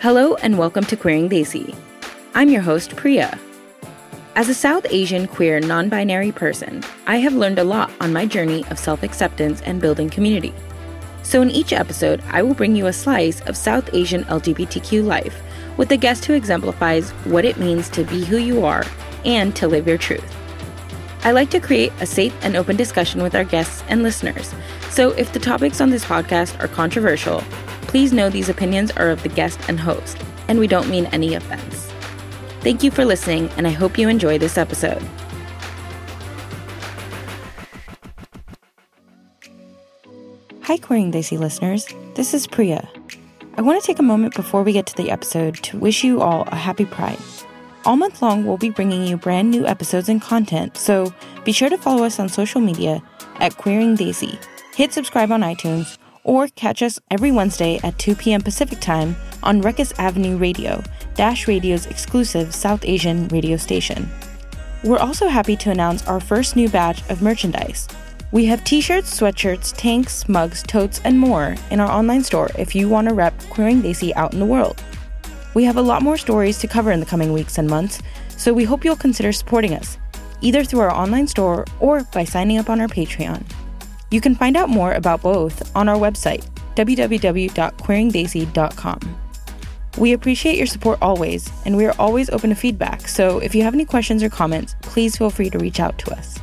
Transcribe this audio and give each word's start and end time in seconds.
Hello 0.00 0.36
and 0.36 0.56
welcome 0.56 0.84
to 0.84 0.96
Queering 0.96 1.28
Desi. 1.28 1.74
I'm 2.32 2.50
your 2.50 2.62
host, 2.62 2.94
Priya. 2.94 3.36
As 4.36 4.48
a 4.48 4.54
South 4.54 4.86
Asian 4.90 5.26
queer 5.26 5.58
non 5.58 5.88
binary 5.88 6.30
person, 6.30 6.84
I 7.08 7.16
have 7.16 7.34
learned 7.34 7.58
a 7.58 7.64
lot 7.64 7.90
on 8.00 8.12
my 8.12 8.24
journey 8.24 8.64
of 8.70 8.78
self 8.78 9.02
acceptance 9.02 9.60
and 9.62 9.80
building 9.80 10.08
community. 10.08 10.54
So, 11.24 11.42
in 11.42 11.50
each 11.50 11.72
episode, 11.72 12.22
I 12.30 12.44
will 12.44 12.54
bring 12.54 12.76
you 12.76 12.86
a 12.86 12.92
slice 12.92 13.40
of 13.48 13.56
South 13.56 13.92
Asian 13.92 14.22
LGBTQ 14.26 15.04
life 15.04 15.42
with 15.76 15.90
a 15.90 15.96
guest 15.96 16.26
who 16.26 16.34
exemplifies 16.34 17.10
what 17.24 17.44
it 17.44 17.56
means 17.58 17.88
to 17.88 18.04
be 18.04 18.24
who 18.24 18.36
you 18.36 18.64
are 18.64 18.84
and 19.24 19.56
to 19.56 19.66
live 19.66 19.88
your 19.88 19.98
truth. 19.98 20.36
I 21.24 21.32
like 21.32 21.50
to 21.50 21.58
create 21.58 21.92
a 21.98 22.06
safe 22.06 22.36
and 22.42 22.54
open 22.54 22.76
discussion 22.76 23.20
with 23.20 23.34
our 23.34 23.42
guests 23.42 23.82
and 23.88 24.04
listeners. 24.04 24.54
So, 24.90 25.10
if 25.10 25.32
the 25.32 25.40
topics 25.40 25.80
on 25.80 25.90
this 25.90 26.04
podcast 26.04 26.62
are 26.62 26.68
controversial, 26.68 27.42
please 27.88 28.12
know 28.12 28.28
these 28.28 28.50
opinions 28.50 28.90
are 28.92 29.08
of 29.08 29.22
the 29.22 29.28
guest 29.28 29.58
and 29.66 29.80
host, 29.80 30.18
and 30.46 30.60
we 30.60 30.68
don't 30.68 30.88
mean 30.88 31.06
any 31.06 31.34
offense. 31.34 31.90
Thank 32.60 32.82
you 32.82 32.90
for 32.90 33.04
listening, 33.04 33.48
and 33.56 33.66
I 33.66 33.70
hope 33.70 33.98
you 33.98 34.08
enjoy 34.08 34.38
this 34.38 34.58
episode. 34.58 35.02
Hi, 40.62 40.76
Queering 40.76 41.10
Desi 41.10 41.38
listeners. 41.38 41.88
This 42.14 42.34
is 42.34 42.46
Priya. 42.46 42.86
I 43.56 43.62
want 43.62 43.80
to 43.80 43.86
take 43.86 43.98
a 43.98 44.02
moment 44.02 44.36
before 44.36 44.62
we 44.62 44.72
get 44.72 44.86
to 44.86 44.96
the 44.96 45.10
episode 45.10 45.54
to 45.64 45.78
wish 45.78 46.04
you 46.04 46.20
all 46.20 46.42
a 46.48 46.56
happy 46.56 46.84
Pride. 46.84 47.18
All 47.86 47.96
month 47.96 48.20
long, 48.20 48.44
we'll 48.44 48.58
be 48.58 48.68
bringing 48.68 49.06
you 49.06 49.16
brand 49.16 49.50
new 49.50 49.66
episodes 49.66 50.10
and 50.10 50.20
content, 50.20 50.76
so 50.76 51.12
be 51.44 51.52
sure 51.52 51.70
to 51.70 51.78
follow 51.78 52.04
us 52.04 52.20
on 52.20 52.28
social 52.28 52.60
media 52.60 53.02
at 53.36 53.56
Queering 53.56 53.96
Desi. 53.96 54.38
Hit 54.74 54.92
subscribe 54.92 55.32
on 55.32 55.40
iTunes 55.40 55.96
or 56.28 56.46
catch 56.48 56.82
us 56.82 57.00
every 57.10 57.32
Wednesday 57.32 57.80
at 57.82 57.98
2 57.98 58.14
p.m. 58.14 58.42
Pacific 58.42 58.78
Time 58.80 59.16
on 59.42 59.62
Ruckus 59.62 59.92
Avenue 59.98 60.36
Radio, 60.36 60.82
Dash 61.14 61.48
Radio's 61.48 61.86
exclusive 61.86 62.54
South 62.54 62.84
Asian 62.84 63.26
radio 63.28 63.56
station. 63.56 64.06
We're 64.84 64.98
also 64.98 65.28
happy 65.28 65.56
to 65.56 65.70
announce 65.70 66.06
our 66.06 66.20
first 66.20 66.54
new 66.54 66.68
batch 66.68 67.02
of 67.08 67.22
merchandise. 67.22 67.88
We 68.30 68.44
have 68.44 68.62
t 68.62 68.82
shirts, 68.82 69.18
sweatshirts, 69.18 69.74
tanks, 69.74 70.28
mugs, 70.28 70.62
totes, 70.62 71.00
and 71.02 71.18
more 71.18 71.56
in 71.70 71.80
our 71.80 71.90
online 71.90 72.22
store 72.22 72.50
if 72.58 72.74
you 72.74 72.90
want 72.90 73.08
to 73.08 73.14
rep 73.14 73.34
Queering 73.48 73.80
Desi 73.80 74.12
out 74.14 74.34
in 74.34 74.38
the 74.38 74.44
world. 74.44 74.84
We 75.54 75.64
have 75.64 75.78
a 75.78 75.82
lot 75.82 76.02
more 76.02 76.18
stories 76.18 76.58
to 76.58 76.68
cover 76.68 76.92
in 76.92 77.00
the 77.00 77.06
coming 77.06 77.32
weeks 77.32 77.56
and 77.56 77.66
months, 77.66 78.02
so 78.36 78.52
we 78.52 78.64
hope 78.64 78.84
you'll 78.84 78.96
consider 78.96 79.32
supporting 79.32 79.72
us, 79.72 79.96
either 80.42 80.62
through 80.62 80.80
our 80.80 80.94
online 80.94 81.26
store 81.26 81.64
or 81.80 82.04
by 82.12 82.24
signing 82.24 82.58
up 82.58 82.68
on 82.68 82.82
our 82.82 82.86
Patreon. 82.86 83.42
You 84.10 84.20
can 84.20 84.34
find 84.34 84.56
out 84.56 84.70
more 84.70 84.92
about 84.92 85.22
both 85.22 85.74
on 85.76 85.88
our 85.88 85.96
website, 85.96 86.44
www.queeringdesi.com. 86.76 89.00
We 89.98 90.12
appreciate 90.12 90.56
your 90.56 90.66
support 90.66 90.98
always, 91.02 91.50
and 91.64 91.76
we 91.76 91.84
are 91.84 91.94
always 91.98 92.30
open 92.30 92.50
to 92.50 92.56
feedback, 92.56 93.08
so 93.08 93.40
if 93.40 93.52
you 93.54 93.62
have 93.64 93.74
any 93.74 93.84
questions 93.84 94.22
or 94.22 94.30
comments, 94.30 94.76
please 94.80 95.16
feel 95.16 95.30
free 95.30 95.50
to 95.50 95.58
reach 95.58 95.80
out 95.80 95.98
to 95.98 96.12
us. 96.12 96.38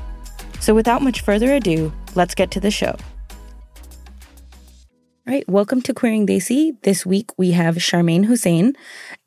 So 0.59 0.75
without 0.75 1.01
much 1.01 1.21
further 1.21 1.53
ado, 1.53 1.93
let's 2.15 2.35
get 2.35 2.51
to 2.51 2.59
the 2.59 2.69
show. 2.69 2.95
All 5.27 5.33
right, 5.33 5.47
welcome 5.49 5.81
to 5.83 5.93
Queering 5.93 6.27
Desi. 6.27 6.79
This 6.83 7.05
week 7.05 7.31
we 7.37 7.51
have 7.51 7.77
Charmaine 7.77 8.25
Hussein, 8.25 8.73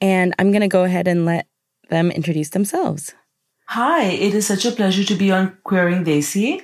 and 0.01 0.35
I'm 0.39 0.53
going 0.53 0.61
to 0.61 0.69
go 0.69 0.85
ahead 0.85 1.09
and 1.09 1.25
let 1.25 1.49
them 1.89 2.13
introduce 2.13 2.51
themselves. 2.51 3.15
Hi, 3.69 4.05
it 4.05 4.35
is 4.35 4.47
such 4.47 4.65
a 4.65 4.71
pleasure 4.71 5.03
to 5.05 5.15
be 5.15 5.33
on 5.33 5.57
Queering 5.65 6.05
Desi. 6.05 6.63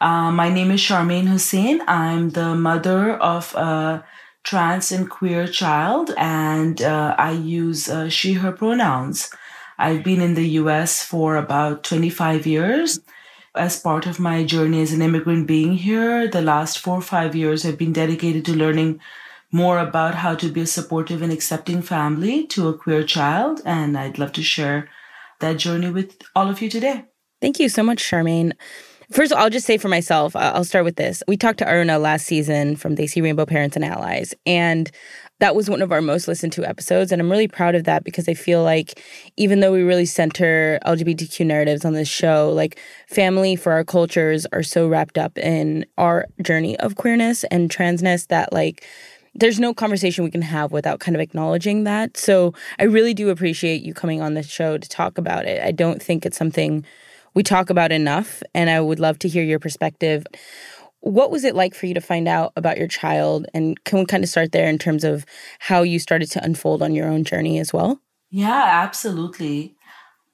Uh, 0.00 0.30
my 0.30 0.50
name 0.50 0.70
is 0.70 0.80
Charmaine 0.80 1.26
Hussein. 1.26 1.80
I'm 1.88 2.30
the 2.30 2.54
mother 2.54 3.14
of 3.14 3.54
a 3.54 4.04
trans 4.44 4.92
and 4.92 5.08
queer 5.08 5.46
child, 5.46 6.12
and 6.18 6.82
uh, 6.82 7.14
I 7.18 7.32
use 7.32 7.88
uh, 7.88 8.08
she, 8.10 8.34
her 8.34 8.52
pronouns. 8.52 9.30
I've 9.78 10.04
been 10.04 10.20
in 10.20 10.34
the 10.34 10.48
US 10.60 11.02
for 11.02 11.36
about 11.36 11.82
25 11.82 12.46
years. 12.46 13.00
As 13.54 13.80
part 13.80 14.06
of 14.06 14.20
my 14.20 14.44
journey 14.44 14.82
as 14.82 14.92
an 14.92 15.00
immigrant 15.00 15.46
being 15.46 15.72
here, 15.72 16.28
the 16.28 16.42
last 16.42 16.78
four 16.78 16.98
or 16.98 17.02
five 17.02 17.34
years 17.34 17.62
have 17.62 17.78
been 17.78 17.94
dedicated 17.94 18.44
to 18.44 18.54
learning 18.54 19.00
more 19.50 19.78
about 19.78 20.16
how 20.16 20.34
to 20.34 20.50
be 20.50 20.60
a 20.60 20.66
supportive 20.66 21.22
and 21.22 21.32
accepting 21.32 21.80
family 21.80 22.46
to 22.48 22.68
a 22.68 22.76
queer 22.76 23.02
child. 23.02 23.62
And 23.64 23.96
I'd 23.96 24.18
love 24.18 24.32
to 24.32 24.42
share 24.42 24.90
that 25.40 25.56
journey 25.56 25.90
with 25.90 26.20
all 26.34 26.50
of 26.50 26.60
you 26.60 26.68
today. 26.68 27.06
Thank 27.40 27.58
you 27.60 27.68
so 27.70 27.82
much, 27.82 28.02
Charmaine. 28.02 28.52
First, 29.12 29.30
of 29.30 29.38
all, 29.38 29.44
I'll 29.44 29.50
just 29.50 29.66
say 29.66 29.78
for 29.78 29.88
myself, 29.88 30.34
I'll 30.34 30.64
start 30.64 30.84
with 30.84 30.96
this. 30.96 31.22
We 31.28 31.36
talked 31.36 31.58
to 31.60 31.64
Aruna 31.64 32.00
last 32.00 32.26
season 32.26 32.74
from 32.74 32.96
Desi 32.96 33.22
Rainbow 33.22 33.46
Parents 33.46 33.76
and 33.76 33.84
Allies, 33.84 34.34
and 34.44 34.90
that 35.38 35.54
was 35.54 35.70
one 35.70 35.80
of 35.80 35.92
our 35.92 36.00
most 36.00 36.26
listened 36.26 36.52
to 36.54 36.64
episodes. 36.64 37.12
And 37.12 37.20
I'm 37.20 37.30
really 37.30 37.46
proud 37.46 37.74
of 37.74 37.84
that 37.84 38.02
because 38.02 38.28
I 38.28 38.34
feel 38.34 38.64
like 38.64 39.00
even 39.36 39.60
though 39.60 39.70
we 39.70 39.82
really 39.82 40.06
center 40.06 40.80
LGBTQ 40.86 41.46
narratives 41.46 41.84
on 41.84 41.92
this 41.92 42.08
show, 42.08 42.50
like 42.52 42.80
family 43.08 43.54
for 43.54 43.72
our 43.72 43.84
cultures 43.84 44.46
are 44.52 44.62
so 44.62 44.88
wrapped 44.88 45.18
up 45.18 45.38
in 45.38 45.86
our 45.98 46.26
journey 46.42 46.76
of 46.80 46.96
queerness 46.96 47.44
and 47.44 47.70
transness 47.70 48.26
that, 48.28 48.52
like, 48.52 48.84
there's 49.34 49.60
no 49.60 49.74
conversation 49.74 50.24
we 50.24 50.30
can 50.30 50.42
have 50.42 50.72
without 50.72 50.98
kind 50.98 51.14
of 51.14 51.20
acknowledging 51.20 51.84
that. 51.84 52.16
So 52.16 52.54
I 52.78 52.84
really 52.84 53.12
do 53.12 53.28
appreciate 53.28 53.82
you 53.82 53.92
coming 53.92 54.22
on 54.22 54.34
the 54.34 54.42
show 54.42 54.78
to 54.78 54.88
talk 54.88 55.18
about 55.18 55.44
it. 55.44 55.62
I 55.62 55.72
don't 55.72 56.02
think 56.02 56.24
it's 56.24 56.38
something 56.38 56.84
we 57.36 57.42
talk 57.42 57.70
about 57.70 57.92
enough, 57.92 58.42
and 58.54 58.70
I 58.70 58.80
would 58.80 58.98
love 58.98 59.18
to 59.20 59.28
hear 59.28 59.44
your 59.44 59.60
perspective. 59.60 60.26
What 61.00 61.30
was 61.30 61.44
it 61.44 61.54
like 61.54 61.74
for 61.74 61.84
you 61.84 61.92
to 61.94 62.00
find 62.00 62.26
out 62.26 62.52
about 62.56 62.78
your 62.78 62.88
child? 62.88 63.46
And 63.52 63.82
can 63.84 64.00
we 64.00 64.06
kind 64.06 64.24
of 64.24 64.30
start 64.30 64.52
there 64.52 64.68
in 64.68 64.78
terms 64.78 65.04
of 65.04 65.26
how 65.60 65.82
you 65.82 65.98
started 65.98 66.30
to 66.32 66.42
unfold 66.42 66.82
on 66.82 66.94
your 66.94 67.06
own 67.06 67.24
journey 67.24 67.58
as 67.58 67.74
well? 67.74 68.00
Yeah, 68.30 68.64
absolutely. 68.64 69.76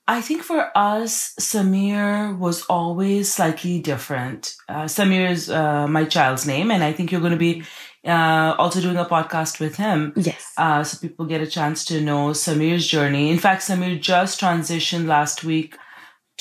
I 0.06 0.20
think 0.20 0.42
for 0.42 0.70
us, 0.78 1.34
Samir 1.40 2.38
was 2.38 2.62
always 2.66 3.32
slightly 3.32 3.80
different. 3.80 4.54
Uh, 4.69 4.84
Samir 4.84 5.28
is 5.28 5.50
uh, 5.50 5.88
my 5.88 6.04
child's 6.04 6.46
name, 6.46 6.70
and 6.70 6.84
I 6.84 6.92
think 6.92 7.10
you're 7.10 7.20
going 7.20 7.32
to 7.32 7.36
be 7.36 7.64
uh, 8.04 8.54
also 8.58 8.80
doing 8.80 8.96
a 8.96 9.04
podcast 9.04 9.58
with 9.58 9.76
him. 9.76 10.12
Yes. 10.16 10.52
Uh, 10.56 10.84
so 10.84 10.98
people 10.98 11.26
get 11.26 11.40
a 11.40 11.46
chance 11.46 11.84
to 11.86 12.00
know 12.00 12.30
Samir's 12.30 12.86
journey. 12.86 13.30
In 13.30 13.38
fact, 13.38 13.62
Samir 13.62 14.00
just 14.00 14.40
transitioned 14.40 15.06
last 15.06 15.42
week 15.42 15.76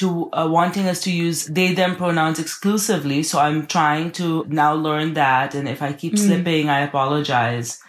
to 0.01 0.29
uh, 0.33 0.47
wanting 0.57 0.87
us 0.87 1.01
to 1.01 1.11
use 1.11 1.45
they 1.45 1.73
them 1.73 1.95
pronouns 1.95 2.39
exclusively 2.39 3.23
so 3.23 3.39
i'm 3.39 3.65
trying 3.67 4.11
to 4.11 4.45
now 4.49 4.73
learn 4.73 5.13
that 5.13 5.55
and 5.55 5.69
if 5.69 5.81
i 5.81 5.93
keep 5.93 6.13
mm. 6.13 6.19
slipping 6.19 6.69
i 6.69 6.79
apologize 6.81 7.79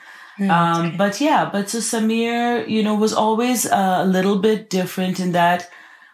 um, 0.40 0.86
okay. 0.86 0.96
but 0.96 1.20
yeah 1.20 1.48
but 1.52 1.68
so 1.68 1.78
samir 1.78 2.68
you 2.68 2.82
know 2.82 2.94
was 2.94 3.12
always 3.12 3.66
a 3.66 4.04
little 4.04 4.38
bit 4.38 4.70
different 4.70 5.20
in 5.20 5.32
that 5.32 5.68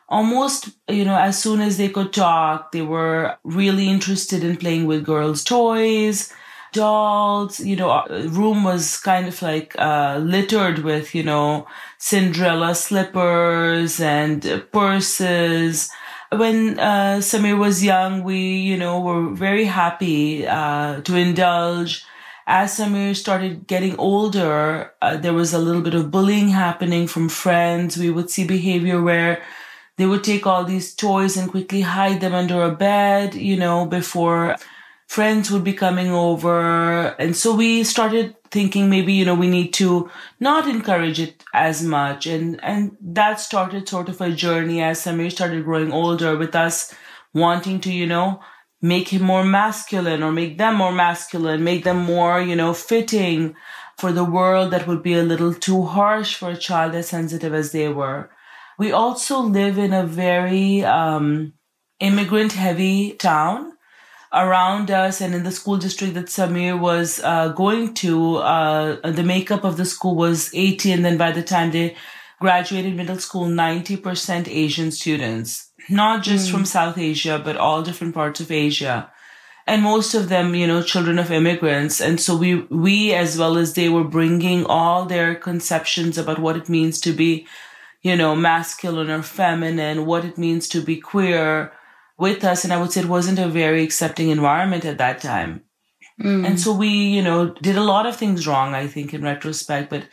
almost 0.08 0.70
you 0.88 1.04
know 1.04 1.16
as 1.16 1.41
soon 1.42 1.60
as 1.60 1.76
they 1.76 1.88
could 1.88 2.12
talk 2.12 2.72
they 2.72 2.82
were 2.82 3.37
really 3.44 3.88
interested 3.88 4.42
in 4.42 4.56
playing 4.56 4.87
with 4.87 5.04
girls 5.04 5.44
toys 5.44 6.32
dolls. 6.78 7.61
You 7.61 7.77
know, 7.77 8.06
room 8.39 8.65
was 8.65 8.84
kind 9.11 9.27
of 9.28 9.37
like 9.43 9.75
uh, 9.78 10.19
littered 10.22 10.78
with, 10.89 11.15
you 11.15 11.25
know, 11.31 11.66
Cinderella 11.99 12.75
slippers 12.75 14.00
and 14.00 14.39
purses. 14.72 15.91
When 16.31 16.78
uh, 16.78 17.19
Samir 17.28 17.59
was 17.59 17.83
young, 17.83 18.22
we, 18.22 18.38
you 18.71 18.77
know, 18.77 19.00
were 19.00 19.34
very 19.34 19.65
happy 19.65 20.47
uh, 20.47 21.00
to 21.06 21.17
indulge. 21.17 22.05
As 22.47 22.78
Samir 22.78 23.15
started 23.15 23.67
getting 23.67 23.97
older, 23.99 24.93
uh, 25.03 25.17
there 25.17 25.34
was 25.34 25.53
a 25.53 25.59
little 25.67 25.83
bit 25.83 25.94
of 25.94 26.11
bullying 26.11 26.49
happening 26.49 27.06
from 27.06 27.28
friends. 27.28 27.97
We 27.97 28.11
would 28.11 28.31
see 28.31 28.47
behavior 28.47 29.03
where 29.03 29.43
they 29.97 30.06
would 30.06 30.25
take 30.25 30.47
all 30.47 30.65
these 30.65 30.94
toys 30.94 31.37
and 31.37 31.50
quickly 31.50 31.83
hide 31.83 32.21
them 32.21 32.34
under 32.34 32.62
a 32.62 32.72
bed, 32.72 33.34
you 33.34 33.56
know, 33.56 33.84
before 33.84 34.56
friends 35.08 35.50
would 35.50 35.64
be 35.64 35.72
coming 35.72 36.10
over. 36.10 37.08
And 37.19 37.34
so 37.34 37.56
we 37.56 37.82
started 37.82 38.36
thinking 38.50 38.88
maybe, 38.88 39.14
you 39.14 39.24
know, 39.24 39.34
we 39.34 39.48
need 39.48 39.72
to 39.74 40.10
not 40.38 40.69
encourage 40.69 41.19
it 41.19 41.43
as 41.55 41.82
much. 41.82 42.26
And, 42.26 42.62
and 42.62 42.96
that 43.00 43.40
started 43.40 43.88
sort 43.88 44.10
of 44.10 44.20
a 44.20 44.31
journey 44.31 44.82
as 44.82 45.00
Samir 45.00 45.32
started 45.32 45.64
growing 45.64 45.93
older 45.93 46.37
with 46.37 46.55
us 46.55 46.94
wanting 47.32 47.81
to, 47.81 47.93
you 47.93 48.06
know, 48.06 48.40
make 48.82 49.08
him 49.08 49.22
more 49.22 49.44
masculine 49.44 50.22
or 50.22 50.31
make 50.31 50.58
them 50.58 50.76
more 50.76 50.93
masculine, 50.93 51.64
make 51.64 51.84
them 51.84 52.04
more, 52.04 52.40
you 52.40 52.54
know, 52.54 52.75
fitting 52.75 53.56
for 53.96 54.12
the 54.12 54.25
world 54.25 54.70
that 54.70 54.87
would 54.87 55.02
be 55.02 55.14
a 55.14 55.22
little 55.22 55.54
too 55.54 55.84
harsh 55.84 56.37
for 56.37 56.50
a 56.50 56.56
child 56.56 56.94
as 56.94 57.08
sensitive 57.08 57.54
as 57.54 57.72
they 57.72 57.88
were. 57.88 58.31
We 58.78 58.93
also 58.93 59.40
live 59.40 59.78
in 59.78 59.93
a 59.93 60.06
very 60.06 60.84
um, 60.84 61.54
immigrant 61.99 62.52
heavy 62.52 63.12
town 63.12 63.72
around 64.32 64.90
us 64.90 65.20
and 65.20 65.34
in 65.34 65.42
the 65.42 65.52
school 65.52 65.78
district 65.78 66.14
that 66.14 66.26
Samir 66.26 66.78
was 66.78 67.20
uh, 67.25 67.48
going 67.48 67.94
to, 67.94 68.36
uh, 68.36 69.10
the 69.10 69.22
makeup 69.22 69.64
of 69.64 69.76
the 69.76 69.84
school 69.84 70.14
was 70.14 70.50
80. 70.54 70.92
And 70.92 71.04
then 71.04 71.16
by 71.16 71.32
the 71.32 71.42
time 71.42 71.70
they 71.70 71.96
graduated 72.40 72.94
middle 72.94 73.19
school, 73.19 73.46
90% 73.46 74.48
Asian 74.48 74.90
students, 74.90 75.70
not 75.88 76.22
just 76.22 76.48
mm. 76.48 76.52
from 76.52 76.64
South 76.64 76.98
Asia, 76.98 77.40
but 77.42 77.56
all 77.56 77.82
different 77.82 78.14
parts 78.14 78.40
of 78.40 78.50
Asia. 78.50 79.10
and 79.69 79.82
most 79.82 80.14
of 80.14 80.30
them, 80.30 80.54
you 80.54 80.66
know, 80.66 80.82
children 80.82 81.19
of 81.19 81.30
immigrants. 81.30 82.00
And 82.00 82.19
so 82.19 82.34
we, 82.34 82.62
we 82.70 83.12
as 83.12 83.36
well 83.36 83.58
as 83.58 83.75
they 83.75 83.90
were 83.90 84.04
bringing 84.04 84.64
all 84.64 85.04
their 85.04 85.34
conceptions 85.34 86.16
about 86.16 86.38
what 86.38 86.56
it 86.56 86.70
means 86.70 87.00
to 87.02 87.12
be, 87.12 87.46
you 88.02 88.16
know, 88.16 88.34
masculine 88.34 89.10
or 89.10 89.22
feminine, 89.22 90.06
what 90.06 90.25
it 90.25 90.38
means 90.38 90.69
to 90.70 90.80
be 90.80 90.96
queer 90.96 91.70
with 92.19 92.44
us. 92.44 92.65
And 92.65 92.73
I 92.73 92.81
would 92.81 92.93
say 92.93 93.00
it 93.00 93.06
wasn't 93.06 93.38
a 93.38 93.49
very 93.49 93.82
accepting 93.82 94.29
environment 94.29 94.85
at 94.85 94.99
that 94.99 95.20
time. 95.20 95.62
Mm. 96.20 96.47
And 96.47 96.61
so 96.61 96.73
we, 96.73 96.88
you 96.88 97.23
know, 97.23 97.55
did 97.62 97.76
a 97.76 97.85
lot 97.85 98.06
of 98.06 98.17
things 98.17 98.47
wrong, 98.47 98.75
I 98.75 98.87
think, 98.88 99.15
in 99.15 99.23
retrospect. 99.23 99.88
But 99.88 100.09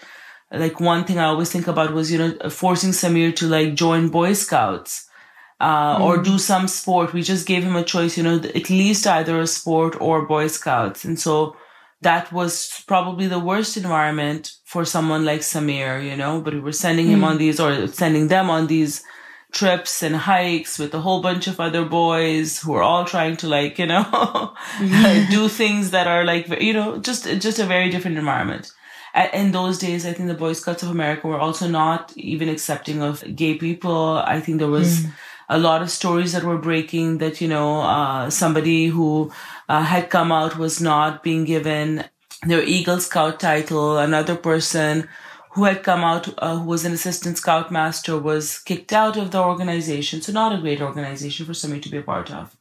like 0.51 0.79
one 0.79 1.03
thing 1.03 1.17
I 1.17 1.25
always 1.25 1.51
think 1.51 1.67
about 1.67 1.93
was, 1.93 2.11
you 2.11 2.19
know, 2.19 2.49
forcing 2.49 2.91
Samir 2.91 3.35
to 3.37 3.47
like 3.47 3.73
join 3.73 4.09
Boy 4.09 4.33
Scouts 4.33 5.07
uh, 5.59 5.97
mm. 5.97 6.01
or 6.01 6.21
do 6.21 6.37
some 6.37 6.67
sport. 6.67 7.13
We 7.13 7.23
just 7.23 7.47
gave 7.47 7.63
him 7.63 7.75
a 7.75 7.83
choice, 7.83 8.17
you 8.17 8.23
know, 8.23 8.35
at 8.35 8.69
least 8.69 9.07
either 9.07 9.39
a 9.39 9.47
sport 9.47 9.99
or 9.99 10.27
Boy 10.27 10.47
Scouts. 10.47 11.05
And 11.05 11.19
so 11.19 11.55
that 12.01 12.31
was 12.31 12.83
probably 12.87 13.25
the 13.25 13.39
worst 13.39 13.77
environment 13.77 14.51
for 14.65 14.85
someone 14.85 15.25
like 15.25 15.41
Samir, 15.41 16.05
you 16.07 16.15
know, 16.15 16.39
but 16.39 16.53
we 16.53 16.59
were 16.59 16.71
sending 16.71 17.07
him 17.07 17.21
mm. 17.21 17.27
on 17.27 17.37
these 17.39 17.59
or 17.59 17.87
sending 17.87 18.27
them 18.27 18.49
on 18.49 18.67
these 18.67 19.03
trips 19.55 20.03
and 20.03 20.15
hikes 20.15 20.77
with 20.77 20.93
a 20.93 20.99
whole 20.99 21.21
bunch 21.21 21.47
of 21.47 21.59
other 21.59 21.85
boys 21.85 22.59
who 22.59 22.73
are 22.73 22.83
all 22.83 23.05
trying 23.05 23.37
to 23.37 23.47
like, 23.47 23.79
you 23.79 23.87
know, 23.87 24.53
do 25.31 25.47
things 25.47 25.91
that 25.91 26.07
are 26.07 26.25
like, 26.25 26.47
you 26.61 26.73
know, 26.73 26.97
just, 26.97 27.23
just 27.39 27.57
a 27.57 27.65
very 27.65 27.89
different 27.89 28.17
environment. 28.17 28.71
In 29.33 29.53
those 29.53 29.79
days, 29.79 30.05
I 30.05 30.11
think 30.11 30.27
the 30.27 30.33
Boy 30.33 30.51
Scouts 30.51 30.83
of 30.83 30.89
America 30.89 31.25
were 31.25 31.39
also 31.39 31.69
not 31.69 32.11
even 32.17 32.49
accepting 32.49 33.01
of 33.01 33.23
gay 33.33 33.55
people. 33.55 34.21
I 34.25 34.41
think 34.41 34.59
there 34.59 34.67
was, 34.67 34.99
mm 34.99 35.11
a 35.49 35.59
lot 35.59 35.81
of 35.81 35.91
stories 35.91 36.33
that 36.33 36.43
were 36.43 36.57
breaking 36.57 37.19
that, 37.19 37.39
you 37.39 37.47
know, 37.47 37.81
uh, 37.81 38.29
somebody 38.29 38.87
who 38.87 39.31
uh, 39.69 39.83
had 39.83 40.09
come 40.09 40.31
out 40.31 40.57
was 40.57 40.81
not 40.81 41.21
being 41.21 41.45
given 41.45 42.03
their 42.45 42.63
Eagle 42.63 42.99
Scout 42.99 43.39
title. 43.39 43.97
Another 43.97 44.35
person 44.35 45.07
who 45.55 45.63
had 45.63 45.83
come 45.83 46.03
out, 46.03 46.27
uh, 46.37 46.57
who 46.57 46.65
was 46.65 46.83
an 46.83 46.91
assistant 46.91 47.37
scoutmaster, 47.37 48.17
was 48.17 48.59
kicked 48.59 48.91
out 48.91 49.15
of 49.15 49.31
the 49.31 49.41
organization. 49.41 50.21
So 50.21 50.33
not 50.33 50.53
a 50.53 50.61
great 50.61 50.81
organization 50.81 51.45
for 51.45 51.53
somebody 51.53 51.81
to 51.81 51.89
be 51.89 51.97
a 51.97 52.01
part 52.01 52.29
of. 52.29 52.55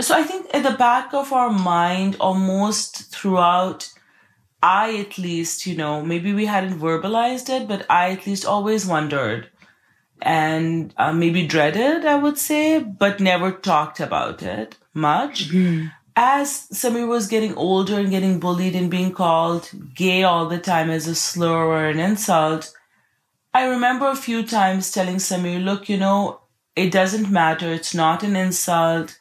So 0.00 0.14
I 0.14 0.22
think 0.22 0.46
at 0.54 0.62
the 0.62 0.78
back 0.78 1.12
of 1.12 1.32
our 1.32 1.50
mind, 1.50 2.16
almost 2.20 3.12
throughout, 3.12 3.92
I 4.62 4.96
at 4.98 5.18
least, 5.18 5.66
you 5.66 5.76
know, 5.76 6.00
maybe 6.02 6.32
we 6.32 6.46
hadn't 6.46 6.78
verbalized 6.78 7.50
it, 7.50 7.66
but 7.66 7.84
I 7.90 8.12
at 8.12 8.26
least 8.26 8.46
always 8.46 8.86
wondered 8.86 9.48
and 10.20 10.94
uh, 10.96 11.12
maybe 11.12 11.44
dreaded, 11.46 12.04
I 12.04 12.14
would 12.14 12.38
say, 12.38 12.78
but 12.78 13.18
never 13.18 13.50
talked 13.50 13.98
about 13.98 14.42
it 14.42 14.76
much. 14.94 15.50
Mm-hmm. 15.50 15.88
As 16.14 16.68
Samir 16.72 17.08
was 17.08 17.26
getting 17.26 17.54
older 17.54 17.98
and 17.98 18.10
getting 18.10 18.38
bullied 18.38 18.74
and 18.74 18.90
being 18.90 19.12
called 19.12 19.70
gay 19.94 20.22
all 20.22 20.46
the 20.46 20.58
time 20.58 20.90
as 20.90 21.06
a 21.06 21.14
slur 21.14 21.64
or 21.64 21.86
an 21.86 21.98
insult, 21.98 22.74
I 23.54 23.64
remember 23.64 24.08
a 24.08 24.16
few 24.16 24.42
times 24.42 24.90
telling 24.90 25.16
Samir, 25.16 25.62
look, 25.62 25.88
you 25.88 25.96
know, 25.96 26.40
it 26.76 26.90
doesn't 26.90 27.30
matter. 27.30 27.72
It's 27.72 27.94
not 27.94 28.22
an 28.22 28.36
insult. 28.36 29.18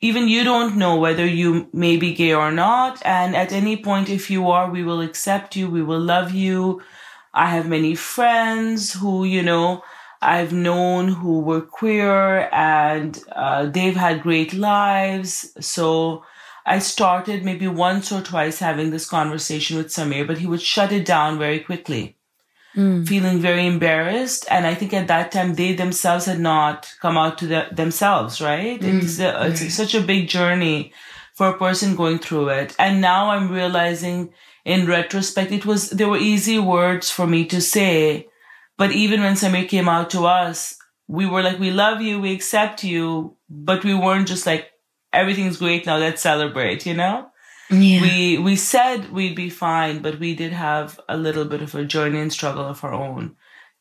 Even 0.00 0.28
you 0.28 0.44
don't 0.44 0.76
know 0.76 0.96
whether 0.96 1.26
you 1.26 1.68
may 1.72 1.96
be 1.96 2.14
gay 2.14 2.34
or 2.34 2.50
not. 2.50 3.00
And 3.04 3.36
at 3.36 3.52
any 3.52 3.76
point, 3.76 4.08
if 4.08 4.30
you 4.30 4.50
are, 4.50 4.70
we 4.70 4.82
will 4.82 5.00
accept 5.00 5.56
you. 5.56 5.70
We 5.70 5.82
will 5.82 6.00
love 6.00 6.32
you. 6.32 6.82
I 7.32 7.46
have 7.50 7.68
many 7.68 7.94
friends 7.94 8.92
who, 8.92 9.24
you 9.24 9.42
know, 9.42 9.82
I've 10.24 10.52
known 10.52 11.08
who 11.08 11.40
were 11.40 11.60
queer 11.60 12.48
and 12.50 13.22
uh, 13.30 13.66
they've 13.66 13.94
had 13.96 14.22
great 14.22 14.54
lives. 14.54 15.52
So 15.60 16.24
I 16.64 16.78
started 16.78 17.44
maybe 17.44 17.68
once 17.68 18.10
or 18.10 18.22
twice 18.22 18.58
having 18.58 18.90
this 18.90 19.08
conversation 19.08 19.76
with 19.76 19.88
Samir, 19.88 20.26
but 20.26 20.38
he 20.38 20.46
would 20.46 20.62
shut 20.62 20.92
it 20.92 21.04
down 21.04 21.38
very 21.38 21.60
quickly, 21.60 22.16
mm. 22.74 23.06
feeling 23.06 23.38
very 23.38 23.66
embarrassed. 23.66 24.46
And 24.50 24.66
I 24.66 24.74
think 24.74 24.94
at 24.94 25.08
that 25.08 25.30
time 25.30 25.54
they 25.54 25.74
themselves 25.74 26.24
had 26.24 26.40
not 26.40 26.94
come 27.02 27.18
out 27.18 27.36
to 27.38 27.46
the, 27.46 27.66
themselves, 27.70 28.40
right? 28.40 28.80
Mm. 28.80 29.02
It's, 29.02 29.18
a, 29.18 29.46
it's 29.46 29.74
such 29.74 29.94
a 29.94 30.00
big 30.00 30.28
journey 30.28 30.94
for 31.34 31.48
a 31.48 31.58
person 31.58 31.96
going 31.96 32.18
through 32.18 32.48
it. 32.48 32.74
And 32.78 33.02
now 33.02 33.30
I'm 33.30 33.52
realizing 33.52 34.32
in 34.64 34.86
retrospect, 34.86 35.52
it 35.52 35.66
was, 35.66 35.90
there 35.90 36.08
were 36.08 36.16
easy 36.16 36.58
words 36.58 37.10
for 37.10 37.26
me 37.26 37.44
to 37.46 37.60
say 37.60 38.28
but 38.76 38.92
even 38.92 39.20
when 39.20 39.34
Samir 39.34 39.68
came 39.68 39.88
out 39.88 40.10
to 40.10 40.26
us, 40.26 40.76
we 41.06 41.26
were 41.26 41.42
like, 41.42 41.58
we 41.58 41.70
love 41.70 42.00
you, 42.00 42.20
we 42.20 42.32
accept 42.32 42.82
you, 42.82 43.36
but 43.48 43.84
we 43.84 43.94
weren't 43.94 44.28
just 44.28 44.46
like, 44.46 44.70
everything's 45.12 45.58
great 45.58 45.86
now, 45.86 45.96
let's 45.96 46.22
celebrate, 46.22 46.86
you 46.86 46.94
know? 46.94 47.28
Yeah. 47.70 48.02
We 48.02 48.38
we 48.38 48.56
said 48.56 49.10
we'd 49.10 49.34
be 49.34 49.48
fine, 49.48 50.02
but 50.02 50.20
we 50.20 50.34
did 50.34 50.52
have 50.52 51.00
a 51.08 51.16
little 51.16 51.46
bit 51.46 51.62
of 51.62 51.74
a 51.74 51.84
journey 51.84 52.20
and 52.20 52.32
struggle 52.32 52.64
of 52.64 52.84
our 52.84 52.92
own 52.92 53.36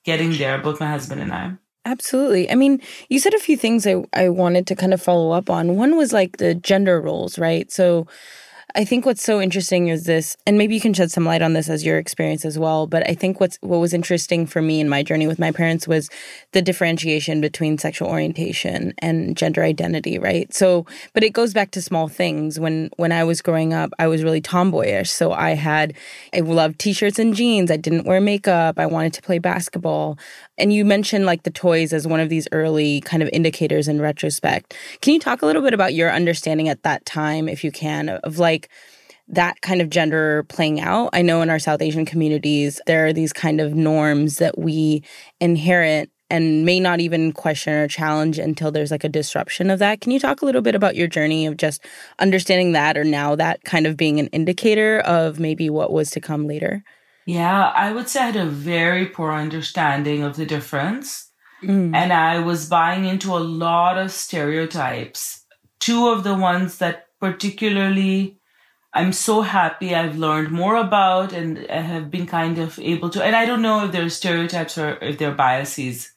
getting 0.05 0.31
there, 0.37 0.57
both 0.57 0.79
my 0.79 0.89
husband 0.89 1.21
and 1.21 1.33
I. 1.33 1.53
Absolutely. 1.85 2.49
I 2.49 2.55
mean, 2.55 2.81
you 3.09 3.19
said 3.19 3.33
a 3.33 3.39
few 3.39 3.57
things 3.57 3.85
I, 3.85 4.05
I 4.13 4.29
wanted 4.29 4.67
to 4.67 4.75
kind 4.75 4.93
of 4.93 5.01
follow 5.01 5.31
up 5.31 5.49
on. 5.49 5.75
One 5.75 5.97
was 5.97 6.13
like 6.13 6.37
the 6.37 6.55
gender 6.55 7.01
roles, 7.01 7.37
right? 7.37 7.69
So 7.71 8.07
I 8.75 8.85
think 8.85 9.05
what's 9.05 9.21
so 9.21 9.39
interesting 9.39 9.89
is 9.89 10.05
this, 10.05 10.35
and 10.47 10.57
maybe 10.57 10.73
you 10.73 10.81
can 10.81 10.93
shed 10.95 11.11
some 11.11 11.25
light 11.25 11.43
on 11.43 11.53
this 11.53 11.69
as 11.69 11.85
your 11.85 11.99
experience 11.99 12.43
as 12.43 12.57
well. 12.57 12.87
But 12.87 13.07
I 13.07 13.13
think 13.13 13.39
what's 13.39 13.57
what 13.61 13.77
was 13.77 13.93
interesting 13.93 14.47
for 14.47 14.63
me 14.63 14.79
in 14.79 14.89
my 14.89 15.03
journey 15.03 15.27
with 15.27 15.37
my 15.37 15.51
parents 15.51 15.87
was 15.87 16.09
the 16.53 16.61
differentiation 16.61 17.39
between 17.39 17.77
sexual 17.77 18.07
orientation 18.07 18.95
and 18.97 19.37
gender 19.37 19.61
identity, 19.61 20.17
right? 20.17 20.51
So, 20.51 20.87
but 21.13 21.23
it 21.23 21.33
goes 21.33 21.53
back 21.53 21.69
to 21.71 21.83
small 21.83 22.07
things. 22.07 22.59
When 22.59 22.89
when 22.97 23.11
I 23.11 23.23
was 23.23 23.43
growing 23.43 23.73
up, 23.73 23.91
I 23.99 24.07
was 24.07 24.23
really 24.23 24.41
tomboyish. 24.41 25.11
So 25.11 25.33
I 25.33 25.51
had 25.51 25.93
I 26.33 26.39
loved 26.39 26.79
t-shirts 26.79 27.19
and 27.19 27.35
jeans. 27.35 27.69
I 27.69 27.77
didn't 27.77 28.07
wear 28.07 28.19
makeup. 28.21 28.79
I 28.79 28.87
wanted 28.87 29.13
to 29.13 29.21
play 29.21 29.37
basketball. 29.37 30.17
And 30.57 30.71
you 30.71 30.85
mentioned 30.85 31.25
like 31.25 31.43
the 31.43 31.51
toys 31.51 31.93
as 31.93 32.07
one 32.07 32.19
of 32.19 32.29
these 32.29 32.47
early 32.51 33.01
kind 33.01 33.23
of 33.23 33.29
indicators 33.33 33.87
in 33.87 33.99
retrospect. 33.99 34.75
Can 35.01 35.13
you 35.13 35.19
talk 35.19 35.41
a 35.41 35.45
little 35.45 35.61
bit 35.61 35.73
about 35.73 35.93
your 35.93 36.11
understanding 36.11 36.69
at 36.69 36.83
that 36.83 37.05
time, 37.05 37.49
if 37.49 37.63
you 37.63 37.71
can, 37.71 38.09
of 38.09 38.37
like 38.37 38.69
that 39.27 39.61
kind 39.61 39.81
of 39.81 39.89
gender 39.89 40.43
playing 40.49 40.79
out? 40.79 41.09
I 41.13 41.21
know 41.21 41.41
in 41.41 41.49
our 41.49 41.59
South 41.59 41.81
Asian 41.81 42.05
communities, 42.05 42.79
there 42.85 43.07
are 43.07 43.13
these 43.13 43.33
kind 43.33 43.59
of 43.59 43.73
norms 43.73 44.37
that 44.37 44.57
we 44.57 45.03
inherit 45.39 46.11
and 46.29 46.65
may 46.65 46.79
not 46.79 46.99
even 46.99 47.31
question 47.31 47.73
or 47.73 47.87
challenge 47.87 48.39
until 48.39 48.71
there's 48.71 48.91
like 48.91 49.03
a 49.03 49.09
disruption 49.09 49.69
of 49.69 49.79
that. 49.79 50.01
Can 50.01 50.11
you 50.11 50.19
talk 50.19 50.41
a 50.41 50.45
little 50.45 50.61
bit 50.61 50.73
about 50.73 50.95
your 50.95 51.07
journey 51.07 51.45
of 51.45 51.57
just 51.57 51.85
understanding 52.19 52.71
that 52.71 52.97
or 52.97 53.03
now 53.03 53.35
that 53.35 53.63
kind 53.65 53.85
of 53.85 53.97
being 53.97 54.19
an 54.19 54.27
indicator 54.27 54.99
of 55.01 55.39
maybe 55.39 55.69
what 55.69 55.91
was 55.91 56.09
to 56.11 56.19
come 56.19 56.47
later? 56.47 56.83
Yeah, 57.25 57.69
I 57.69 57.91
would 57.91 58.09
say 58.09 58.21
I 58.21 58.25
had 58.27 58.35
a 58.35 58.45
very 58.45 59.05
poor 59.05 59.31
understanding 59.31 60.23
of 60.23 60.35
the 60.35 60.45
difference. 60.45 61.29
Mm. 61.61 61.95
And 61.95 62.11
I 62.11 62.39
was 62.39 62.67
buying 62.67 63.05
into 63.05 63.33
a 63.33 63.39
lot 63.39 63.97
of 63.97 64.11
stereotypes. 64.11 65.45
Two 65.79 66.09
of 66.09 66.23
the 66.23 66.35
ones 66.35 66.77
that 66.79 67.07
particularly 67.19 68.37
I'm 68.93 69.11
so 69.11 69.41
happy 69.41 69.95
I've 69.95 70.17
learned 70.17 70.51
more 70.51 70.75
about 70.75 71.33
and 71.33 71.57
have 71.69 72.11
been 72.11 72.27
kind 72.27 72.59
of 72.59 72.77
able 72.77 73.09
to. 73.11 73.23
And 73.23 73.35
I 73.35 73.45
don't 73.45 73.63
know 73.63 73.85
if 73.85 73.91
they're 73.91 74.09
stereotypes 74.09 74.77
or 74.77 74.97
if 75.01 75.17
they're 75.17 75.33
biases, 75.33 76.11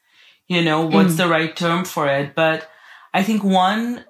you 0.46 0.62
know, 0.62 0.84
what's 0.86 1.14
mm. 1.14 1.16
the 1.16 1.28
right 1.28 1.56
term 1.56 1.84
for 1.84 2.06
it. 2.06 2.34
But 2.34 2.68
I 3.14 3.22
think 3.22 3.42
one 3.42 4.04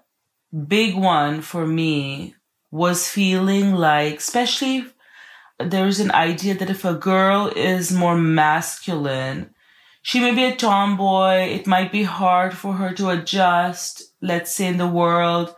big 0.66 0.96
one 0.96 1.42
for 1.42 1.64
me 1.64 2.34
was 2.72 3.08
feeling 3.08 3.72
like, 3.72 4.16
especially 4.16 4.86
there's 5.58 6.00
an 6.00 6.10
idea 6.12 6.54
that 6.54 6.70
if 6.70 6.84
a 6.84 6.94
girl 6.94 7.50
is 7.54 7.92
more 7.92 8.16
masculine, 8.16 9.54
she 10.02 10.20
may 10.20 10.34
be 10.34 10.44
a 10.44 10.54
tomboy. 10.54 11.48
It 11.48 11.66
might 11.66 11.90
be 11.90 12.04
hard 12.04 12.56
for 12.56 12.74
her 12.74 12.92
to 12.94 13.10
adjust, 13.10 14.02
let's 14.20 14.52
say 14.52 14.66
in 14.66 14.76
the 14.76 14.86
world, 14.86 15.54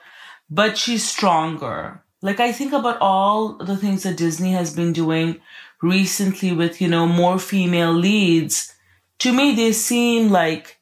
but 0.48 0.78
she's 0.78 1.08
stronger. 1.08 2.02
Like 2.22 2.40
I 2.40 2.52
think 2.52 2.72
about 2.72 2.98
all 3.00 3.58
the 3.58 3.76
things 3.76 4.04
that 4.04 4.16
Disney 4.16 4.52
has 4.52 4.74
been 4.74 4.92
doing 4.92 5.40
recently 5.82 6.52
with, 6.52 6.80
you 6.80 6.88
know, 6.88 7.06
more 7.06 7.38
female 7.38 7.92
leads. 7.92 8.74
To 9.20 9.32
me, 9.32 9.54
they 9.54 9.72
seem 9.72 10.30
like 10.30 10.78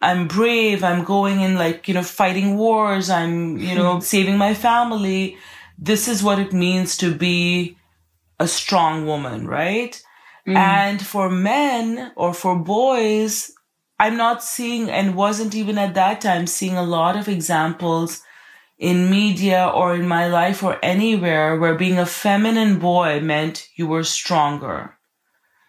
I'm 0.00 0.28
brave. 0.28 0.84
I'm 0.84 1.02
going 1.04 1.40
in 1.40 1.54
like, 1.54 1.88
you 1.88 1.94
know, 1.94 2.02
fighting 2.02 2.56
wars. 2.56 3.08
I'm, 3.08 3.56
you 3.56 3.74
know, 3.74 4.00
saving 4.14 4.36
my 4.36 4.54
family. 4.54 5.38
This 5.78 6.08
is 6.08 6.22
what 6.22 6.38
it 6.38 6.52
means 6.52 6.96
to 6.98 7.14
be 7.14 7.77
a 8.38 8.48
strong 8.48 9.06
woman, 9.06 9.46
right? 9.46 10.00
Mm. 10.46 10.56
And 10.56 11.02
for 11.06 11.28
men 11.28 12.12
or 12.16 12.32
for 12.32 12.56
boys, 12.56 13.52
I'm 13.98 14.16
not 14.16 14.42
seeing 14.42 14.88
and 14.90 15.16
wasn't 15.16 15.54
even 15.54 15.78
at 15.78 15.94
that 15.94 16.20
time 16.20 16.46
seeing 16.46 16.76
a 16.76 16.82
lot 16.82 17.16
of 17.16 17.28
examples 17.28 18.22
in 18.78 19.10
media 19.10 19.70
or 19.74 19.94
in 19.94 20.06
my 20.06 20.28
life 20.28 20.62
or 20.62 20.78
anywhere 20.82 21.56
where 21.56 21.74
being 21.74 21.98
a 21.98 22.06
feminine 22.06 22.78
boy 22.78 23.20
meant 23.20 23.68
you 23.74 23.86
were 23.88 24.04
stronger 24.04 24.96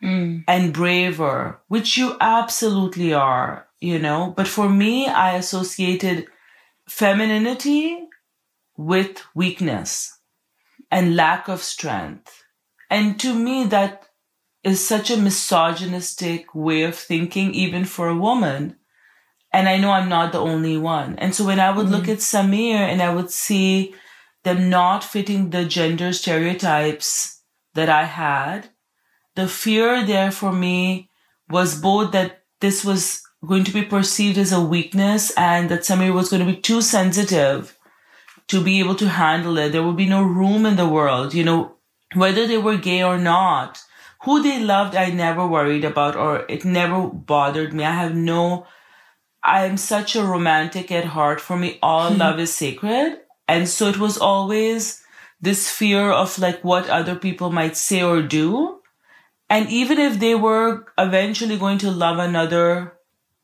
mm. 0.02 0.44
and 0.48 0.74
braver, 0.74 1.60
which 1.68 1.98
you 1.98 2.16
absolutely 2.22 3.14
are, 3.14 3.68
you 3.80 4.00
know. 4.00 4.34
But 4.36 4.48
for 4.48 4.70
me, 4.70 5.08
I 5.08 5.36
associated 5.36 6.28
femininity 6.88 8.08
with 8.78 9.24
weakness 9.36 10.20
and 10.92 11.16
lack 11.16 11.48
of 11.48 11.62
strength. 11.62 12.39
And 12.90 13.20
to 13.20 13.34
me, 13.34 13.66
that 13.66 14.10
is 14.64 14.86
such 14.86 15.10
a 15.10 15.18
misogynistic 15.18 16.54
way 16.54 16.84
of 16.84 16.96
thinking, 16.96 17.54
even 17.54 17.86
for 17.86 18.10
a 18.10 18.18
woman. 18.18 18.76
And 19.52 19.68
I 19.70 19.78
know 19.78 19.92
I'm 19.92 20.10
not 20.10 20.32
the 20.32 20.40
only 20.40 20.78
one. 20.78 21.18
And 21.18 21.34
so 21.34 21.46
when 21.46 21.60
I 21.60 21.72
would 21.72 21.86
mm-hmm. 21.86 21.96
look 21.96 22.08
at 22.08 22.18
Samir 22.18 22.76
and 22.76 23.02
I 23.02 23.14
would 23.14 23.32
see 23.32 23.96
them 24.44 24.70
not 24.70 25.04
fitting 25.04 25.50
the 25.50 25.66
gender 25.66 26.14
stereotypes 26.14 27.42
that 27.74 27.90
I 27.90 28.06
had, 28.06 28.70
the 29.36 29.48
fear 29.48 30.06
there 30.06 30.32
for 30.32 30.52
me 30.52 31.10
was 31.50 31.80
both 31.80 32.12
that 32.12 32.44
this 32.60 32.84
was 32.84 33.24
going 33.46 33.64
to 33.64 33.72
be 33.72 33.84
perceived 33.84 34.38
as 34.38 34.52
a 34.52 34.62
weakness 34.62 35.32
and 35.38 35.70
that 35.70 35.82
Samir 35.82 36.14
was 36.14 36.30
going 36.30 36.46
to 36.46 36.52
be 36.52 36.60
too 36.60 36.82
sensitive 36.82 37.78
to 38.48 38.64
be 38.64 38.80
able 38.80 38.96
to 38.96 39.08
handle 39.08 39.58
it. 39.58 39.72
There 39.72 39.84
would 39.84 39.96
be 39.96 40.08
no 40.08 40.24
room 40.24 40.66
in 40.66 40.76
the 40.76 40.88
world, 40.88 41.34
you 41.34 41.44
know, 41.44 41.76
whether 42.14 42.48
they 42.48 42.58
were 42.58 42.78
gay 42.78 43.04
or 43.04 43.18
not. 43.18 43.84
Who 44.24 44.42
they 44.42 44.60
loved, 44.60 44.96
I 44.96 45.12
never 45.12 45.48
worried 45.48 45.86
about 45.86 46.16
or 46.16 46.46
it 46.50 46.66
never 46.66 47.08
bothered 47.08 47.74
me. 47.74 47.86
I 47.86 47.94
have 47.94 48.16
no, 48.16 48.68
I 49.44 49.66
am 49.66 49.78
such 49.78 50.16
a 50.16 50.26
romantic 50.26 50.92
at 50.92 51.06
heart. 51.06 51.40
For 51.40 51.58
me, 51.58 51.80
all 51.82 52.12
hmm. 52.12 52.18
love 52.18 52.40
is 52.40 52.54
sacred. 52.54 53.20
And 53.48 53.68
so 53.68 53.88
it 53.88 53.98
was 53.98 54.18
always 54.18 55.02
this 55.42 55.72
fear 55.72 56.12
of 56.12 56.38
like 56.38 56.64
what 56.64 56.90
other 56.90 57.16
people 57.16 57.50
might 57.52 57.78
say 57.78 58.04
or 58.04 58.22
do. 58.22 58.80
And 59.50 59.70
even 59.70 59.98
if 59.98 60.20
they 60.20 60.36
were 60.36 60.86
eventually 60.98 61.58
going 61.58 61.80
to 61.80 61.90
love 61.90 62.20
another, 62.20 62.94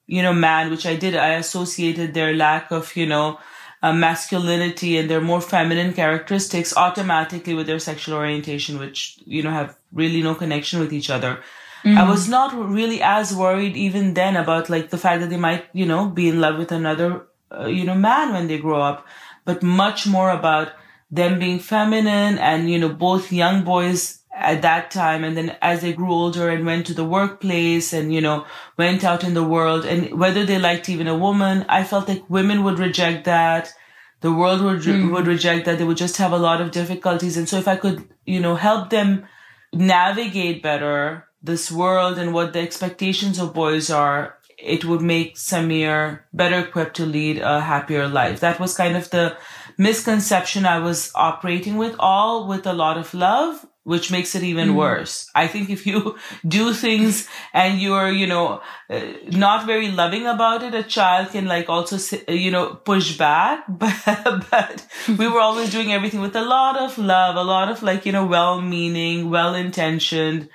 you 0.06 0.22
know, 0.22 0.34
man, 0.34 0.70
which 0.70 0.86
I 0.86 0.96
did, 0.96 1.16
I 1.16 1.30
associated 1.34 2.14
their 2.14 2.36
lack 2.36 2.70
of, 2.70 2.96
you 2.96 3.08
know, 3.08 3.40
uh, 3.86 3.94
masculinity 3.94 4.98
and 4.98 5.08
their 5.08 5.22
more 5.22 5.40
feminine 5.40 5.94
characteristics 5.94 6.76
automatically 6.76 7.54
with 7.54 7.68
their 7.68 7.78
sexual 7.78 8.16
orientation, 8.16 8.80
which, 8.80 9.20
you 9.26 9.44
know, 9.44 9.52
have 9.52 9.78
really 9.94 10.24
no 10.24 10.34
connection 10.34 10.80
with 10.80 10.92
each 10.92 11.12
other. 11.12 11.38
Mm-hmm. 11.84 12.00
I 12.00 12.10
was 12.10 12.28
not 12.28 12.50
really 12.56 13.00
as 13.04 13.36
worried 13.36 13.78
even 13.78 14.16
then 14.16 14.36
about 14.38 14.72
like 14.72 14.90
the 14.90 14.98
fact 14.98 15.22
that 15.22 15.30
they 15.30 15.38
might, 15.38 15.66
you 15.74 15.86
know, 15.86 16.08
be 16.10 16.30
in 16.30 16.42
love 16.42 16.58
with 16.58 16.72
another, 16.72 17.28
uh, 17.52 17.68
you 17.68 17.84
know, 17.84 17.94
man 17.94 18.34
when 18.34 18.48
they 18.48 18.58
grow 18.58 18.82
up, 18.82 19.06
but 19.46 19.62
much 19.62 20.08
more 20.08 20.32
about 20.32 20.74
them 21.12 21.38
being 21.38 21.60
feminine 21.60 22.40
and, 22.40 22.72
you 22.72 22.80
know, 22.80 22.90
both 22.90 23.32
young 23.32 23.64
boys 23.64 24.22
at 24.36 24.62
that 24.62 24.92
time 24.92 25.24
and 25.24 25.38
then 25.38 25.56
as 25.62 25.82
they 25.82 25.94
grew 25.94 26.12
older 26.12 26.50
and 26.50 26.66
went 26.66 26.86
to 26.86 26.94
the 26.94 27.06
workplace 27.06 27.94
and 27.94 28.14
you 28.14 28.20
know 28.20 28.46
went 28.78 29.04
out 29.04 29.24
in 29.24 29.34
the 29.34 29.44
world 29.44 29.86
and 29.86 30.20
whether 30.20 30.46
they 30.46 30.60
liked 30.60 30.90
even 30.90 31.08
a 31.08 31.18
woman 31.18 31.66
i 31.70 31.84
felt 31.84 32.10
like 32.10 32.30
women 32.30 32.64
would 32.64 32.80
reject 32.80 33.26
that. 33.26 33.74
The 34.22 34.32
world 34.32 34.62
would 34.62 34.80
mm. 34.82 35.12
would 35.12 35.28
reject 35.28 35.66
that. 35.66 35.78
They 35.78 35.84
would 35.84 35.98
just 35.98 36.18
have 36.18 36.32
a 36.32 36.38
lot 36.38 36.62
of 36.62 36.72
difficulties. 36.72 37.38
And 37.38 37.48
so 37.48 37.58
if 37.58 37.68
i 37.68 37.76
could 37.76 38.08
you 38.26 38.40
know 38.40 38.56
help 38.56 38.90
them 38.90 39.26
navigate 39.74 40.64
better 40.64 41.28
this 41.44 41.72
world 41.72 42.18
and 42.18 42.34
what 42.34 42.54
the 42.54 42.60
expectations 42.60 43.40
of 43.40 43.54
boys 43.54 43.90
are 43.90 44.38
it 44.58 44.86
would 44.86 45.02
make 45.02 45.36
samir 45.36 46.22
better 46.34 46.60
equipped 46.60 46.96
to 46.96 47.06
lead 47.06 47.40
a 47.40 47.60
happier 47.60 48.08
life. 48.08 48.40
That 48.40 48.60
was 48.60 48.76
kind 48.76 48.96
of 48.96 49.10
the 49.10 49.38
misconception 49.78 50.66
i 50.66 50.80
was 50.80 51.12
operating 51.16 51.76
with 51.76 51.96
all 52.00 52.48
with 52.48 52.66
a 52.66 52.74
lot 52.74 52.98
of 52.98 53.14
love 53.14 53.66
which 53.86 54.12
makes 54.12 54.34
it 54.34 54.42
even 54.42 54.70
mm. 54.70 54.76
worse. 54.76 55.30
I 55.36 55.48
think 55.48 55.70
if 55.70 55.86
you 55.86 56.18
do 56.48 56.74
things 56.74 57.30
and 57.54 57.80
you're, 57.80 58.10
you 58.10 58.26
know, 58.26 58.62
uh, 58.90 59.02
not 59.30 59.68
very 59.68 59.92
loving 59.92 60.26
about 60.26 60.64
it, 60.64 60.74
a 60.74 60.82
child 60.82 61.30
can 61.30 61.46
like 61.46 61.70
also, 61.70 61.98
you 62.28 62.50
know, 62.50 62.76
push 62.76 63.18
back. 63.18 63.64
But, 63.86 64.50
but 64.50 64.88
we 65.20 65.28
were 65.28 65.40
always 65.40 65.72
doing 65.72 65.94
everything 65.94 66.20
with 66.20 66.36
a 66.36 66.44
lot 66.44 66.78
of 66.78 66.98
love, 66.98 67.36
a 67.36 67.44
lot 67.44 67.70
of 67.70 67.84
like, 67.84 68.06
you 68.08 68.12
know, 68.12 68.26
well-meaning, 68.26 69.30
well-intentioned 69.30 70.50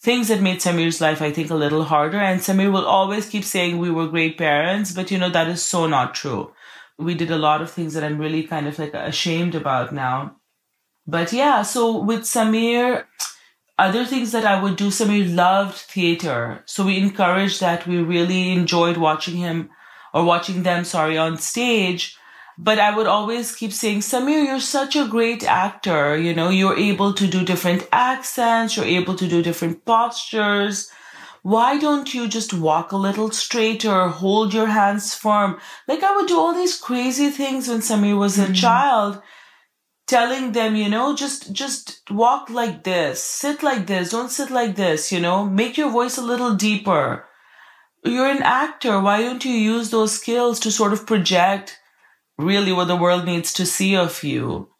things 0.00 0.28
that 0.28 0.42
made 0.42 0.58
Samir's 0.58 1.00
life, 1.00 1.22
I 1.22 1.32
think, 1.32 1.48
a 1.48 1.54
little 1.54 1.84
harder. 1.84 2.18
And 2.18 2.38
Samir 2.40 2.70
will 2.70 2.84
always 2.84 3.26
keep 3.26 3.42
saying 3.42 3.78
we 3.78 3.90
were 3.90 4.06
great 4.06 4.36
parents, 4.36 4.92
but 4.92 5.10
you 5.10 5.16
know, 5.16 5.30
that 5.30 5.48
is 5.48 5.62
so 5.62 5.86
not 5.86 6.14
true. 6.14 6.52
We 6.98 7.14
did 7.14 7.30
a 7.30 7.38
lot 7.38 7.62
of 7.62 7.70
things 7.70 7.94
that 7.94 8.04
I'm 8.04 8.18
really 8.18 8.42
kind 8.42 8.66
of 8.66 8.78
like 8.78 8.92
ashamed 8.92 9.54
about 9.54 9.94
now 9.94 10.36
but 11.06 11.32
yeah, 11.32 11.62
so 11.62 11.98
with 11.98 12.20
Samir, 12.20 13.04
other 13.78 14.04
things 14.04 14.32
that 14.32 14.46
I 14.46 14.62
would 14.62 14.76
do, 14.76 14.88
Samir 14.88 15.34
loved 15.34 15.76
theater. 15.76 16.62
So 16.66 16.86
we 16.86 16.98
encouraged 16.98 17.60
that. 17.60 17.86
We 17.86 17.98
really 17.98 18.52
enjoyed 18.52 18.96
watching 18.96 19.36
him 19.36 19.70
or 20.12 20.24
watching 20.24 20.62
them, 20.62 20.84
sorry, 20.84 21.18
on 21.18 21.38
stage. 21.38 22.16
But 22.56 22.78
I 22.78 22.96
would 22.96 23.08
always 23.08 23.54
keep 23.54 23.72
saying, 23.72 24.00
Samir, 24.00 24.46
you're 24.46 24.60
such 24.60 24.94
a 24.94 25.08
great 25.08 25.44
actor. 25.44 26.16
You 26.16 26.34
know, 26.34 26.50
you're 26.50 26.78
able 26.78 27.12
to 27.14 27.26
do 27.26 27.44
different 27.44 27.86
accents. 27.92 28.76
You're 28.76 28.86
able 28.86 29.16
to 29.16 29.28
do 29.28 29.42
different 29.42 29.84
postures. 29.84 30.90
Why 31.42 31.78
don't 31.78 32.14
you 32.14 32.28
just 32.28 32.54
walk 32.54 32.92
a 32.92 32.96
little 32.96 33.30
straighter, 33.30 34.08
hold 34.08 34.54
your 34.54 34.68
hands 34.68 35.14
firm? 35.14 35.58
Like 35.86 36.02
I 36.02 36.16
would 36.16 36.28
do 36.28 36.38
all 36.38 36.54
these 36.54 36.78
crazy 36.78 37.28
things 37.28 37.68
when 37.68 37.80
Samir 37.80 38.16
was 38.16 38.38
a 38.38 38.44
mm-hmm. 38.44 38.54
child 38.54 39.20
telling 40.06 40.52
them, 40.52 40.76
you 40.76 40.88
know, 40.88 41.14
just, 41.14 41.52
just 41.52 42.02
walk 42.10 42.50
like 42.50 42.84
this, 42.84 43.22
sit 43.22 43.62
like 43.62 43.86
this, 43.86 44.10
don't 44.10 44.30
sit 44.30 44.50
like 44.50 44.76
this, 44.76 45.10
you 45.10 45.20
know, 45.20 45.44
make 45.44 45.76
your 45.76 45.90
voice 45.90 46.18
a 46.18 46.22
little 46.22 46.54
deeper. 46.54 47.26
You're 48.04 48.26
an 48.26 48.42
actor. 48.42 49.00
Why 49.00 49.22
don't 49.22 49.44
you 49.44 49.52
use 49.52 49.90
those 49.90 50.12
skills 50.12 50.60
to 50.60 50.70
sort 50.70 50.92
of 50.92 51.06
project 51.06 51.78
really 52.36 52.72
what 52.72 52.86
the 52.86 52.96
world 52.96 53.24
needs 53.24 53.52
to 53.54 53.64
see 53.64 53.96
of 53.96 54.22
you? 54.22 54.73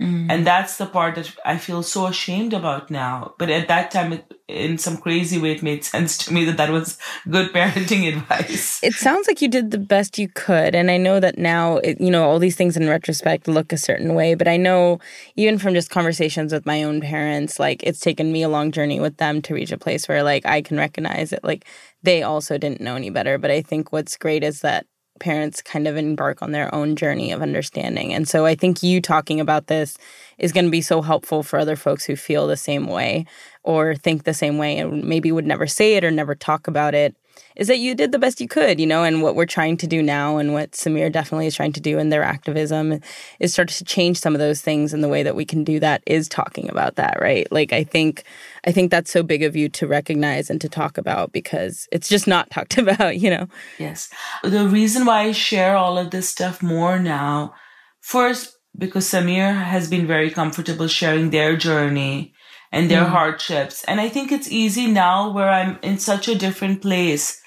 Mm. 0.00 0.30
And 0.30 0.46
that's 0.46 0.76
the 0.76 0.86
part 0.86 1.16
that 1.16 1.34
I 1.44 1.58
feel 1.58 1.82
so 1.82 2.06
ashamed 2.06 2.52
about 2.52 2.88
now. 2.88 3.34
But 3.36 3.50
at 3.50 3.66
that 3.66 3.90
time, 3.90 4.12
it, 4.12 4.32
in 4.46 4.78
some 4.78 4.96
crazy 4.96 5.38
way, 5.38 5.52
it 5.52 5.62
made 5.62 5.84
sense 5.92 6.16
to 6.18 6.32
me 6.32 6.44
that 6.44 6.56
that 6.56 6.70
was 6.70 6.98
good 7.28 7.52
parenting 7.52 8.06
advice. 8.16 8.82
It 8.82 8.94
sounds 8.94 9.26
like 9.26 9.42
you 9.42 9.48
did 9.48 9.72
the 9.72 9.78
best 9.78 10.16
you 10.16 10.28
could. 10.28 10.76
And 10.76 10.90
I 10.90 10.98
know 10.98 11.18
that 11.18 11.36
now, 11.36 11.78
it, 11.78 12.00
you 12.00 12.10
know, 12.10 12.24
all 12.24 12.38
these 12.38 12.54
things 12.54 12.76
in 12.76 12.88
retrospect 12.88 13.48
look 13.48 13.72
a 13.72 13.76
certain 13.76 14.14
way. 14.14 14.34
But 14.34 14.46
I 14.46 14.56
know 14.56 15.00
even 15.34 15.58
from 15.58 15.74
just 15.74 15.90
conversations 15.90 16.52
with 16.52 16.64
my 16.64 16.84
own 16.84 17.00
parents, 17.00 17.58
like 17.58 17.82
it's 17.82 18.00
taken 18.00 18.30
me 18.30 18.44
a 18.44 18.48
long 18.48 18.70
journey 18.70 19.00
with 19.00 19.16
them 19.16 19.42
to 19.42 19.54
reach 19.54 19.72
a 19.72 19.78
place 19.78 20.06
where 20.06 20.22
like 20.22 20.46
I 20.46 20.62
can 20.62 20.76
recognize 20.76 21.32
it. 21.32 21.42
Like 21.42 21.64
they 22.04 22.22
also 22.22 22.56
didn't 22.56 22.80
know 22.80 22.94
any 22.94 23.10
better. 23.10 23.36
But 23.36 23.50
I 23.50 23.62
think 23.62 23.92
what's 23.92 24.16
great 24.16 24.44
is 24.44 24.60
that 24.60 24.86
parents 25.18 25.62
kind 25.62 25.86
of 25.86 25.96
embark 25.96 26.42
on 26.42 26.52
their 26.52 26.74
own 26.74 26.96
journey 26.96 27.32
of 27.32 27.42
understanding. 27.42 28.14
And 28.14 28.28
so 28.28 28.46
I 28.46 28.54
think 28.54 28.82
you 28.82 29.00
talking 29.00 29.40
about 29.40 29.66
this 29.66 29.98
is 30.38 30.52
going 30.52 30.64
to 30.64 30.70
be 30.70 30.80
so 30.80 31.02
helpful 31.02 31.42
for 31.42 31.58
other 31.58 31.76
folks 31.76 32.04
who 32.04 32.16
feel 32.16 32.46
the 32.46 32.56
same 32.56 32.86
way 32.86 33.26
or 33.64 33.94
think 33.94 34.24
the 34.24 34.34
same 34.34 34.58
way 34.58 34.78
and 34.78 35.04
maybe 35.04 35.32
would 35.32 35.46
never 35.46 35.66
say 35.66 35.94
it 35.96 36.04
or 36.04 36.10
never 36.10 36.34
talk 36.34 36.66
about 36.68 36.94
it 36.94 37.14
is 37.56 37.68
that 37.68 37.78
you 37.78 37.94
did 37.94 38.12
the 38.12 38.18
best 38.18 38.40
you 38.40 38.48
could, 38.48 38.80
you 38.80 38.86
know, 38.86 39.04
and 39.04 39.22
what 39.22 39.34
we're 39.34 39.46
trying 39.46 39.76
to 39.78 39.86
do 39.86 40.02
now 40.02 40.36
and 40.38 40.52
what 40.52 40.72
Samir 40.72 41.10
definitely 41.10 41.46
is 41.46 41.54
trying 41.54 41.72
to 41.72 41.80
do 41.80 41.98
in 41.98 42.08
their 42.08 42.22
activism 42.22 43.00
is 43.40 43.52
start 43.52 43.68
to 43.68 43.84
change 43.84 44.18
some 44.18 44.34
of 44.34 44.38
those 44.38 44.60
things 44.60 44.92
and 44.92 45.02
the 45.02 45.08
way 45.08 45.22
that 45.22 45.36
we 45.36 45.44
can 45.44 45.64
do 45.64 45.80
that 45.80 46.02
is 46.06 46.28
talking 46.28 46.70
about 46.70 46.96
that, 46.96 47.18
right? 47.20 47.50
Like 47.50 47.72
I 47.72 47.84
think 47.84 48.24
I 48.66 48.72
think 48.72 48.90
that's 48.90 49.10
so 49.10 49.22
big 49.22 49.42
of 49.42 49.56
you 49.56 49.68
to 49.70 49.86
recognize 49.86 50.50
and 50.50 50.60
to 50.60 50.68
talk 50.68 50.98
about 50.98 51.32
because 51.32 51.88
it's 51.92 52.08
just 52.08 52.26
not 52.26 52.50
talked 52.52 52.78
about, 52.78 53.18
you 53.18 53.30
know. 53.30 53.48
Yes. 53.78 54.08
The 54.42 54.68
reason 54.68 55.06
why 55.06 55.22
I 55.22 55.32
share 55.32 55.76
all 55.76 55.98
of 55.98 56.10
this 56.10 56.28
stuff 56.28 56.62
more 56.62 56.98
now, 56.98 57.54
first 58.00 58.56
because 58.76 59.06
Samir 59.06 59.64
has 59.64 59.90
been 59.90 60.06
very 60.06 60.30
comfortable 60.30 60.86
sharing 60.86 61.30
their 61.30 61.56
journey 61.56 62.32
and 62.72 62.90
their 62.90 63.04
mm. 63.04 63.08
hardships. 63.08 63.84
And 63.84 64.00
I 64.00 64.08
think 64.08 64.30
it's 64.30 64.50
easy 64.50 64.86
now 64.86 65.30
where 65.30 65.48
I'm 65.48 65.78
in 65.82 65.98
such 65.98 66.28
a 66.28 66.38
different 66.38 66.82
place 66.82 67.40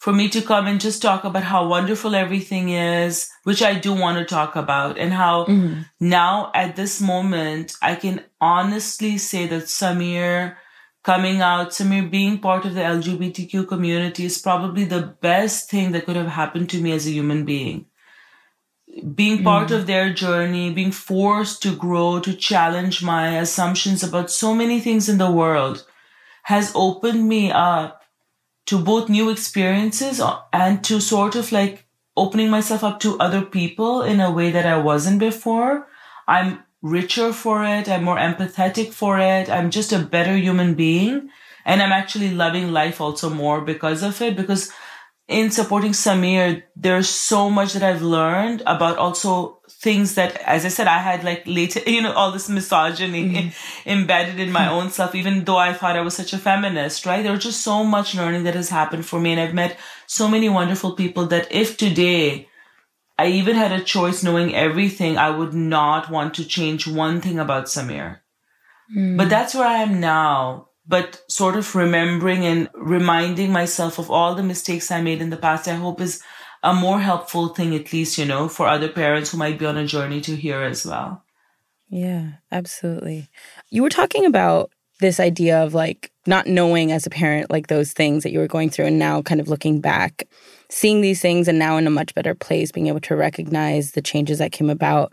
for 0.00 0.12
me 0.12 0.28
to 0.28 0.42
come 0.42 0.66
and 0.66 0.80
just 0.80 1.00
talk 1.00 1.24
about 1.24 1.44
how 1.44 1.66
wonderful 1.66 2.14
everything 2.14 2.68
is, 2.68 3.30
which 3.44 3.62
I 3.62 3.74
do 3.74 3.94
want 3.94 4.18
to 4.18 4.24
talk 4.24 4.54
about 4.54 4.98
and 4.98 5.12
how 5.12 5.46
mm. 5.46 5.86
now 5.98 6.50
at 6.54 6.76
this 6.76 7.00
moment, 7.00 7.74
I 7.80 7.94
can 7.94 8.22
honestly 8.40 9.16
say 9.16 9.46
that 9.46 9.64
Samir 9.64 10.56
coming 11.04 11.40
out, 11.40 11.70
Samir 11.70 12.10
being 12.10 12.38
part 12.38 12.66
of 12.66 12.74
the 12.74 12.82
LGBTQ 12.82 13.66
community 13.66 14.26
is 14.26 14.38
probably 14.38 14.84
the 14.84 15.16
best 15.22 15.70
thing 15.70 15.92
that 15.92 16.04
could 16.04 16.16
have 16.16 16.28
happened 16.28 16.68
to 16.70 16.80
me 16.80 16.92
as 16.92 17.06
a 17.06 17.10
human 17.12 17.44
being 17.44 17.86
being 19.14 19.42
part 19.42 19.68
mm. 19.68 19.76
of 19.76 19.86
their 19.86 20.12
journey, 20.12 20.72
being 20.72 20.92
forced 20.92 21.62
to 21.62 21.74
grow, 21.74 22.20
to 22.20 22.34
challenge 22.34 23.02
my 23.02 23.38
assumptions 23.38 24.02
about 24.02 24.30
so 24.30 24.54
many 24.54 24.80
things 24.80 25.08
in 25.08 25.18
the 25.18 25.30
world 25.30 25.86
has 26.44 26.72
opened 26.74 27.28
me 27.28 27.50
up 27.50 28.02
to 28.66 28.78
both 28.78 29.08
new 29.08 29.30
experiences 29.30 30.20
and 30.52 30.84
to 30.84 31.00
sort 31.00 31.34
of 31.34 31.52
like 31.52 31.86
opening 32.16 32.50
myself 32.50 32.84
up 32.84 33.00
to 33.00 33.18
other 33.18 33.42
people 33.42 34.02
in 34.02 34.20
a 34.20 34.30
way 34.30 34.50
that 34.50 34.66
I 34.66 34.78
wasn't 34.78 35.18
before. 35.18 35.86
I'm 36.28 36.62
richer 36.82 37.32
for 37.32 37.64
it. 37.64 37.88
I'm 37.88 38.04
more 38.04 38.16
empathetic 38.18 38.92
for 38.92 39.18
it. 39.18 39.50
I'm 39.50 39.70
just 39.70 39.92
a 39.92 39.98
better 39.98 40.36
human 40.36 40.74
being. 40.74 41.30
And 41.64 41.82
I'm 41.82 41.92
actually 41.92 42.30
loving 42.30 42.72
life 42.72 43.00
also 43.00 43.30
more 43.30 43.62
because 43.62 44.02
of 44.02 44.20
it, 44.20 44.36
because 44.36 44.70
in 45.26 45.50
supporting 45.50 45.92
Samir, 45.92 46.62
there's 46.76 47.08
so 47.08 47.48
much 47.48 47.72
that 47.72 47.82
I've 47.82 48.02
learned 48.02 48.62
about 48.66 48.98
also 48.98 49.60
things 49.70 50.16
that, 50.16 50.36
as 50.42 50.66
I 50.66 50.68
said, 50.68 50.86
I 50.86 50.98
had 50.98 51.24
like 51.24 51.44
later, 51.46 51.80
you 51.86 52.02
know, 52.02 52.12
all 52.12 52.30
this 52.30 52.48
misogyny 52.48 53.30
mm-hmm. 53.30 53.88
embedded 53.88 54.38
in 54.38 54.52
my 54.52 54.68
own 54.68 54.90
self, 54.90 55.14
even 55.14 55.44
though 55.44 55.56
I 55.56 55.72
thought 55.72 55.96
I 55.96 56.02
was 56.02 56.14
such 56.14 56.32
a 56.34 56.38
feminist, 56.38 57.06
right? 57.06 57.22
There's 57.22 57.42
just 57.42 57.62
so 57.62 57.84
much 57.84 58.14
learning 58.14 58.44
that 58.44 58.54
has 58.54 58.68
happened 58.68 59.06
for 59.06 59.18
me. 59.18 59.32
And 59.32 59.40
I've 59.40 59.54
met 59.54 59.78
so 60.06 60.28
many 60.28 60.48
wonderful 60.48 60.92
people 60.92 61.26
that 61.26 61.50
if 61.50 61.78
today 61.78 62.48
I 63.18 63.28
even 63.28 63.56
had 63.56 63.72
a 63.72 63.82
choice 63.82 64.22
knowing 64.22 64.54
everything, 64.54 65.16
I 65.16 65.30
would 65.30 65.54
not 65.54 66.10
want 66.10 66.34
to 66.34 66.44
change 66.44 66.86
one 66.86 67.20
thing 67.22 67.38
about 67.38 67.66
Samir. 67.66 68.18
Mm. 68.94 69.16
But 69.16 69.30
that's 69.30 69.54
where 69.54 69.66
I 69.66 69.78
am 69.78 70.00
now 70.00 70.68
but 70.86 71.22
sort 71.28 71.56
of 71.56 71.74
remembering 71.74 72.44
and 72.44 72.68
reminding 72.74 73.52
myself 73.52 73.98
of 73.98 74.10
all 74.10 74.34
the 74.34 74.42
mistakes 74.42 74.90
I 74.90 75.00
made 75.00 75.22
in 75.22 75.30
the 75.30 75.36
past, 75.36 75.68
I 75.68 75.74
hope 75.74 76.00
is 76.00 76.22
a 76.62 76.74
more 76.74 77.00
helpful 77.00 77.48
thing, 77.48 77.74
at 77.74 77.92
least, 77.92 78.18
you 78.18 78.24
know, 78.24 78.48
for 78.48 78.66
other 78.66 78.88
parents 78.88 79.30
who 79.30 79.38
might 79.38 79.58
be 79.58 79.66
on 79.66 79.76
a 79.76 79.86
journey 79.86 80.20
to 80.22 80.36
hear 80.36 80.62
as 80.62 80.84
well. 80.86 81.22
Yeah, 81.88 82.32
absolutely. 82.50 83.28
You 83.70 83.82
were 83.82 83.90
talking 83.90 84.24
about 84.24 84.70
this 85.00 85.20
idea 85.20 85.62
of 85.62 85.74
like 85.74 86.10
not 86.26 86.46
knowing 86.46 86.92
as 86.92 87.06
a 87.06 87.10
parent, 87.10 87.50
like 87.50 87.66
those 87.66 87.92
things 87.92 88.22
that 88.22 88.32
you 88.32 88.38
were 88.38 88.46
going 88.46 88.70
through, 88.70 88.86
and 88.86 88.98
now 88.98 89.22
kind 89.22 89.40
of 89.40 89.48
looking 89.48 89.80
back, 89.80 90.26
seeing 90.70 91.00
these 91.00 91.20
things, 91.20 91.48
and 91.48 91.58
now 91.58 91.76
in 91.76 91.86
a 91.86 91.90
much 91.90 92.14
better 92.14 92.34
place, 92.34 92.72
being 92.72 92.86
able 92.86 93.00
to 93.00 93.16
recognize 93.16 93.92
the 93.92 94.02
changes 94.02 94.38
that 94.38 94.52
came 94.52 94.70
about. 94.70 95.12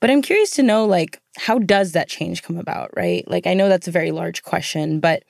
But 0.00 0.10
I'm 0.10 0.22
curious 0.22 0.50
to 0.52 0.62
know, 0.62 0.84
like, 0.84 1.20
how 1.36 1.58
does 1.58 1.92
that 1.92 2.08
change 2.08 2.42
come 2.42 2.58
about, 2.58 2.90
right? 2.96 3.26
Like, 3.28 3.46
I 3.46 3.54
know 3.54 3.68
that's 3.68 3.88
a 3.88 3.92
very 3.92 4.10
large 4.10 4.42
question, 4.42 5.00
but 5.00 5.22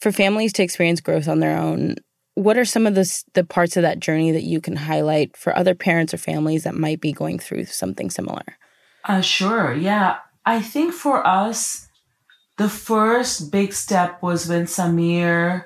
for 0.00 0.12
families 0.12 0.52
to 0.54 0.62
experience 0.62 1.00
growth 1.00 1.28
on 1.28 1.40
their 1.40 1.58
own, 1.58 1.96
what 2.34 2.56
are 2.56 2.64
some 2.64 2.86
of 2.86 2.94
the 2.94 3.24
the 3.34 3.42
parts 3.42 3.76
of 3.76 3.82
that 3.82 3.98
journey 3.98 4.30
that 4.30 4.44
you 4.44 4.60
can 4.60 4.76
highlight 4.76 5.36
for 5.36 5.56
other 5.56 5.74
parents 5.74 6.14
or 6.14 6.18
families 6.18 6.62
that 6.62 6.74
might 6.74 7.00
be 7.00 7.12
going 7.12 7.38
through 7.38 7.64
something 7.64 8.10
similar? 8.10 8.44
Uh, 9.04 9.20
sure. 9.20 9.74
Yeah, 9.74 10.18
I 10.46 10.62
think 10.62 10.94
for 10.94 11.26
us, 11.26 11.88
the 12.56 12.68
first 12.68 13.50
big 13.50 13.72
step 13.72 14.22
was 14.22 14.48
when 14.48 14.66
Samir 14.66 15.64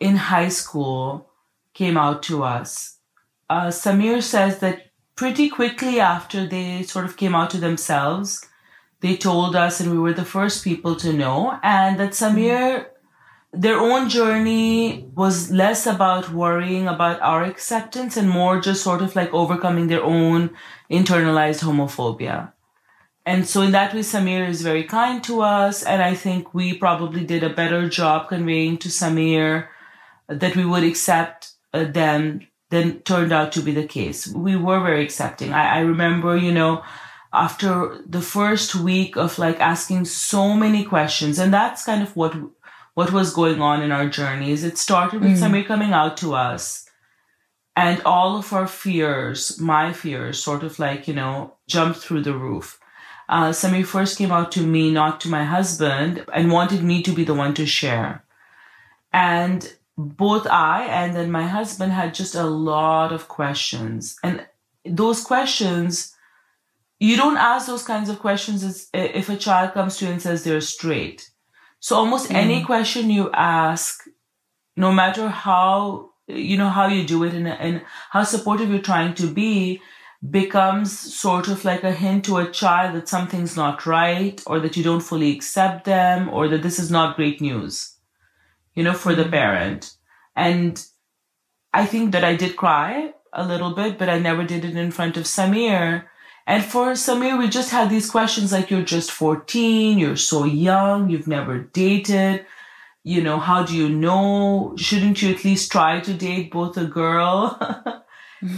in 0.00 0.16
high 0.16 0.48
school 0.48 1.29
came 1.74 1.96
out 1.96 2.22
to 2.24 2.42
us. 2.42 2.98
Uh, 3.48 3.68
Samir 3.68 4.22
says 4.22 4.58
that 4.60 4.90
pretty 5.16 5.48
quickly 5.48 6.00
after 6.00 6.46
they 6.46 6.82
sort 6.82 7.04
of 7.04 7.16
came 7.16 7.34
out 7.34 7.50
to 7.50 7.58
themselves, 7.58 8.46
they 9.00 9.16
told 9.16 9.56
us, 9.56 9.80
and 9.80 9.90
we 9.90 9.98
were 9.98 10.12
the 10.12 10.24
first 10.24 10.62
people 10.62 10.94
to 10.96 11.12
know, 11.12 11.58
and 11.62 11.98
that 11.98 12.10
Samir, 12.10 12.86
their 13.52 13.78
own 13.78 14.08
journey 14.08 15.08
was 15.14 15.50
less 15.50 15.86
about 15.86 16.30
worrying 16.30 16.86
about 16.86 17.20
our 17.20 17.42
acceptance 17.44 18.16
and 18.16 18.28
more 18.28 18.60
just 18.60 18.82
sort 18.82 19.02
of 19.02 19.16
like 19.16 19.32
overcoming 19.32 19.88
their 19.88 20.04
own 20.04 20.50
internalized 20.90 21.62
homophobia. 21.62 22.52
And 23.26 23.46
so 23.46 23.62
in 23.62 23.72
that 23.72 23.92
way, 23.94 24.00
Samir 24.00 24.48
is 24.48 24.62
very 24.62 24.84
kind 24.84 25.22
to 25.24 25.42
us. 25.42 25.82
And 25.82 26.02
I 26.02 26.14
think 26.14 26.54
we 26.54 26.74
probably 26.74 27.24
did 27.24 27.42
a 27.42 27.50
better 27.50 27.88
job 27.88 28.28
conveying 28.28 28.78
to 28.78 28.88
Samir 28.88 29.68
that 30.28 30.56
we 30.56 30.64
would 30.64 30.84
accept 30.84 31.49
uh, 31.72 31.84
them 31.84 32.46
than 32.70 33.00
turned 33.00 33.32
out 33.32 33.52
to 33.52 33.62
be 33.62 33.72
the 33.72 33.86
case. 33.86 34.28
We 34.28 34.56
were 34.56 34.80
very 34.80 35.02
accepting. 35.02 35.52
I, 35.52 35.78
I 35.78 35.80
remember, 35.80 36.36
you 36.36 36.52
know, 36.52 36.82
after 37.32 38.02
the 38.06 38.20
first 38.20 38.74
week 38.74 39.16
of 39.16 39.38
like 39.38 39.58
asking 39.60 40.04
so 40.04 40.54
many 40.54 40.84
questions, 40.84 41.38
and 41.38 41.52
that's 41.52 41.84
kind 41.84 42.02
of 42.02 42.16
what 42.16 42.34
what 42.94 43.12
was 43.12 43.34
going 43.34 43.60
on 43.60 43.82
in 43.82 43.92
our 43.92 44.08
journeys. 44.08 44.64
It 44.64 44.78
started 44.78 45.20
with 45.20 45.38
mm. 45.38 45.48
Samir 45.48 45.66
coming 45.66 45.92
out 45.92 46.16
to 46.18 46.34
us 46.34 46.90
and 47.76 48.02
all 48.02 48.36
of 48.36 48.52
our 48.52 48.66
fears, 48.66 49.58
my 49.60 49.92
fears, 49.92 50.42
sort 50.42 50.62
of 50.62 50.78
like, 50.78 51.06
you 51.08 51.14
know, 51.14 51.54
jumped 51.66 52.00
through 52.00 52.22
the 52.22 52.36
roof. 52.36 52.78
Uh, 53.28 53.50
Samir 53.50 53.86
first 53.86 54.18
came 54.18 54.32
out 54.32 54.50
to 54.52 54.60
me, 54.60 54.90
not 54.90 55.20
to 55.20 55.28
my 55.28 55.44
husband, 55.44 56.24
and 56.34 56.50
wanted 56.50 56.82
me 56.82 57.02
to 57.02 57.12
be 57.12 57.24
the 57.24 57.34
one 57.34 57.54
to 57.54 57.64
share. 57.64 58.24
And 59.12 59.72
both 59.96 60.46
I 60.46 60.86
and 60.86 61.14
then 61.14 61.30
my 61.30 61.46
husband 61.46 61.92
had 61.92 62.14
just 62.14 62.34
a 62.34 62.44
lot 62.44 63.12
of 63.12 63.28
questions. 63.28 64.16
And 64.22 64.46
those 64.84 65.22
questions, 65.22 66.14
you 66.98 67.16
don't 67.16 67.36
ask 67.36 67.66
those 67.66 67.82
kinds 67.82 68.08
of 68.08 68.18
questions 68.18 68.88
if 68.92 69.28
a 69.28 69.36
child 69.36 69.72
comes 69.72 69.96
to 69.96 70.06
you 70.06 70.12
and 70.12 70.22
says 70.22 70.44
they're 70.44 70.60
straight. 70.60 71.30
So 71.80 71.96
almost 71.96 72.30
mm. 72.30 72.34
any 72.34 72.64
question 72.64 73.10
you 73.10 73.30
ask, 73.32 74.04
no 74.76 74.92
matter 74.92 75.28
how, 75.28 76.10
you 76.26 76.56
know, 76.56 76.68
how 76.68 76.86
you 76.86 77.06
do 77.06 77.24
it 77.24 77.34
and, 77.34 77.48
and 77.48 77.82
how 78.10 78.22
supportive 78.22 78.70
you're 78.70 78.80
trying 78.80 79.14
to 79.14 79.26
be, 79.26 79.80
becomes 80.28 80.98
sort 81.14 81.48
of 81.48 81.64
like 81.64 81.82
a 81.82 81.92
hint 81.92 82.26
to 82.26 82.36
a 82.36 82.50
child 82.50 82.94
that 82.94 83.08
something's 83.08 83.56
not 83.56 83.86
right 83.86 84.42
or 84.46 84.60
that 84.60 84.76
you 84.76 84.84
don't 84.84 85.00
fully 85.00 85.32
accept 85.32 85.86
them 85.86 86.28
or 86.28 86.46
that 86.48 86.62
this 86.62 86.78
is 86.78 86.90
not 86.90 87.16
great 87.16 87.40
news 87.40 87.96
you 88.74 88.82
know, 88.82 88.94
for 88.94 89.14
the 89.14 89.24
parent. 89.24 89.94
And 90.36 90.82
I 91.72 91.86
think 91.86 92.12
that 92.12 92.24
I 92.24 92.36
did 92.36 92.56
cry 92.56 93.12
a 93.32 93.46
little 93.46 93.74
bit, 93.74 93.98
but 93.98 94.08
I 94.08 94.18
never 94.18 94.44
did 94.44 94.64
it 94.64 94.76
in 94.76 94.90
front 94.90 95.16
of 95.16 95.24
Samir. 95.24 96.04
And 96.46 96.64
for 96.64 96.92
Samir, 96.92 97.38
we 97.38 97.48
just 97.48 97.70
had 97.70 97.90
these 97.90 98.10
questions 98.10 98.52
like, 98.52 98.70
you're 98.70 98.82
just 98.82 99.10
14, 99.10 99.98
you're 99.98 100.16
so 100.16 100.44
young, 100.44 101.10
you've 101.10 101.28
never 101.28 101.58
dated. 101.58 102.44
You 103.02 103.22
know, 103.22 103.38
how 103.38 103.62
do 103.62 103.76
you 103.76 103.88
know? 103.88 104.74
Shouldn't 104.76 105.22
you 105.22 105.32
at 105.32 105.44
least 105.44 105.72
try 105.72 106.00
to 106.00 106.12
date 106.12 106.50
both 106.50 106.76
a 106.76 106.84
girl 106.84 107.58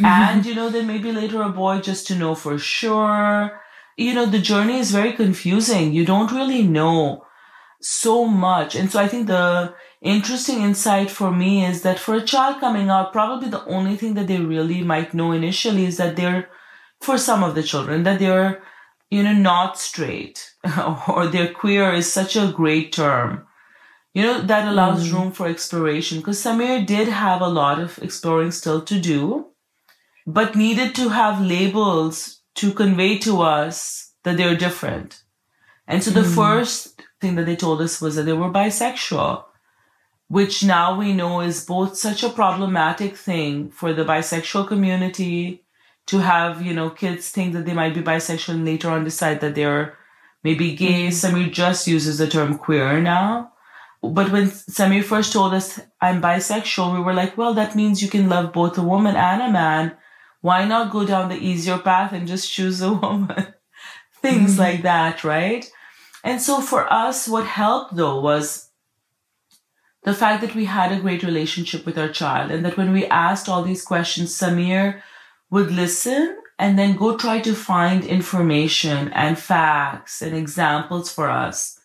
and, 0.04 0.44
you 0.44 0.54
know, 0.54 0.68
then 0.68 0.86
maybe 0.86 1.12
later 1.12 1.42
a 1.42 1.48
boy 1.50 1.80
just 1.80 2.06
to 2.08 2.16
know 2.16 2.34
for 2.34 2.58
sure? 2.58 3.60
You 3.96 4.14
know, 4.14 4.26
the 4.26 4.40
journey 4.40 4.78
is 4.78 4.90
very 4.90 5.12
confusing. 5.12 5.92
You 5.92 6.04
don't 6.06 6.32
really 6.32 6.62
know 6.62 7.26
so 7.80 8.24
much. 8.24 8.74
And 8.74 8.90
so 8.90 8.98
I 9.00 9.06
think 9.06 9.26
the 9.26 9.74
interesting 10.02 10.62
insight 10.62 11.10
for 11.10 11.30
me 11.30 11.64
is 11.64 11.82
that 11.82 11.98
for 11.98 12.14
a 12.14 12.24
child 12.24 12.60
coming 12.60 12.90
out, 12.90 13.12
probably 13.12 13.48
the 13.48 13.64
only 13.66 13.96
thing 13.96 14.14
that 14.14 14.26
they 14.26 14.38
really 14.38 14.82
might 14.82 15.14
know 15.14 15.32
initially 15.32 15.86
is 15.86 15.96
that 15.96 16.16
they're, 16.16 16.48
for 17.00 17.16
some 17.16 17.42
of 17.42 17.54
the 17.54 17.62
children, 17.62 18.02
that 18.02 18.18
they're, 18.18 18.62
you 19.10 19.22
know, 19.22 19.32
not 19.32 19.78
straight 19.78 20.52
or 21.08 21.26
they're 21.28 21.52
queer 21.52 21.92
is 21.92 22.12
such 22.12 22.36
a 22.36 22.52
great 22.54 22.92
term. 22.92 23.46
You 24.12 24.24
know, 24.24 24.42
that 24.42 24.68
allows 24.68 25.08
mm. 25.08 25.12
room 25.12 25.32
for 25.32 25.48
exploration 25.48 26.18
because 26.18 26.42
Samir 26.42 26.84
did 26.84 27.08
have 27.08 27.40
a 27.40 27.48
lot 27.48 27.80
of 27.80 27.98
exploring 28.02 28.50
still 28.50 28.82
to 28.82 29.00
do, 29.00 29.46
but 30.26 30.54
needed 30.54 30.94
to 30.96 31.08
have 31.08 31.40
labels 31.40 32.40
to 32.56 32.72
convey 32.72 33.16
to 33.18 33.40
us 33.40 34.12
that 34.24 34.36
they're 34.36 34.56
different. 34.56 35.22
And 35.86 36.02
so 36.02 36.10
the 36.10 36.20
mm. 36.20 36.34
first 36.34 37.00
thing 37.20 37.36
that 37.36 37.46
they 37.46 37.56
told 37.56 37.80
us 37.80 38.00
was 38.02 38.16
that 38.16 38.24
they 38.24 38.34
were 38.34 38.50
bisexual 38.50 39.44
which 40.32 40.64
now 40.64 40.96
we 40.96 41.12
know 41.12 41.42
is 41.42 41.62
both 41.66 41.94
such 41.94 42.22
a 42.22 42.30
problematic 42.30 43.18
thing 43.18 43.68
for 43.68 43.92
the 43.92 44.02
bisexual 44.02 44.66
community 44.66 45.62
to 46.06 46.20
have, 46.20 46.64
you 46.64 46.72
know, 46.72 46.88
kids 46.88 47.28
think 47.28 47.52
that 47.52 47.66
they 47.66 47.74
might 47.74 47.92
be 47.92 48.00
bisexual 48.00 48.54
and 48.54 48.64
later 48.64 48.88
on 48.88 49.04
decide 49.04 49.42
that 49.42 49.54
they're 49.54 49.98
maybe 50.42 50.74
gay. 50.74 51.08
Mm-hmm. 51.08 51.36
Samir 51.36 51.52
just 51.52 51.86
uses 51.86 52.16
the 52.16 52.26
term 52.26 52.56
queer 52.56 52.98
now. 52.98 53.52
But 54.02 54.32
when 54.32 54.46
Samir 54.46 55.04
first 55.04 55.34
told 55.34 55.52
us 55.52 55.78
I'm 56.00 56.22
bisexual, 56.22 56.94
we 56.94 57.04
were 57.04 57.12
like, 57.12 57.36
well, 57.36 57.52
that 57.52 57.76
means 57.76 58.02
you 58.02 58.08
can 58.08 58.30
love 58.30 58.54
both 58.54 58.78
a 58.78 58.82
woman 58.82 59.16
and 59.16 59.42
a 59.42 59.50
man. 59.50 59.94
Why 60.40 60.64
not 60.64 60.92
go 60.92 61.04
down 61.04 61.28
the 61.28 61.36
easier 61.36 61.76
path 61.76 62.14
and 62.14 62.26
just 62.26 62.50
choose 62.50 62.80
a 62.80 62.90
woman? 63.04 63.52
Things 64.22 64.52
mm-hmm. 64.52 64.60
like 64.60 64.82
that, 64.84 65.24
right? 65.24 65.70
And 66.24 66.40
so 66.40 66.62
for 66.62 66.90
us, 66.90 67.28
what 67.28 67.44
helped 67.44 67.96
though 67.96 68.18
was 68.18 68.70
the 70.04 70.14
fact 70.14 70.40
that 70.40 70.54
we 70.54 70.64
had 70.64 70.90
a 70.90 71.00
great 71.00 71.22
relationship 71.22 71.86
with 71.86 71.96
our 71.96 72.08
child 72.08 72.50
and 72.50 72.64
that 72.64 72.76
when 72.76 72.92
we 72.92 73.06
asked 73.06 73.48
all 73.48 73.62
these 73.62 73.84
questions, 73.84 74.36
Samir 74.36 75.00
would 75.50 75.70
listen 75.70 76.38
and 76.58 76.78
then 76.78 76.96
go 76.96 77.16
try 77.16 77.40
to 77.40 77.54
find 77.54 78.04
information 78.04 79.12
and 79.12 79.38
facts 79.38 80.20
and 80.20 80.36
examples 80.36 81.12
for 81.12 81.30
us, 81.30 81.78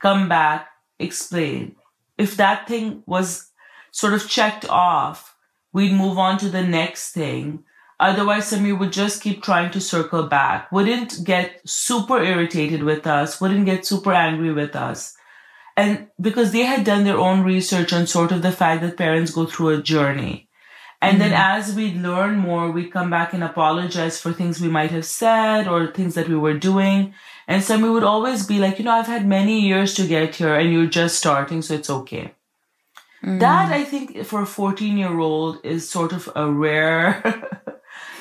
come 0.00 0.28
back, 0.28 0.68
explain. 0.98 1.76
If 2.18 2.36
that 2.36 2.66
thing 2.66 3.02
was 3.06 3.50
sort 3.90 4.12
of 4.14 4.28
checked 4.28 4.68
off, 4.68 5.36
we'd 5.72 5.92
move 5.92 6.18
on 6.18 6.38
to 6.38 6.48
the 6.48 6.62
next 6.62 7.12
thing. 7.12 7.64
Otherwise, 8.00 8.50
Samir 8.50 8.78
would 8.78 8.92
just 8.92 9.22
keep 9.22 9.42
trying 9.42 9.70
to 9.70 9.80
circle 9.80 10.24
back, 10.24 10.70
wouldn't 10.72 11.22
get 11.22 11.60
super 11.64 12.20
irritated 12.20 12.82
with 12.82 13.06
us, 13.06 13.40
wouldn't 13.40 13.66
get 13.66 13.86
super 13.86 14.12
angry 14.12 14.52
with 14.52 14.74
us 14.74 15.16
and 15.76 16.08
because 16.20 16.52
they 16.52 16.62
had 16.62 16.84
done 16.84 17.04
their 17.04 17.18
own 17.18 17.42
research 17.42 17.92
on 17.92 18.06
sort 18.06 18.32
of 18.32 18.42
the 18.42 18.52
fact 18.52 18.82
that 18.82 18.96
parents 18.96 19.32
go 19.32 19.46
through 19.46 19.70
a 19.70 19.82
journey. 19.82 20.48
And 21.00 21.18
mm-hmm. 21.18 21.30
then 21.30 21.32
as 21.32 21.74
we 21.74 21.94
learn 21.94 22.36
more, 22.36 22.70
we 22.70 22.88
come 22.88 23.10
back 23.10 23.32
and 23.32 23.42
apologize 23.42 24.20
for 24.20 24.32
things 24.32 24.60
we 24.60 24.68
might 24.68 24.92
have 24.92 25.04
said 25.04 25.66
or 25.66 25.88
things 25.88 26.14
that 26.14 26.28
we 26.28 26.36
were 26.36 26.56
doing. 26.56 27.14
And 27.48 27.64
so 27.64 27.78
we 27.78 27.90
would 27.90 28.04
always 28.04 28.46
be 28.46 28.58
like, 28.60 28.78
you 28.78 28.84
know, 28.84 28.92
I've 28.92 29.06
had 29.06 29.26
many 29.26 29.60
years 29.60 29.94
to 29.94 30.06
get 30.06 30.36
here 30.36 30.54
and 30.54 30.72
you're 30.72 30.86
just 30.86 31.18
starting, 31.18 31.60
so 31.60 31.74
it's 31.74 31.90
okay. 31.90 32.34
Mm. 33.24 33.40
That 33.40 33.72
I 33.72 33.84
think 33.84 34.24
for 34.24 34.42
a 34.42 34.46
14 34.46 34.96
year 34.96 35.18
old 35.18 35.64
is 35.64 35.88
sort 35.88 36.12
of 36.12 36.30
a 36.36 36.50
rare, 36.50 37.20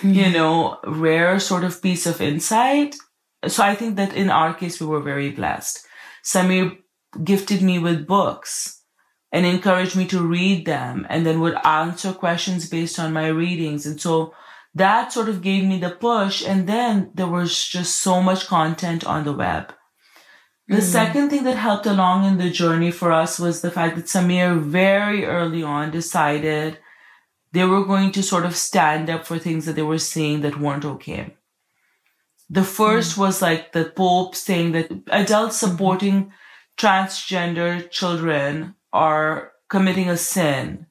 mm. 0.02 0.16
you 0.16 0.32
know, 0.32 0.80
rare 0.84 1.40
sort 1.40 1.64
of 1.64 1.82
piece 1.82 2.08
of 2.08 2.22
insight. 2.22 2.96
So 3.48 3.64
I 3.64 3.76
think 3.76 3.96
that 3.96 4.16
in 4.16 4.30
our 4.30 4.54
case, 4.54 4.80
we 4.80 4.88
were 4.88 5.02
very 5.02 5.32
blessed. 5.32 5.86
Samir 6.24 6.78
gifted 7.24 7.62
me 7.62 7.80
with 7.80 8.08
books 8.08 8.82
and 9.32 9.46
encouraged 9.46 9.96
me 9.96 10.06
to 10.08 10.26
read 10.26 10.66
them 10.66 11.06
and 11.10 11.26
then 11.26 11.40
would 11.40 11.56
answer 11.66 12.14
questions 12.14 12.70
based 12.70 13.00
on 13.00 13.14
my 13.14 13.28
readings. 13.28 13.86
And 13.86 14.00
so 14.00 14.34
that 14.76 15.12
sort 15.12 15.30
of 15.30 15.42
gave 15.42 15.64
me 15.64 15.80
the 15.80 15.90
push. 15.90 16.46
And 16.46 16.68
then 16.68 17.12
there 17.14 17.28
was 17.28 17.68
just 17.68 18.02
so 18.02 18.22
much 18.22 18.48
content 18.48 19.06
on 19.06 19.24
the 19.24 19.34
web. 19.34 19.74
The 20.68 20.78
mm. 20.78 20.82
second 20.82 21.30
thing 21.30 21.44
that 21.44 21.58
helped 21.58 21.86
along 21.86 22.26
in 22.26 22.38
the 22.38 22.50
journey 22.50 22.92
for 22.92 23.12
us 23.12 23.40
was 23.40 23.62
the 23.62 23.72
fact 23.72 23.96
that 23.96 24.06
Samir 24.06 24.60
very 24.60 25.26
early 25.26 25.64
on 25.64 25.92
decided 25.92 26.78
they 27.52 27.66
were 27.66 27.84
going 27.84 28.12
to 28.14 28.24
sort 28.24 28.46
of 28.46 28.56
stand 28.56 29.10
up 29.10 29.26
for 29.26 29.38
things 29.38 29.66
that 29.66 29.76
they 29.76 29.82
were 29.82 29.98
seeing 29.98 30.42
that 30.42 30.60
weren't 30.60 30.86
okay. 30.86 31.36
The 32.50 32.64
first 32.64 33.16
mm. 33.16 33.20
was 33.20 33.42
like 33.42 33.72
the 33.72 33.86
Pope 33.86 34.36
saying 34.36 34.72
that 34.74 34.92
adults 35.08 35.62
mm-hmm. 35.62 35.72
supporting 35.72 36.34
transgender 36.82 37.90
children 37.92 38.76
are 38.92 39.52
committing 39.70 40.10
a 40.10 40.18
sin 40.18 40.88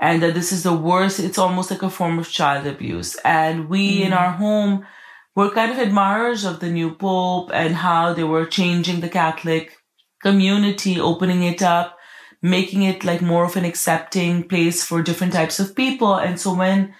and 0.00 0.22
that 0.22 0.34
this 0.34 0.52
is 0.52 0.62
the 0.62 0.72
worst. 0.72 1.18
It's 1.18 1.38
almost 1.38 1.70
like 1.70 1.82
a 1.82 1.90
form 1.90 2.18
of 2.18 2.30
child 2.30 2.66
abuse. 2.66 3.16
And 3.24 3.68
we 3.68 3.98
mm. 3.98 4.06
in 4.06 4.12
our 4.12 4.32
home 4.32 4.86
were 5.34 5.50
kind 5.50 5.72
of 5.72 5.78
admirers 5.78 6.44
of 6.44 6.60
the 6.60 6.70
new 6.70 6.94
Pope 6.94 7.50
and 7.52 7.74
how 7.74 8.12
they 8.12 8.24
were 8.24 8.46
changing 8.46 9.00
the 9.00 9.08
Catholic 9.08 9.76
community, 10.22 11.00
opening 11.00 11.42
it 11.42 11.62
up, 11.62 11.96
making 12.40 12.82
it 12.82 13.04
like 13.04 13.20
more 13.20 13.44
of 13.44 13.56
an 13.56 13.64
accepting 13.64 14.48
place 14.48 14.84
for 14.84 15.02
different 15.02 15.32
types 15.32 15.58
of 15.58 15.74
people. 15.74 16.14
And 16.14 16.40
so 16.40 16.54
when 16.54 16.94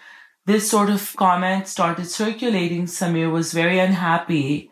this 0.46 0.68
sort 0.68 0.90
of 0.90 1.14
comment 1.16 1.68
started 1.68 2.07
circulating, 2.07 2.87
Samir 2.87 3.31
was 3.31 3.52
very 3.52 3.78
unhappy, 3.78 4.70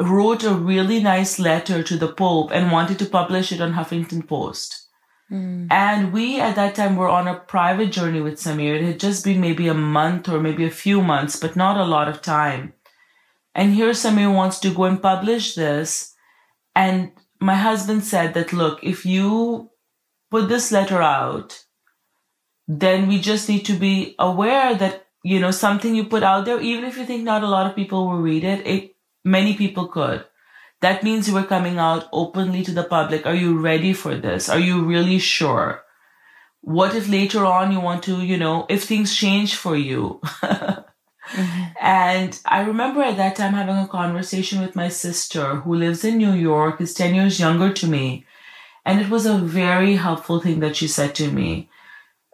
wrote 0.00 0.42
a 0.44 0.54
really 0.54 1.00
nice 1.02 1.38
letter 1.38 1.82
to 1.82 1.96
the 1.96 2.08
Pope 2.08 2.50
and 2.52 2.72
wanted 2.72 2.98
to 2.98 3.06
publish 3.06 3.52
it 3.52 3.60
on 3.60 3.74
Huffington 3.74 4.26
Post. 4.26 4.88
Mm. 5.30 5.68
And 5.70 6.12
we 6.12 6.40
at 6.40 6.56
that 6.56 6.74
time 6.74 6.96
were 6.96 7.08
on 7.08 7.28
a 7.28 7.38
private 7.38 7.92
journey 7.92 8.20
with 8.20 8.40
Samir. 8.40 8.76
It 8.76 8.84
had 8.84 9.00
just 9.00 9.24
been 9.24 9.40
maybe 9.40 9.68
a 9.68 9.74
month 9.74 10.28
or 10.28 10.40
maybe 10.40 10.64
a 10.64 10.70
few 10.70 11.02
months, 11.02 11.36
but 11.36 11.54
not 11.54 11.76
a 11.76 11.84
lot 11.84 12.08
of 12.08 12.22
time. 12.22 12.72
And 13.54 13.74
here 13.74 13.90
Samir 13.90 14.34
wants 14.34 14.58
to 14.60 14.74
go 14.74 14.84
and 14.84 15.00
publish 15.00 15.54
this. 15.54 16.14
And 16.74 17.12
my 17.38 17.54
husband 17.54 18.04
said 18.04 18.34
that, 18.34 18.52
look, 18.52 18.82
if 18.82 19.04
you 19.04 19.70
put 20.30 20.48
this 20.48 20.72
letter 20.72 21.02
out, 21.02 21.64
then 22.66 23.08
we 23.08 23.20
just 23.20 23.48
need 23.48 23.64
to 23.66 23.74
be 23.74 24.14
aware 24.18 24.74
that, 24.76 25.06
you 25.24 25.40
know, 25.40 25.50
something 25.50 25.94
you 25.94 26.04
put 26.04 26.22
out 26.22 26.44
there, 26.44 26.60
even 26.60 26.84
if 26.84 26.96
you 26.96 27.04
think 27.04 27.24
not 27.24 27.42
a 27.42 27.48
lot 27.48 27.66
of 27.66 27.76
people 27.76 28.08
will 28.08 28.18
read 28.18 28.44
it, 28.44 28.66
it 28.66 28.96
many 29.24 29.54
people 29.54 29.88
could. 29.88 30.24
That 30.80 31.02
means 31.02 31.28
you 31.28 31.36
are 31.36 31.44
coming 31.44 31.78
out 31.78 32.08
openly 32.12 32.62
to 32.64 32.72
the 32.72 32.84
public. 32.84 33.26
Are 33.26 33.34
you 33.34 33.58
ready 33.58 33.92
for 33.92 34.16
this? 34.16 34.48
Are 34.48 34.58
you 34.58 34.82
really 34.82 35.18
sure? 35.18 35.82
What 36.62 36.94
if 36.94 37.08
later 37.08 37.44
on 37.44 37.72
you 37.72 37.80
want 37.80 38.02
to, 38.04 38.22
you 38.22 38.36
know, 38.36 38.66
if 38.68 38.84
things 38.84 39.14
change 39.14 39.56
for 39.56 39.76
you? 39.76 40.20
mm-hmm. 40.22 41.64
And 41.80 42.38
I 42.44 42.62
remember 42.62 43.02
at 43.02 43.16
that 43.16 43.36
time 43.36 43.54
having 43.54 43.76
a 43.76 43.86
conversation 43.86 44.60
with 44.60 44.74
my 44.74 44.88
sister 44.88 45.56
who 45.56 45.74
lives 45.74 46.04
in 46.04 46.18
New 46.18 46.32
York, 46.32 46.80
is 46.80 46.94
10 46.94 47.14
years 47.14 47.38
younger 47.38 47.72
to 47.72 47.86
me. 47.86 48.26
And 48.84 49.00
it 49.00 49.10
was 49.10 49.26
a 49.26 49.38
very 49.38 49.96
helpful 49.96 50.40
thing 50.40 50.60
that 50.60 50.76
she 50.76 50.88
said 50.88 51.14
to 51.16 51.30
me. 51.30 51.68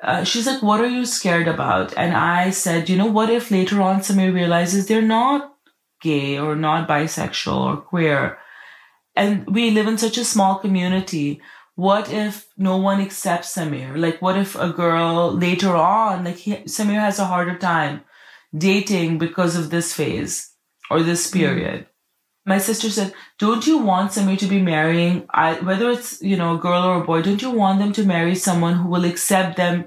Uh, 0.02 0.24
she's 0.24 0.46
like, 0.46 0.62
What 0.62 0.80
are 0.80 0.88
you 0.88 1.04
scared 1.04 1.48
about? 1.48 1.96
And 1.96 2.14
I 2.14 2.50
said, 2.50 2.88
You 2.88 2.96
know, 2.96 3.06
what 3.06 3.30
if 3.30 3.50
later 3.50 3.82
on 3.82 4.02
somebody 4.02 4.30
realizes 4.30 4.86
they're 4.86 5.02
not 5.02 5.55
gay 6.06 6.38
or 6.38 6.54
not 6.54 6.88
bisexual 6.88 7.60
or 7.68 7.76
queer. 7.90 8.38
And 9.22 9.46
we 9.56 9.70
live 9.70 9.88
in 9.92 9.98
such 9.98 10.18
a 10.18 10.30
small 10.32 10.58
community. 10.64 11.40
What 11.74 12.12
if 12.12 12.34
no 12.56 12.76
one 12.88 13.00
accepts 13.00 13.54
Samir? 13.56 13.96
Like, 14.04 14.20
what 14.22 14.36
if 14.44 14.54
a 14.56 14.70
girl 14.82 15.32
later 15.46 15.74
on, 15.76 16.24
like 16.24 16.36
he, 16.36 16.52
Samir 16.76 17.00
has 17.00 17.18
a 17.18 17.30
harder 17.32 17.58
time 17.58 18.00
dating 18.56 19.18
because 19.18 19.56
of 19.56 19.70
this 19.70 19.92
phase 19.92 20.34
or 20.90 21.02
this 21.02 21.26
mm-hmm. 21.26 21.38
period? 21.38 21.80
Mm. 21.80 21.86
My 22.48 22.58
sister 22.58 22.90
said, 22.90 23.12
don't 23.38 23.66
you 23.66 23.78
want 23.78 24.12
Samir 24.12 24.38
to 24.38 24.46
be 24.46 24.62
marrying, 24.62 25.26
I, 25.30 25.54
whether 25.68 25.90
it's, 25.90 26.22
you 26.22 26.36
know, 26.36 26.54
a 26.54 26.62
girl 26.66 26.84
or 26.84 27.02
a 27.02 27.04
boy, 27.04 27.22
don't 27.22 27.42
you 27.42 27.50
want 27.50 27.80
them 27.80 27.92
to 27.94 28.04
marry 28.04 28.36
someone 28.36 28.76
who 28.76 28.88
will 28.88 29.04
accept 29.04 29.56
them 29.56 29.86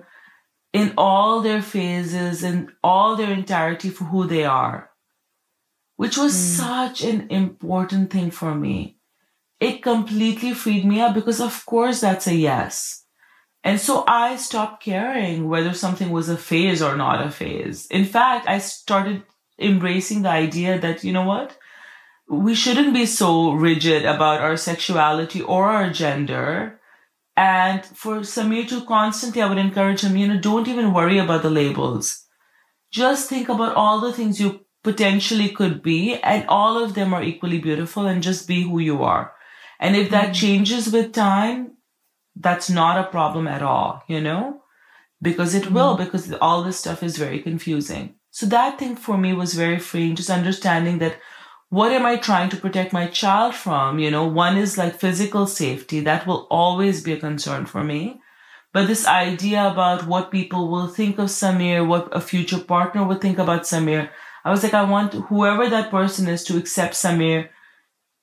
in 0.73 0.93
all 0.97 1.41
their 1.41 1.61
phases 1.61 2.43
and 2.43 2.69
all 2.83 3.15
their 3.15 3.31
entirety 3.31 3.89
for 3.89 4.05
who 4.05 4.27
they 4.27 4.43
are? 4.43 4.88
Which 5.99 6.17
was 6.17 6.33
mm. 6.33 6.55
such 6.63 7.01
an 7.03 7.27
important 7.29 8.09
thing 8.09 8.31
for 8.31 8.55
me. 8.55 8.95
It 9.59 9.83
completely 9.83 10.53
freed 10.53 10.85
me 10.85 11.01
up 11.01 11.13
because, 11.13 11.41
of 11.41 11.65
course, 11.65 11.99
that's 11.99 12.25
a 12.25 12.33
yes. 12.33 13.03
And 13.65 13.81
so 13.81 14.05
I 14.07 14.37
stopped 14.37 14.81
caring 14.81 15.49
whether 15.49 15.73
something 15.73 16.09
was 16.09 16.29
a 16.29 16.37
phase 16.37 16.81
or 16.81 16.95
not 16.95 17.27
a 17.27 17.29
phase. 17.29 17.85
In 17.87 18.05
fact, 18.05 18.47
I 18.47 18.59
started 18.59 19.23
embracing 19.59 20.21
the 20.21 20.29
idea 20.29 20.79
that, 20.79 21.03
you 21.03 21.11
know 21.11 21.25
what? 21.25 21.57
We 22.29 22.55
shouldn't 22.55 22.93
be 22.93 23.05
so 23.05 23.51
rigid 23.51 24.05
about 24.05 24.39
our 24.39 24.55
sexuality 24.55 25.41
or 25.41 25.65
our 25.65 25.89
gender. 25.89 26.79
And 27.35 27.83
for 27.83 28.21
Samir 28.21 28.69
to 28.69 28.85
constantly, 28.85 29.41
I 29.41 29.49
would 29.49 29.57
encourage 29.57 30.05
him, 30.05 30.15
you 30.15 30.29
know, 30.29 30.39
don't 30.39 30.69
even 30.69 30.93
worry 30.93 31.17
about 31.17 31.41
the 31.41 31.49
labels. 31.49 32.25
Just 32.89 33.27
think 33.27 33.49
about 33.49 33.75
all 33.75 33.99
the 33.99 34.13
things 34.13 34.39
you 34.39 34.63
potentially 34.83 35.49
could 35.49 35.81
be 35.81 36.15
and 36.15 36.45
all 36.47 36.81
of 36.81 36.93
them 36.93 37.13
are 37.13 37.23
equally 37.23 37.59
beautiful 37.59 38.05
and 38.05 38.23
just 38.23 38.47
be 38.47 38.63
who 38.63 38.79
you 38.79 39.03
are. 39.03 39.33
And 39.79 39.95
if 39.95 40.09
that 40.11 40.25
mm-hmm. 40.25 40.33
changes 40.33 40.91
with 40.91 41.13
time, 41.13 41.77
that's 42.35 42.69
not 42.69 42.97
a 42.97 43.09
problem 43.09 43.47
at 43.47 43.61
all, 43.61 44.03
you 44.07 44.21
know? 44.21 44.63
Because 45.21 45.53
it 45.53 45.71
will, 45.71 45.97
because 45.97 46.31
all 46.33 46.63
this 46.63 46.79
stuff 46.79 47.03
is 47.03 47.17
very 47.17 47.39
confusing. 47.39 48.15
So 48.31 48.45
that 48.45 48.79
thing 48.79 48.95
for 48.95 49.17
me 49.17 49.33
was 49.33 49.53
very 49.53 49.79
freeing, 49.79 50.15
just 50.15 50.29
understanding 50.29 50.99
that 50.99 51.17
what 51.69 51.91
am 51.91 52.05
I 52.05 52.15
trying 52.15 52.49
to 52.49 52.57
protect 52.57 52.93
my 52.93 53.07
child 53.07 53.53
from? 53.53 53.99
You 53.99 54.09
know, 54.09 54.25
one 54.25 54.57
is 54.57 54.77
like 54.77 54.99
physical 54.99 55.45
safety. 55.45 55.99
That 55.99 56.25
will 56.25 56.47
always 56.49 57.03
be 57.03 57.13
a 57.13 57.19
concern 57.19 57.65
for 57.65 57.83
me. 57.83 58.21
But 58.73 58.87
this 58.87 59.07
idea 59.07 59.67
about 59.67 60.07
what 60.07 60.31
people 60.31 60.69
will 60.69 60.87
think 60.87 61.19
of 61.19 61.27
Samir, 61.27 61.85
what 61.85 62.07
a 62.11 62.21
future 62.21 62.59
partner 62.59 63.03
would 63.03 63.21
think 63.21 63.37
about 63.37 63.63
Samir, 63.63 64.09
I 64.45 64.51
was 64.51 64.63
like, 64.63 64.73
I 64.73 64.83
want 64.83 65.13
whoever 65.13 65.69
that 65.69 65.91
person 65.91 66.27
is 66.27 66.43
to 66.45 66.57
accept 66.57 66.93
Samir 66.93 67.49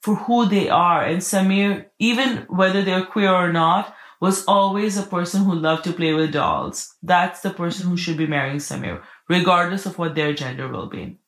for 0.00 0.14
who 0.14 0.46
they 0.46 0.68
are. 0.68 1.02
And 1.02 1.18
Samir, 1.18 1.87
even 1.98 2.46
whether 2.48 2.83
they're 2.83 3.05
queer 3.05 3.33
or 3.33 3.52
not, 3.52 3.94
was 4.20 4.44
always 4.46 4.96
a 4.96 5.02
person 5.02 5.44
who 5.44 5.55
loved 5.55 5.85
to 5.85 5.92
play 5.92 6.14
with 6.14 6.33
dolls. 6.33 6.94
That's 7.02 7.40
the 7.40 7.50
person 7.50 7.88
who 7.88 7.96
should 7.96 8.16
be 8.16 8.26
marrying 8.26 8.59
Samir, 8.59 9.02
regardless 9.29 9.85
of 9.85 9.98
what 9.98 10.14
their 10.14 10.33
gender 10.33 10.68
will 10.68 10.87
be. 10.87 11.18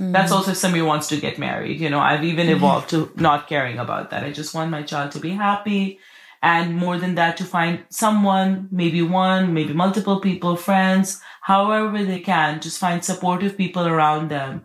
Mm. 0.00 0.12
That's 0.12 0.32
also 0.32 0.50
if 0.50 0.58
Samir 0.58 0.86
wants 0.86 1.08
to 1.08 1.16
get 1.16 1.38
married. 1.38 1.80
You 1.80 1.90
know, 1.90 2.00
I've 2.00 2.24
even 2.24 2.48
evolved 2.48 2.90
to 2.90 3.12
not 3.16 3.48
caring 3.48 3.78
about 3.78 4.10
that. 4.10 4.24
I 4.24 4.32
just 4.32 4.54
want 4.54 4.70
my 4.70 4.82
child 4.82 5.12
to 5.12 5.20
be 5.20 5.30
happy. 5.30 5.98
And 6.42 6.74
more 6.76 6.98
than 6.98 7.14
that, 7.14 7.36
to 7.36 7.44
find 7.44 7.84
someone, 7.88 8.68
maybe 8.72 9.00
one, 9.00 9.54
maybe 9.54 9.72
multiple 9.72 10.18
people, 10.18 10.56
friends, 10.56 11.20
however 11.42 12.02
they 12.04 12.20
can, 12.20 12.60
just 12.60 12.78
find 12.78 13.04
supportive 13.04 13.56
people 13.56 13.86
around 13.86 14.30
them 14.30 14.64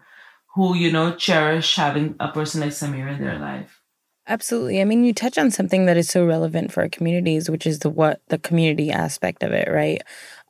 who, 0.56 0.76
you 0.76 0.92
know, 0.92 1.14
cherish 1.14 1.76
having 1.76 2.16
a 2.20 2.30
person 2.30 2.62
like 2.62 2.72
Samir 2.72 3.14
in 3.14 3.24
their 3.24 3.40
life. 3.40 3.82
Absolutely. 4.30 4.82
I 4.82 4.86
mean, 4.86 5.06
you 5.06 5.14
touch 5.14 5.38
on 5.38 5.52
something 5.52 5.86
that 5.86 5.96
is 5.96 6.10
so 6.10 6.26
relevant 6.26 6.74
for 6.74 6.82
our 6.82 6.90
communities, 6.90 7.50
which 7.50 7.66
is 7.66 7.80
the 7.80 7.90
what 7.90 8.22
the 8.28 8.38
community 8.38 8.92
aspect 8.92 9.42
of 9.42 9.54
it, 9.54 9.70
right? 9.72 10.02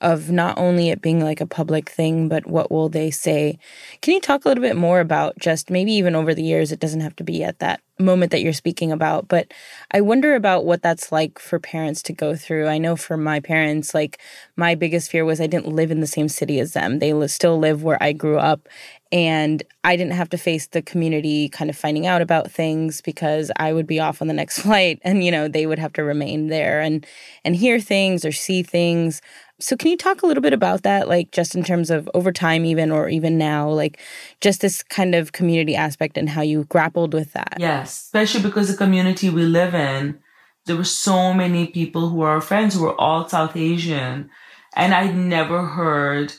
Of 0.01 0.31
not 0.31 0.57
only 0.57 0.89
it 0.89 1.01
being 1.01 1.23
like 1.23 1.41
a 1.41 1.45
public 1.45 1.89
thing, 1.89 2.27
but 2.27 2.47
what 2.47 2.71
will 2.71 2.89
they 2.89 3.11
say? 3.11 3.59
Can 4.01 4.15
you 4.15 4.19
talk 4.19 4.45
a 4.45 4.47
little 4.47 4.63
bit 4.63 4.75
more 4.75 4.99
about 4.99 5.37
just 5.37 5.69
maybe 5.69 5.91
even 5.91 6.15
over 6.15 6.33
the 6.33 6.43
years, 6.43 6.71
it 6.71 6.79
doesn't 6.79 7.01
have 7.01 7.15
to 7.17 7.23
be 7.23 7.43
at 7.43 7.59
that 7.59 7.81
moment 7.99 8.31
that 8.31 8.41
you're 8.41 8.53
speaking 8.53 8.91
about, 8.91 9.27
but 9.27 9.51
I 9.91 10.01
wonder 10.01 10.35
about 10.35 10.65
what 10.65 10.81
that's 10.81 11.11
like 11.11 11.39
for 11.39 11.59
parents 11.59 12.01
to 12.03 12.13
go 12.13 12.35
through. 12.35 12.67
I 12.67 12.77
know 12.77 12.95
for 12.95 13.17
my 13.17 13.39
parents, 13.39 13.93
like 13.93 14.19
my 14.55 14.75
biggest 14.75 15.09
fear 15.09 15.25
was 15.25 15.41
I 15.41 15.47
didn't 15.47 15.73
live 15.73 15.91
in 15.91 15.99
the 15.99 16.07
same 16.07 16.29
city 16.29 16.59
as 16.59 16.73
them. 16.73 16.99
They 16.99 17.27
still 17.27 17.57
live 17.57 17.83
where 17.83 18.01
I 18.01 18.13
grew 18.13 18.37
up 18.37 18.67
and 19.11 19.63
I 19.83 19.95
didn't 19.95 20.13
have 20.13 20.29
to 20.29 20.37
face 20.37 20.67
the 20.67 20.81
community 20.81 21.49
kind 21.49 21.69
of 21.69 21.77
finding 21.77 22.05
out 22.05 22.21
about 22.21 22.51
things 22.51 23.01
because 23.01 23.51
I 23.57 23.71
would 23.71 23.87
be 23.87 23.99
off 23.99 24.21
on 24.21 24.27
the 24.27 24.33
next 24.33 24.59
flight 24.63 24.99
and 25.03 25.23
you 25.23 25.31
know 25.31 25.47
they 25.47 25.65
would 25.65 25.79
have 25.79 25.93
to 25.93 26.03
remain 26.03 26.47
there 26.47 26.81
and 26.81 27.05
and 27.45 27.55
hear 27.55 27.79
things 27.79 28.25
or 28.25 28.31
see 28.31 28.63
things 28.63 29.21
so 29.59 29.75
can 29.75 29.89
you 29.89 29.97
talk 29.97 30.21
a 30.21 30.25
little 30.25 30.41
bit 30.41 30.53
about 30.53 30.83
that 30.83 31.07
like 31.07 31.31
just 31.31 31.55
in 31.55 31.63
terms 31.63 31.89
of 31.89 32.09
over 32.13 32.31
time 32.31 32.65
even 32.65 32.91
or 32.91 33.09
even 33.09 33.37
now 33.37 33.69
like 33.69 33.99
just 34.41 34.61
this 34.61 34.83
kind 34.83 35.15
of 35.15 35.31
community 35.31 35.75
aspect 35.75 36.17
and 36.17 36.29
how 36.29 36.41
you 36.41 36.63
grappled 36.65 37.13
with 37.13 37.33
that 37.33 37.55
yes 37.59 38.01
especially 38.03 38.41
because 38.41 38.69
the 38.69 38.77
community 38.77 39.29
we 39.29 39.43
live 39.43 39.73
in 39.73 40.19
there 40.67 40.75
were 40.75 40.83
so 40.83 41.33
many 41.33 41.67
people 41.67 42.09
who 42.09 42.21
are 42.21 42.31
our 42.31 42.41
friends 42.41 42.75
who 42.75 42.83
were 42.83 42.99
all 42.99 43.27
South 43.27 43.55
Asian. 43.55 44.29
And 44.75 44.93
I'd 44.93 45.15
never 45.15 45.65
heard 45.65 46.33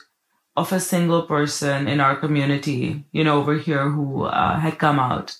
of 0.55 0.71
a 0.71 0.79
single 0.79 1.23
person 1.23 1.87
in 1.87 1.99
our 1.99 2.15
community, 2.15 3.03
you 3.11 3.23
know, 3.23 3.39
over 3.39 3.55
here 3.55 3.89
who 3.89 4.23
uh, 4.23 4.59
had 4.59 4.77
come 4.77 4.99
out. 4.99 5.35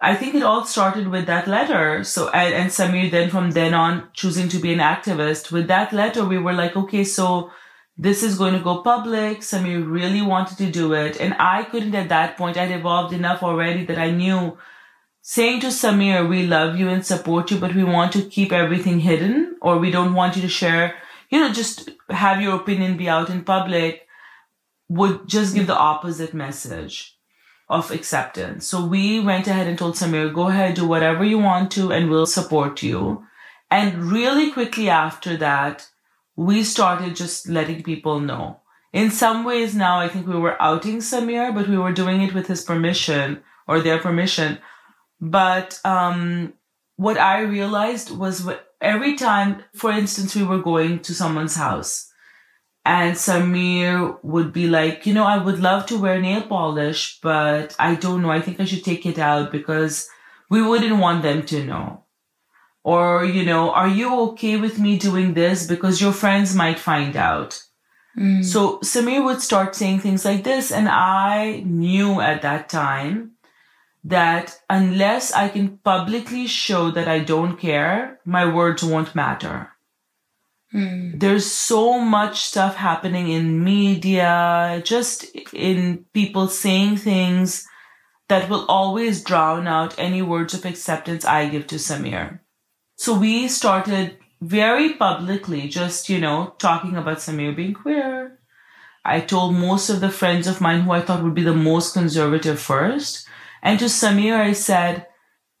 I 0.00 0.14
think 0.14 0.34
it 0.34 0.44
all 0.44 0.64
started 0.64 1.08
with 1.08 1.26
that 1.26 1.48
letter. 1.48 2.04
So, 2.04 2.28
and, 2.28 2.54
and 2.54 2.70
Samir 2.70 3.10
then 3.10 3.30
from 3.30 3.50
then 3.50 3.74
on 3.74 4.08
choosing 4.12 4.48
to 4.50 4.58
be 4.58 4.72
an 4.72 4.78
activist. 4.78 5.50
With 5.50 5.66
that 5.68 5.92
letter, 5.92 6.24
we 6.24 6.38
were 6.38 6.52
like, 6.52 6.76
okay, 6.76 7.02
so 7.02 7.50
this 7.96 8.22
is 8.22 8.38
going 8.38 8.54
to 8.54 8.60
go 8.60 8.82
public. 8.82 9.40
Samir 9.40 9.90
really 9.90 10.22
wanted 10.22 10.58
to 10.58 10.70
do 10.70 10.92
it. 10.92 11.20
And 11.20 11.34
I 11.38 11.64
couldn't 11.64 11.96
at 11.96 12.08
that 12.10 12.36
point, 12.36 12.56
I'd 12.56 12.70
evolved 12.70 13.12
enough 13.12 13.42
already 13.42 13.84
that 13.86 13.98
I 13.98 14.12
knew 14.12 14.56
saying 15.20 15.60
to 15.60 15.66
Samir, 15.66 16.28
we 16.28 16.46
love 16.46 16.78
you 16.78 16.88
and 16.88 17.04
support 17.04 17.50
you, 17.50 17.58
but 17.58 17.74
we 17.74 17.82
want 17.82 18.12
to 18.12 18.22
keep 18.22 18.52
everything 18.52 19.00
hidden 19.00 19.56
or 19.60 19.78
we 19.78 19.90
don't 19.90 20.14
want 20.14 20.36
you 20.36 20.42
to 20.42 20.48
share, 20.48 20.94
you 21.28 21.40
know, 21.40 21.52
just 21.52 21.90
have 22.08 22.40
your 22.40 22.54
opinion 22.54 22.96
be 22.96 23.08
out 23.08 23.30
in 23.30 23.42
public 23.42 24.06
would 24.88 25.28
just 25.28 25.54
give 25.54 25.66
the 25.66 25.76
opposite 25.76 26.32
message 26.32 27.17
of 27.68 27.90
acceptance. 27.90 28.66
So 28.66 28.84
we 28.84 29.20
went 29.20 29.46
ahead 29.46 29.66
and 29.66 29.78
told 29.78 29.94
Samir, 29.94 30.32
go 30.32 30.48
ahead, 30.48 30.74
do 30.74 30.86
whatever 30.86 31.24
you 31.24 31.38
want 31.38 31.70
to, 31.72 31.92
and 31.92 32.08
we'll 32.08 32.26
support 32.26 32.82
you. 32.82 33.26
And 33.70 34.04
really 34.04 34.50
quickly 34.50 34.88
after 34.88 35.36
that, 35.36 35.88
we 36.36 36.64
started 36.64 37.14
just 37.14 37.48
letting 37.48 37.82
people 37.82 38.20
know. 38.20 38.60
In 38.92 39.10
some 39.10 39.44
ways 39.44 39.74
now, 39.74 40.00
I 40.00 40.08
think 40.08 40.26
we 40.26 40.38
were 40.38 40.60
outing 40.62 40.98
Samir, 40.98 41.54
but 41.54 41.68
we 41.68 41.76
were 41.76 41.92
doing 41.92 42.22
it 42.22 42.32
with 42.32 42.46
his 42.46 42.64
permission 42.64 43.42
or 43.66 43.80
their 43.80 43.98
permission. 43.98 44.58
But 45.20 45.78
um, 45.84 46.54
what 46.96 47.18
I 47.18 47.40
realized 47.40 48.16
was 48.16 48.48
every 48.80 49.16
time, 49.16 49.62
for 49.74 49.90
instance, 49.90 50.34
we 50.34 50.42
were 50.42 50.62
going 50.62 51.00
to 51.00 51.14
someone's 51.14 51.56
house 51.56 52.07
and 52.88 53.16
Samir 53.16 54.18
would 54.24 54.50
be 54.50 54.66
like, 54.66 55.04
you 55.04 55.12
know, 55.12 55.26
I 55.26 55.36
would 55.36 55.60
love 55.60 55.84
to 55.86 55.98
wear 55.98 56.18
nail 56.18 56.40
polish, 56.40 57.20
but 57.20 57.76
I 57.78 57.94
don't 57.96 58.22
know. 58.22 58.30
I 58.30 58.40
think 58.40 58.60
I 58.60 58.64
should 58.64 58.82
take 58.82 59.04
it 59.04 59.18
out 59.18 59.52
because 59.52 60.08
we 60.48 60.62
wouldn't 60.62 60.98
want 60.98 61.22
them 61.22 61.44
to 61.46 61.62
know. 61.62 62.04
Or, 62.82 63.26
you 63.26 63.44
know, 63.44 63.72
are 63.72 63.88
you 63.88 64.18
okay 64.30 64.56
with 64.56 64.78
me 64.78 64.98
doing 64.98 65.34
this? 65.34 65.66
Because 65.66 66.00
your 66.00 66.14
friends 66.14 66.54
might 66.54 66.78
find 66.78 67.14
out. 67.14 67.62
Mm. 68.18 68.42
So 68.42 68.78
Samir 68.78 69.22
would 69.22 69.42
start 69.42 69.74
saying 69.74 70.00
things 70.00 70.24
like 70.24 70.42
this. 70.44 70.72
And 70.72 70.88
I 70.88 71.62
knew 71.66 72.22
at 72.22 72.40
that 72.40 72.70
time 72.70 73.32
that 74.02 74.58
unless 74.70 75.30
I 75.34 75.50
can 75.50 75.76
publicly 75.84 76.46
show 76.46 76.90
that 76.92 77.06
I 77.06 77.18
don't 77.18 77.58
care, 77.58 78.18
my 78.24 78.50
words 78.50 78.82
won't 78.82 79.14
matter. 79.14 79.72
Mm. 80.74 81.18
There's 81.18 81.50
so 81.50 81.98
much 81.98 82.44
stuff 82.44 82.76
happening 82.76 83.30
in 83.30 83.64
media, 83.64 84.82
just 84.84 85.24
in 85.52 86.04
people 86.12 86.48
saying 86.48 86.98
things 86.98 87.66
that 88.28 88.50
will 88.50 88.66
always 88.66 89.24
drown 89.24 89.66
out 89.66 89.98
any 89.98 90.20
words 90.20 90.52
of 90.52 90.66
acceptance 90.66 91.24
I 91.24 91.48
give 91.48 91.66
to 91.68 91.76
Samir. 91.76 92.40
So 92.96 93.18
we 93.18 93.48
started 93.48 94.18
very 94.40 94.94
publicly 94.94 95.68
just, 95.68 96.08
you 96.08 96.20
know, 96.20 96.54
talking 96.58 96.96
about 96.96 97.18
Samir 97.18 97.56
being 97.56 97.74
queer. 97.74 98.38
I 99.04 99.20
told 99.20 99.54
most 99.54 99.88
of 99.88 100.00
the 100.00 100.10
friends 100.10 100.46
of 100.46 100.60
mine 100.60 100.82
who 100.82 100.92
I 100.92 101.00
thought 101.00 101.22
would 101.22 101.34
be 101.34 101.42
the 101.42 101.54
most 101.54 101.94
conservative 101.94 102.60
first. 102.60 103.26
And 103.62 103.78
to 103.78 103.86
Samir, 103.86 104.38
I 104.38 104.52
said, 104.52 105.06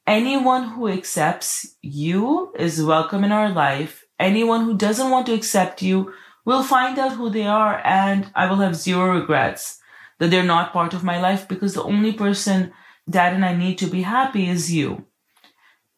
anyone 0.06 0.68
who 0.70 0.88
accepts 0.88 1.76
you 1.80 2.52
is 2.58 2.82
welcome 2.82 3.24
in 3.24 3.32
our 3.32 3.48
life 3.48 3.97
Anyone 4.18 4.64
who 4.64 4.76
doesn't 4.76 5.10
want 5.10 5.26
to 5.26 5.34
accept 5.34 5.82
you 5.82 6.12
will 6.44 6.62
find 6.62 6.98
out 6.98 7.12
who 7.12 7.30
they 7.30 7.46
are 7.46 7.80
and 7.84 8.30
I 8.34 8.48
will 8.48 8.56
have 8.56 8.74
zero 8.74 9.14
regrets 9.18 9.80
that 10.18 10.30
they're 10.30 10.42
not 10.42 10.72
part 10.72 10.94
of 10.94 11.04
my 11.04 11.20
life 11.20 11.46
because 11.46 11.74
the 11.74 11.82
only 11.82 12.12
person 12.12 12.72
dad 13.08 13.34
and 13.34 13.44
I 13.44 13.54
need 13.54 13.78
to 13.78 13.86
be 13.86 14.02
happy 14.02 14.48
is 14.48 14.72
you. 14.72 15.06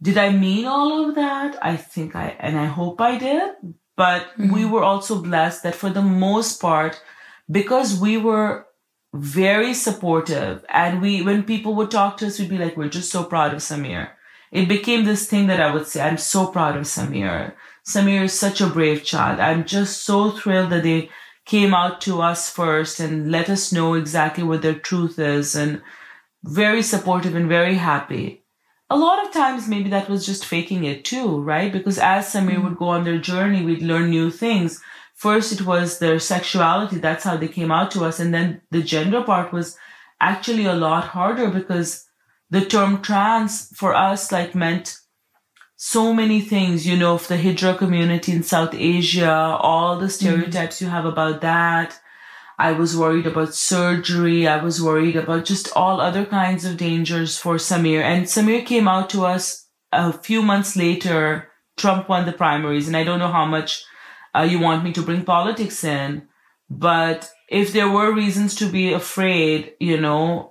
Did 0.02 0.16
I 0.16 0.30
mean 0.30 0.66
all 0.66 1.08
of 1.08 1.14
that? 1.14 1.58
I 1.62 1.76
think 1.76 2.16
I, 2.16 2.36
and 2.38 2.58
I 2.58 2.66
hope 2.66 3.00
I 3.00 3.18
did, 3.18 3.50
but 3.96 4.22
mm-hmm. 4.22 4.52
we 4.52 4.64
were 4.64 4.82
also 4.82 5.20
blessed 5.22 5.62
that 5.62 5.74
for 5.74 5.90
the 5.90 6.02
most 6.02 6.60
part, 6.60 7.02
because 7.50 8.00
we 8.00 8.16
were 8.16 8.66
very 9.12 9.74
supportive 9.74 10.64
and 10.68 11.02
we, 11.02 11.20
when 11.22 11.42
people 11.42 11.74
would 11.74 11.90
talk 11.90 12.16
to 12.18 12.26
us, 12.26 12.38
we'd 12.38 12.48
be 12.48 12.58
like, 12.58 12.76
we're 12.76 12.88
just 12.88 13.10
so 13.10 13.24
proud 13.24 13.52
of 13.52 13.60
Samir. 13.60 14.10
It 14.52 14.68
became 14.68 15.04
this 15.04 15.28
thing 15.28 15.48
that 15.48 15.60
I 15.60 15.72
would 15.72 15.86
say, 15.86 16.00
I'm 16.00 16.18
so 16.18 16.46
proud 16.46 16.76
of 16.76 16.84
Samir. 16.84 17.52
Samir 17.86 18.24
is 18.24 18.38
such 18.38 18.60
a 18.60 18.66
brave 18.66 19.04
child. 19.04 19.40
I'm 19.40 19.64
just 19.64 20.04
so 20.04 20.30
thrilled 20.30 20.70
that 20.70 20.82
they 20.82 21.10
came 21.44 21.74
out 21.74 22.00
to 22.02 22.20
us 22.20 22.50
first 22.50 23.00
and 23.00 23.30
let 23.30 23.48
us 23.48 23.72
know 23.72 23.94
exactly 23.94 24.44
what 24.44 24.62
their 24.62 24.78
truth 24.78 25.18
is 25.18 25.56
and 25.56 25.82
very 26.44 26.82
supportive 26.82 27.34
and 27.34 27.48
very 27.48 27.74
happy. 27.74 28.44
A 28.88 28.96
lot 28.96 29.24
of 29.24 29.32
times, 29.32 29.68
maybe 29.68 29.90
that 29.90 30.08
was 30.08 30.26
just 30.26 30.44
faking 30.44 30.84
it 30.84 31.04
too, 31.04 31.40
right? 31.40 31.72
Because 31.72 31.98
as 31.98 32.26
Samir 32.26 32.54
mm-hmm. 32.54 32.64
would 32.64 32.76
go 32.76 32.88
on 32.88 33.04
their 33.04 33.18
journey, 33.18 33.64
we'd 33.64 33.82
learn 33.82 34.10
new 34.10 34.30
things. 34.30 34.82
First, 35.14 35.52
it 35.52 35.66
was 35.66 35.98
their 35.98 36.18
sexuality. 36.18 36.98
That's 36.98 37.24
how 37.24 37.36
they 37.36 37.48
came 37.48 37.70
out 37.70 37.90
to 37.92 38.04
us. 38.04 38.18
And 38.18 38.32
then 38.32 38.62
the 38.70 38.82
gender 38.82 39.22
part 39.22 39.52
was 39.52 39.76
actually 40.20 40.64
a 40.64 40.74
lot 40.74 41.04
harder 41.04 41.50
because 41.50 42.06
the 42.50 42.64
term 42.64 43.00
trans 43.00 43.70
for 43.76 43.94
us 43.94 44.32
like 44.32 44.54
meant 44.54 44.99
so 45.82 46.12
many 46.12 46.42
things, 46.42 46.86
you 46.86 46.94
know, 46.94 47.14
of 47.14 47.26
the 47.26 47.38
Hijra 47.38 47.78
community 47.78 48.32
in 48.32 48.42
South 48.42 48.74
Asia, 48.74 49.32
all 49.32 49.98
the 49.98 50.10
stereotypes 50.10 50.76
mm-hmm. 50.76 50.84
you 50.84 50.90
have 50.90 51.06
about 51.06 51.40
that. 51.40 51.98
I 52.58 52.72
was 52.72 52.94
worried 52.94 53.26
about 53.26 53.54
surgery. 53.54 54.46
I 54.46 54.62
was 54.62 54.82
worried 54.82 55.16
about 55.16 55.46
just 55.46 55.72
all 55.74 55.98
other 55.98 56.26
kinds 56.26 56.66
of 56.66 56.76
dangers 56.76 57.38
for 57.38 57.54
Samir. 57.54 58.02
And 58.02 58.26
Samir 58.26 58.66
came 58.66 58.88
out 58.88 59.08
to 59.10 59.24
us 59.24 59.68
a 59.90 60.12
few 60.12 60.42
months 60.42 60.76
later. 60.76 61.48
Trump 61.78 62.10
won 62.10 62.26
the 62.26 62.34
primaries. 62.34 62.86
And 62.86 62.94
I 62.94 63.02
don't 63.02 63.18
know 63.18 63.32
how 63.32 63.46
much 63.46 63.82
uh, 64.34 64.42
you 64.42 64.58
want 64.58 64.84
me 64.84 64.92
to 64.92 65.02
bring 65.02 65.24
politics 65.24 65.82
in, 65.82 66.28
but 66.68 67.30
if 67.48 67.72
there 67.72 67.88
were 67.88 68.14
reasons 68.14 68.54
to 68.56 68.66
be 68.66 68.92
afraid, 68.92 69.72
you 69.80 69.98
know, 69.98 70.49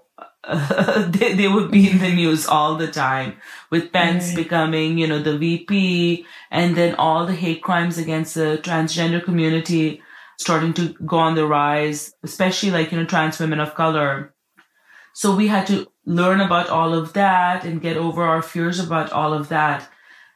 they, 1.09 1.33
they 1.33 1.47
would 1.47 1.69
be 1.69 1.91
in 1.91 1.99
the 1.99 2.13
news 2.13 2.47
all 2.47 2.75
the 2.75 2.87
time 2.87 3.37
with 3.69 3.91
Pence 3.91 4.29
right. 4.29 4.37
becoming, 4.37 4.97
you 4.97 5.05
know, 5.05 5.21
the 5.21 5.37
VP 5.37 6.25
and 6.49 6.75
then 6.75 6.95
all 6.95 7.25
the 7.25 7.35
hate 7.35 7.61
crimes 7.61 7.97
against 7.97 8.35
the 8.35 8.59
transgender 8.63 9.23
community 9.23 10.01
starting 10.39 10.73
to 10.73 10.93
go 11.05 11.17
on 11.17 11.35
the 11.35 11.45
rise, 11.45 12.13
especially 12.23 12.71
like, 12.71 12.91
you 12.91 12.97
know, 12.97 13.05
trans 13.05 13.39
women 13.39 13.59
of 13.59 13.75
color. 13.75 14.33
So 15.13 15.35
we 15.35 15.47
had 15.47 15.67
to 15.67 15.91
learn 16.05 16.41
about 16.41 16.69
all 16.69 16.93
of 16.93 17.13
that 17.13 17.65
and 17.65 17.81
get 17.81 17.97
over 17.97 18.23
our 18.23 18.41
fears 18.41 18.79
about 18.79 19.11
all 19.11 19.33
of 19.33 19.49
that. 19.49 19.87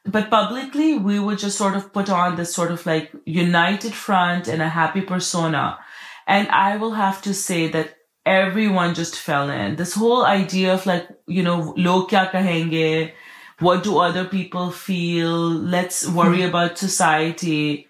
But 0.06 0.30
publicly, 0.30 0.97
we 0.97 1.19
would 1.19 1.39
just 1.39 1.58
sort 1.58 1.76
of 1.76 1.93
put 1.93 2.10
on 2.10 2.36
this 2.36 2.54
sort 2.54 2.71
of 2.71 2.86
like 2.86 3.12
united 3.26 3.93
front 3.93 4.47
and 4.49 4.62
a 4.62 4.69
happy 4.69 5.02
persona. 5.02 5.80
And 6.28 6.49
I 6.49 6.78
will 6.78 6.91
have 6.91 7.21
to 7.23 7.34
say 7.34 7.69
that 7.69 7.95
everyone 8.25 8.95
just 8.95 9.17
fell 9.17 9.49
in. 9.49 9.75
This 9.75 9.93
whole 9.93 10.25
idea 10.25 10.73
of 10.73 10.86
like, 10.86 11.07
you 11.27 11.43
know, 11.43 11.73
log 11.77 12.09
kya 12.09 12.31
kahenge? 12.31 13.12
What 13.59 13.83
do 13.83 13.99
other 13.99 14.25
people 14.25 14.71
feel? 14.71 15.49
Let's 15.49 16.07
worry 16.07 16.41
hmm. 16.41 16.49
about 16.49 16.77
society. 16.77 17.88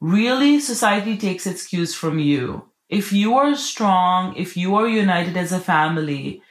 Really, 0.00 0.60
society 0.60 1.16
takes 1.18 1.46
its 1.46 1.66
cues 1.66 1.94
from 1.94 2.18
you. 2.18 2.64
If 2.88 3.12
you 3.12 3.36
are 3.36 3.54
strong, 3.54 4.34
if 4.36 4.56
you 4.56 4.74
are 4.76 4.88
united 4.88 5.36
as 5.36 5.52
a 5.52 5.60
family, 5.60 6.42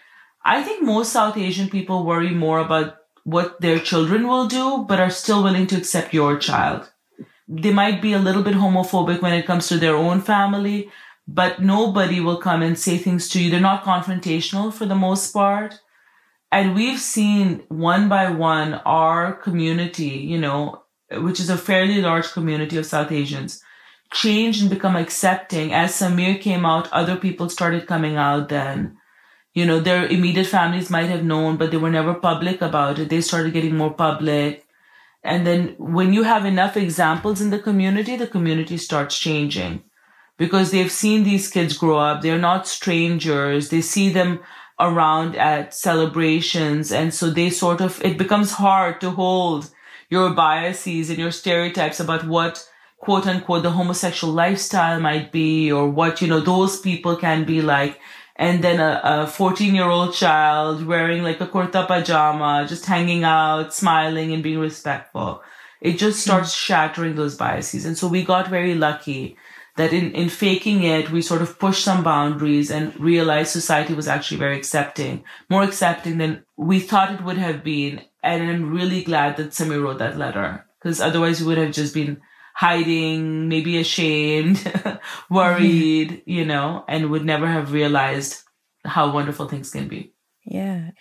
I 0.45 0.63
think 0.63 0.83
most 0.83 1.11
South 1.11 1.35
Asian 1.35 1.69
people 1.69 2.05
worry 2.05 2.29
more 2.29 2.59
about 2.59 2.95
what 3.23 3.59
their 3.59 3.79
children 3.79 4.27
will 4.27 4.47
do, 4.47 4.85
but 4.87 4.99
are 4.99 5.09
still 5.09 5.43
willing 5.43 5.67
to 5.67 5.77
accept 5.77 6.13
your 6.13 6.37
child. 6.37 6.89
They 7.47 7.73
might 7.73 8.01
be 8.01 8.13
a 8.13 8.19
little 8.19 8.43
bit 8.43 8.53
homophobic 8.55 9.21
when 9.21 9.33
it 9.33 9.45
comes 9.45 9.67
to 9.67 9.77
their 9.77 9.95
own 9.95 10.21
family, 10.21 10.89
but 11.31 11.61
nobody 11.61 12.19
will 12.19 12.37
come 12.37 12.63
and 12.63 12.77
say 12.77 12.97
things 12.97 13.29
to 13.29 13.41
you. 13.41 13.51
They're 13.51 13.59
not 13.59 13.83
confrontational 13.83 14.73
for 14.73 14.87
the 14.87 14.95
most 14.95 15.31
part. 15.31 15.79
And 16.51 16.73
we've 16.73 16.99
seen 16.99 17.63
one 17.69 18.09
by 18.09 18.31
one 18.31 18.73
our 18.85 19.33
community, 19.33 20.25
you 20.31 20.39
know, 20.39 20.83
which 21.11 21.39
is 21.39 21.51
a 21.51 21.57
fairly 21.57 22.01
large 22.01 22.31
community 22.31 22.77
of 22.77 22.87
South 22.87 23.11
Asians, 23.11 23.61
change 24.11 24.59
and 24.59 24.71
become 24.71 24.95
accepting. 24.95 25.71
As 25.71 25.91
Samir 25.91 26.41
came 26.41 26.65
out, 26.65 26.91
other 26.91 27.15
people 27.15 27.47
started 27.47 27.85
coming 27.85 28.15
out 28.15 28.49
then. 28.49 28.97
You 29.53 29.67
know, 29.67 29.79
their 29.79 30.07
immediate 30.07 30.47
families 30.47 30.89
might 30.89 31.09
have 31.09 31.23
known, 31.23 31.57
but 31.57 31.69
they 31.69 31.77
were 31.77 31.91
never 31.91 32.15
public 32.15 32.59
about 32.61 32.97
it. 32.97 33.09
They 33.09 33.21
started 33.21 33.53
getting 33.53 33.75
more 33.75 33.93
public. 33.93 34.65
And 35.23 35.45
then 35.45 35.75
when 35.77 36.11
you 36.11 36.23
have 36.23 36.45
enough 36.45 36.75
examples 36.75 37.39
in 37.39 37.51
the 37.51 37.59
community, 37.59 38.15
the 38.15 38.25
community 38.25 38.77
starts 38.77 39.19
changing 39.19 39.83
because 40.39 40.71
they've 40.71 40.91
seen 40.91 41.23
these 41.23 41.49
kids 41.49 41.77
grow 41.77 41.99
up. 41.99 42.23
They're 42.23 42.39
not 42.39 42.67
strangers. 42.67 43.69
They 43.69 43.81
see 43.81 44.09
them 44.09 44.39
around 44.79 45.35
at 45.35 45.75
celebrations. 45.75 46.91
And 46.91 47.13
so 47.13 47.29
they 47.29 47.51
sort 47.51 47.81
of, 47.81 48.01
it 48.03 48.17
becomes 48.17 48.53
hard 48.53 48.99
to 49.01 49.11
hold, 49.11 49.69
your 50.09 50.31
biases 50.31 51.09
and 51.09 51.19
your 51.19 51.31
stereotypes 51.31 51.99
about 51.99 52.25
what 52.25 52.67
quote 52.97 53.27
unquote 53.27 53.63
the 53.63 53.71
homosexual 53.71 54.33
lifestyle 54.33 54.99
might 54.99 55.31
be 55.31 55.71
or 55.71 55.87
what, 55.87 56.21
you 56.21 56.27
know, 56.27 56.39
those 56.39 56.79
people 56.79 57.15
can 57.15 57.43
be 57.43 57.61
like. 57.61 57.99
And 58.35 58.63
then 58.63 58.79
a 58.79 59.27
14 59.27 59.75
year 59.75 59.85
old 59.85 60.13
child 60.13 60.85
wearing 60.85 61.23
like 61.23 61.41
a 61.41 61.47
kurta 61.47 61.85
pajama, 61.85 62.65
just 62.67 62.85
hanging 62.85 63.23
out, 63.25 63.73
smiling 63.73 64.33
and 64.33 64.41
being 64.41 64.59
respectful. 64.59 65.43
It 65.81 65.97
just 65.97 66.21
starts 66.21 66.49
mm-hmm. 66.49 66.73
shattering 66.73 67.15
those 67.15 67.35
biases. 67.35 67.85
And 67.85 67.97
so 67.97 68.07
we 68.07 68.23
got 68.23 68.47
very 68.47 68.75
lucky 68.75 69.37
that 69.79 69.93
in, 69.93 70.11
in 70.11 70.27
faking 70.27 70.83
it, 70.83 71.09
we 71.09 71.21
sort 71.21 71.41
of 71.41 71.57
pushed 71.57 71.85
some 71.85 72.03
boundaries 72.03 72.69
and 72.69 72.99
realized 72.99 73.51
society 73.51 73.93
was 73.93 74.09
actually 74.09 74.35
very 74.35 74.57
accepting, 74.57 75.23
more 75.49 75.63
accepting 75.63 76.17
than 76.17 76.43
we 76.57 76.81
thought 76.81 77.13
it 77.13 77.23
would 77.23 77.37
have 77.37 77.63
been. 77.63 78.01
And 78.21 78.43
I'm 78.43 78.73
really 78.73 79.05
glad 79.05 79.37
that 79.37 79.51
Samir 79.51 79.81
wrote 79.81 79.99
that 79.99 80.17
letter 80.17 80.65
because 80.77 80.99
otherwise 80.99 81.39
we 81.39 81.47
would 81.47 81.57
have 81.57 81.71
just 81.71 81.93
been 81.93 82.19
hiding, 82.55 83.47
maybe 83.47 83.77
ashamed, 83.77 84.61
worried, 85.29 86.09
mm-hmm. 86.09 86.29
you 86.29 86.43
know, 86.43 86.83
and 86.89 87.09
would 87.09 87.23
never 87.23 87.47
have 87.47 87.71
realized 87.71 88.43
how 88.83 89.13
wonderful 89.13 89.47
things 89.47 89.71
can 89.71 89.87
be. 89.87 90.11
Yeah. 90.43 90.91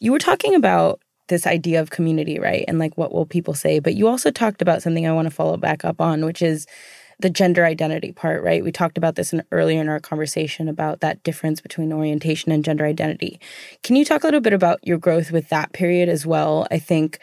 You 0.00 0.10
were 0.10 0.18
talking 0.18 0.54
about 0.54 1.02
this 1.28 1.46
idea 1.46 1.82
of 1.82 1.90
community, 1.90 2.38
right? 2.38 2.64
And 2.66 2.78
like, 2.78 2.96
what 2.96 3.12
will 3.12 3.26
people 3.26 3.52
say? 3.52 3.78
But 3.78 3.94
you 3.94 4.08
also 4.08 4.30
talked 4.30 4.62
about 4.62 4.80
something 4.80 5.06
I 5.06 5.12
want 5.12 5.26
to 5.26 5.34
follow 5.34 5.58
back 5.58 5.84
up 5.84 6.00
on, 6.00 6.24
which 6.24 6.40
is 6.40 6.66
the 7.22 7.30
gender 7.30 7.64
identity 7.64 8.12
part, 8.12 8.42
right? 8.42 8.62
We 8.62 8.72
talked 8.72 8.98
about 8.98 9.14
this 9.14 9.32
in, 9.32 9.42
earlier 9.50 9.80
in 9.80 9.88
our 9.88 10.00
conversation 10.00 10.68
about 10.68 11.00
that 11.00 11.22
difference 11.22 11.60
between 11.60 11.92
orientation 11.92 12.52
and 12.52 12.64
gender 12.64 12.84
identity. 12.84 13.40
Can 13.82 13.96
you 13.96 14.04
talk 14.04 14.22
a 14.22 14.26
little 14.26 14.40
bit 14.40 14.52
about 14.52 14.80
your 14.82 14.98
growth 14.98 15.32
with 15.32 15.48
that 15.48 15.72
period 15.72 16.08
as 16.08 16.26
well? 16.26 16.66
I 16.70 16.78
think 16.78 17.18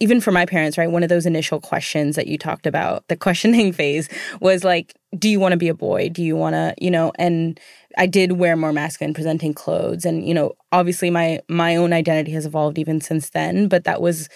even 0.00 0.20
for 0.20 0.32
my 0.32 0.44
parents, 0.44 0.76
right, 0.76 0.90
one 0.90 1.02
of 1.02 1.08
those 1.08 1.24
initial 1.24 1.60
questions 1.60 2.16
that 2.16 2.26
you 2.26 2.36
talked 2.36 2.66
about, 2.66 3.06
the 3.08 3.16
questioning 3.16 3.72
phase 3.80 4.08
was 4.40 4.64
like, 4.64 4.94
do 5.16 5.28
you 5.28 5.38
want 5.38 5.52
to 5.52 5.56
be 5.56 5.68
a 5.68 5.74
boy? 5.74 6.08
Do 6.08 6.22
you 6.22 6.36
want 6.36 6.54
to, 6.54 6.74
you 6.78 6.90
know, 6.90 7.12
and 7.18 7.58
I 7.96 8.06
did 8.06 8.32
wear 8.32 8.56
more 8.56 8.72
masculine 8.72 9.14
presenting 9.14 9.54
clothes 9.54 10.04
and 10.04 10.26
you 10.26 10.34
know, 10.34 10.54
obviously 10.72 11.10
my 11.10 11.40
my 11.48 11.76
own 11.76 11.92
identity 11.92 12.32
has 12.32 12.44
evolved 12.44 12.78
even 12.78 13.00
since 13.00 13.30
then, 13.30 13.68
but 13.68 13.84
that 13.84 14.02
was 14.02 14.28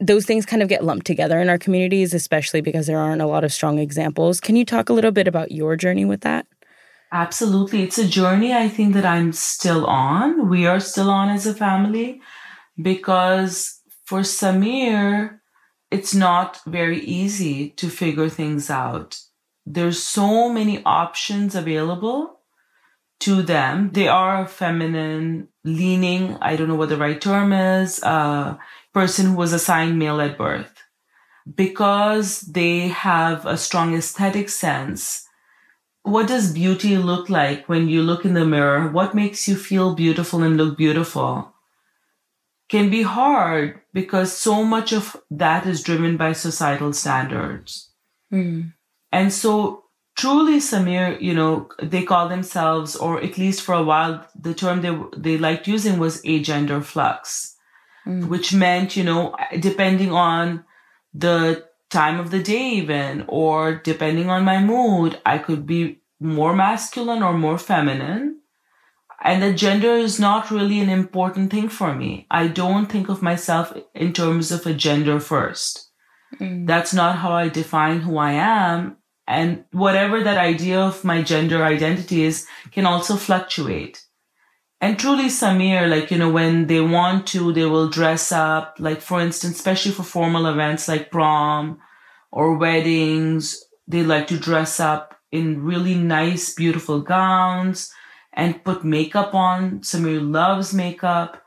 those 0.00 0.24
things 0.24 0.46
kind 0.46 0.62
of 0.62 0.68
get 0.68 0.82
lumped 0.84 1.06
together 1.06 1.40
in 1.40 1.48
our 1.48 1.58
communities, 1.58 2.14
especially 2.14 2.60
because 2.60 2.86
there 2.86 2.98
aren't 2.98 3.22
a 3.22 3.26
lot 3.26 3.44
of 3.44 3.52
strong 3.52 3.78
examples. 3.78 4.40
Can 4.40 4.56
you 4.56 4.64
talk 4.64 4.88
a 4.88 4.92
little 4.92 5.12
bit 5.12 5.28
about 5.28 5.52
your 5.52 5.76
journey 5.76 6.04
with 6.04 6.22
that? 6.22 6.46
Absolutely. 7.12 7.82
It's 7.82 7.98
a 7.98 8.06
journey 8.06 8.54
I 8.54 8.68
think 8.68 8.94
that 8.94 9.04
I'm 9.04 9.32
still 9.32 9.84
on. 9.86 10.48
We 10.48 10.66
are 10.66 10.80
still 10.80 11.10
on 11.10 11.28
as 11.28 11.46
a 11.46 11.54
family 11.54 12.20
because 12.80 13.80
for 14.04 14.20
Samir, 14.20 15.40
it's 15.90 16.14
not 16.14 16.60
very 16.66 17.00
easy 17.00 17.70
to 17.70 17.88
figure 17.88 18.28
things 18.28 18.70
out. 18.70 19.18
There's 19.66 20.02
so 20.02 20.48
many 20.48 20.82
options 20.84 21.54
available 21.54 22.40
to 23.20 23.42
them. 23.42 23.90
They 23.92 24.08
are 24.08 24.46
feminine 24.46 25.48
leaning. 25.64 26.38
I 26.40 26.56
don't 26.56 26.68
know 26.68 26.74
what 26.74 26.88
the 26.88 26.96
right 26.96 27.20
term 27.20 27.52
is. 27.52 28.02
Uh, 28.02 28.56
person 28.92 29.26
who 29.26 29.36
was 29.36 29.52
assigned 29.52 29.98
male 29.98 30.20
at 30.20 30.38
birth. 30.38 30.72
Because 31.54 32.40
they 32.42 32.88
have 32.88 33.46
a 33.46 33.56
strong 33.56 33.94
aesthetic 33.94 34.48
sense, 34.48 35.26
what 36.02 36.28
does 36.28 36.52
beauty 36.52 36.96
look 36.96 37.28
like 37.28 37.68
when 37.68 37.88
you 37.88 38.02
look 38.02 38.24
in 38.24 38.34
the 38.34 38.46
mirror? 38.46 38.88
What 38.88 39.14
makes 39.14 39.48
you 39.48 39.56
feel 39.56 39.94
beautiful 39.94 40.42
and 40.42 40.56
look 40.56 40.76
beautiful? 40.76 41.52
Can 42.68 42.88
be 42.90 43.02
hard 43.02 43.80
because 43.92 44.32
so 44.32 44.64
much 44.64 44.92
of 44.92 45.16
that 45.30 45.66
is 45.66 45.82
driven 45.82 46.16
by 46.16 46.32
societal 46.32 46.92
standards. 46.92 47.90
Mm. 48.32 48.74
And 49.10 49.32
so 49.32 49.84
truly 50.16 50.58
Samir, 50.58 51.20
you 51.20 51.34
know, 51.34 51.68
they 51.82 52.04
call 52.04 52.28
themselves, 52.28 52.94
or 52.94 53.20
at 53.20 53.38
least 53.38 53.62
for 53.62 53.74
a 53.74 53.82
while, 53.82 54.24
the 54.38 54.54
term 54.54 54.82
they, 54.82 54.96
they 55.16 55.36
liked 55.36 55.66
using 55.66 55.98
was 55.98 56.22
agender 56.22 56.82
flux 56.82 57.49
mm. 58.06 58.28
which 58.28 58.54
meant, 58.54 58.96
you 58.96 59.04
know, 59.04 59.34
depending 59.58 60.12
on 60.12 60.64
the 61.12 61.66
time 61.90 62.20
of 62.20 62.30
the 62.30 62.42
day 62.42 62.70
even, 62.70 63.24
or 63.28 63.74
depending 63.74 64.30
on 64.30 64.44
my 64.44 64.62
mood, 64.62 65.20
I 65.26 65.38
could 65.38 65.66
be 65.66 66.00
more 66.20 66.54
masculine 66.54 67.22
or 67.22 67.32
more 67.32 67.58
feminine. 67.58 68.40
And 69.22 69.42
the 69.42 69.52
gender 69.52 69.92
is 69.92 70.18
not 70.18 70.50
really 70.50 70.80
an 70.80 70.88
important 70.88 71.50
thing 71.50 71.68
for 71.68 71.94
me. 71.94 72.26
I 72.30 72.46
don't 72.46 72.86
think 72.86 73.08
of 73.08 73.22
myself 73.22 73.76
in 73.94 74.12
terms 74.12 74.50
of 74.50 74.66
a 74.66 74.72
gender 74.72 75.20
first. 75.20 75.90
Mm. 76.38 76.66
That's 76.66 76.94
not 76.94 77.16
how 77.16 77.32
I 77.32 77.48
define 77.48 78.00
who 78.00 78.16
I 78.16 78.32
am. 78.32 78.96
And 79.26 79.64
whatever 79.72 80.22
that 80.22 80.38
idea 80.38 80.80
of 80.80 81.04
my 81.04 81.22
gender 81.22 81.64
identity 81.64 82.24
is 82.24 82.46
can 82.72 82.86
also 82.86 83.16
fluctuate. 83.16 84.02
And 84.80 84.98
truly, 84.98 85.26
Samir, 85.26 85.88
like, 85.88 86.10
you 86.10 86.16
know, 86.16 86.30
when 86.30 86.66
they 86.66 86.80
want 86.80 87.26
to, 87.28 87.52
they 87.52 87.66
will 87.66 87.90
dress 87.90 88.32
up. 88.32 88.76
Like, 88.78 89.02
for 89.02 89.20
instance, 89.20 89.56
especially 89.56 89.92
for 89.92 90.02
formal 90.02 90.46
events 90.46 90.88
like 90.88 91.10
prom 91.10 91.80
or 92.32 92.56
weddings, 92.56 93.62
they 93.86 94.02
like 94.02 94.26
to 94.28 94.38
dress 94.38 94.80
up 94.80 95.18
in 95.30 95.62
really 95.62 95.94
nice, 95.94 96.54
beautiful 96.54 97.00
gowns 97.00 97.92
and 98.32 98.64
put 98.64 98.84
makeup 98.84 99.34
on. 99.34 99.80
Samir 99.80 100.20
loves 100.22 100.72
makeup. 100.72 101.42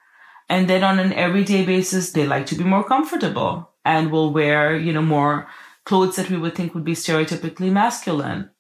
And 0.48 0.70
then 0.70 0.84
on 0.84 1.00
an 1.00 1.14
everyday 1.14 1.66
basis, 1.66 2.12
they 2.12 2.28
like 2.28 2.46
to 2.48 2.56
be 2.56 2.64
more 2.64 2.84
comfortable 2.84 3.72
and 3.84 4.12
will 4.12 4.32
wear, 4.32 4.78
you 4.78 4.94
know, 4.94 5.02
more 5.02 5.48
clothes 5.86 6.18
that 6.18 6.30
we 6.30 6.38
would 6.38 6.54
think 6.56 6.76
would 6.76 6.86
be 6.86 6.94
stereotypically 6.94 7.72
masculine. 7.72 8.52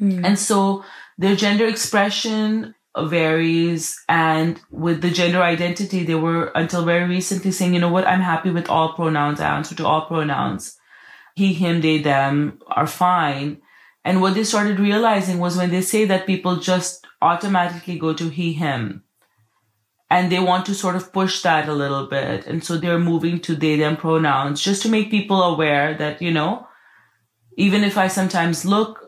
Mm. 0.00 0.24
And 0.24 0.38
so 0.38 0.84
their 1.18 1.36
gender 1.36 1.66
expression 1.66 2.74
varies. 3.06 4.00
And 4.08 4.60
with 4.70 5.02
the 5.02 5.10
gender 5.10 5.42
identity, 5.42 6.04
they 6.04 6.14
were 6.14 6.46
until 6.54 6.84
very 6.84 7.08
recently 7.08 7.52
saying, 7.52 7.74
you 7.74 7.80
know 7.80 7.92
what, 7.92 8.06
I'm 8.06 8.20
happy 8.20 8.50
with 8.50 8.68
all 8.68 8.94
pronouns. 8.94 9.40
I 9.40 9.56
answer 9.56 9.74
to 9.76 9.86
all 9.86 10.06
pronouns. 10.06 10.76
He, 11.34 11.54
him, 11.54 11.80
they, 11.80 11.98
them 11.98 12.60
are 12.66 12.86
fine. 12.86 13.62
And 14.04 14.20
what 14.20 14.34
they 14.34 14.44
started 14.44 14.80
realizing 14.80 15.38
was 15.38 15.56
when 15.56 15.70
they 15.70 15.82
say 15.82 16.04
that 16.06 16.26
people 16.26 16.56
just 16.56 17.06
automatically 17.20 17.98
go 17.98 18.12
to 18.14 18.28
he, 18.28 18.54
him. 18.54 19.04
And 20.10 20.32
they 20.32 20.40
want 20.40 20.64
to 20.66 20.74
sort 20.74 20.96
of 20.96 21.12
push 21.12 21.42
that 21.42 21.68
a 21.68 21.74
little 21.74 22.06
bit. 22.06 22.46
And 22.46 22.64
so 22.64 22.78
they're 22.78 22.98
moving 22.98 23.40
to 23.40 23.54
they, 23.54 23.76
them 23.76 23.96
pronouns 23.96 24.62
just 24.62 24.82
to 24.82 24.88
make 24.88 25.10
people 25.10 25.42
aware 25.42 25.94
that, 25.98 26.22
you 26.22 26.32
know, 26.32 26.66
even 27.56 27.84
if 27.84 27.98
I 27.98 28.08
sometimes 28.08 28.64
look 28.64 29.07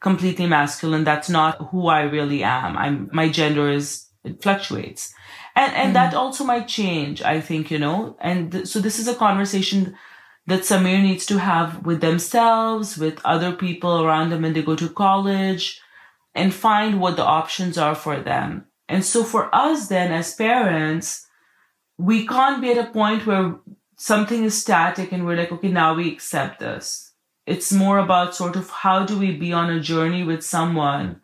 completely 0.00 0.46
masculine. 0.46 1.04
That's 1.04 1.28
not 1.28 1.68
who 1.70 1.88
I 1.88 2.02
really 2.02 2.42
am. 2.42 2.76
I'm, 2.76 3.10
my 3.12 3.28
gender 3.28 3.68
is, 3.68 4.06
it 4.24 4.42
fluctuates. 4.42 5.12
And, 5.54 5.74
and 5.74 5.90
mm. 5.90 5.94
that 5.94 6.14
also 6.14 6.44
might 6.44 6.68
change, 6.68 7.22
I 7.22 7.40
think, 7.40 7.70
you 7.70 7.78
know, 7.78 8.16
and 8.20 8.52
th- 8.52 8.66
so 8.66 8.80
this 8.80 8.98
is 8.98 9.08
a 9.08 9.14
conversation 9.14 9.96
that 10.46 10.60
Samir 10.60 11.02
needs 11.02 11.26
to 11.26 11.38
have 11.38 11.84
with 11.84 12.00
themselves, 12.00 12.96
with 12.96 13.20
other 13.24 13.52
people 13.52 14.02
around 14.02 14.30
them 14.30 14.42
when 14.42 14.52
they 14.54 14.62
go 14.62 14.76
to 14.76 14.88
college 14.88 15.80
and 16.34 16.54
find 16.54 17.00
what 17.00 17.16
the 17.16 17.24
options 17.24 17.76
are 17.76 17.94
for 17.94 18.20
them. 18.20 18.66
And 18.88 19.04
so 19.04 19.24
for 19.24 19.54
us 19.54 19.88
then 19.88 20.12
as 20.12 20.34
parents, 20.34 21.26
we 21.98 22.26
can't 22.26 22.62
be 22.62 22.70
at 22.70 22.88
a 22.88 22.90
point 22.90 23.26
where 23.26 23.56
something 23.96 24.44
is 24.44 24.60
static 24.60 25.12
and 25.12 25.26
we're 25.26 25.36
like, 25.36 25.52
okay, 25.52 25.68
now 25.70 25.94
we 25.94 26.10
accept 26.10 26.60
this 26.60 27.07
it's 27.48 27.72
more 27.72 27.98
about 27.98 28.34
sort 28.34 28.56
of 28.56 28.70
how 28.70 29.04
do 29.04 29.18
we 29.18 29.32
be 29.36 29.52
on 29.52 29.70
a 29.70 29.80
journey 29.80 30.22
with 30.22 30.44
someone 30.44 31.20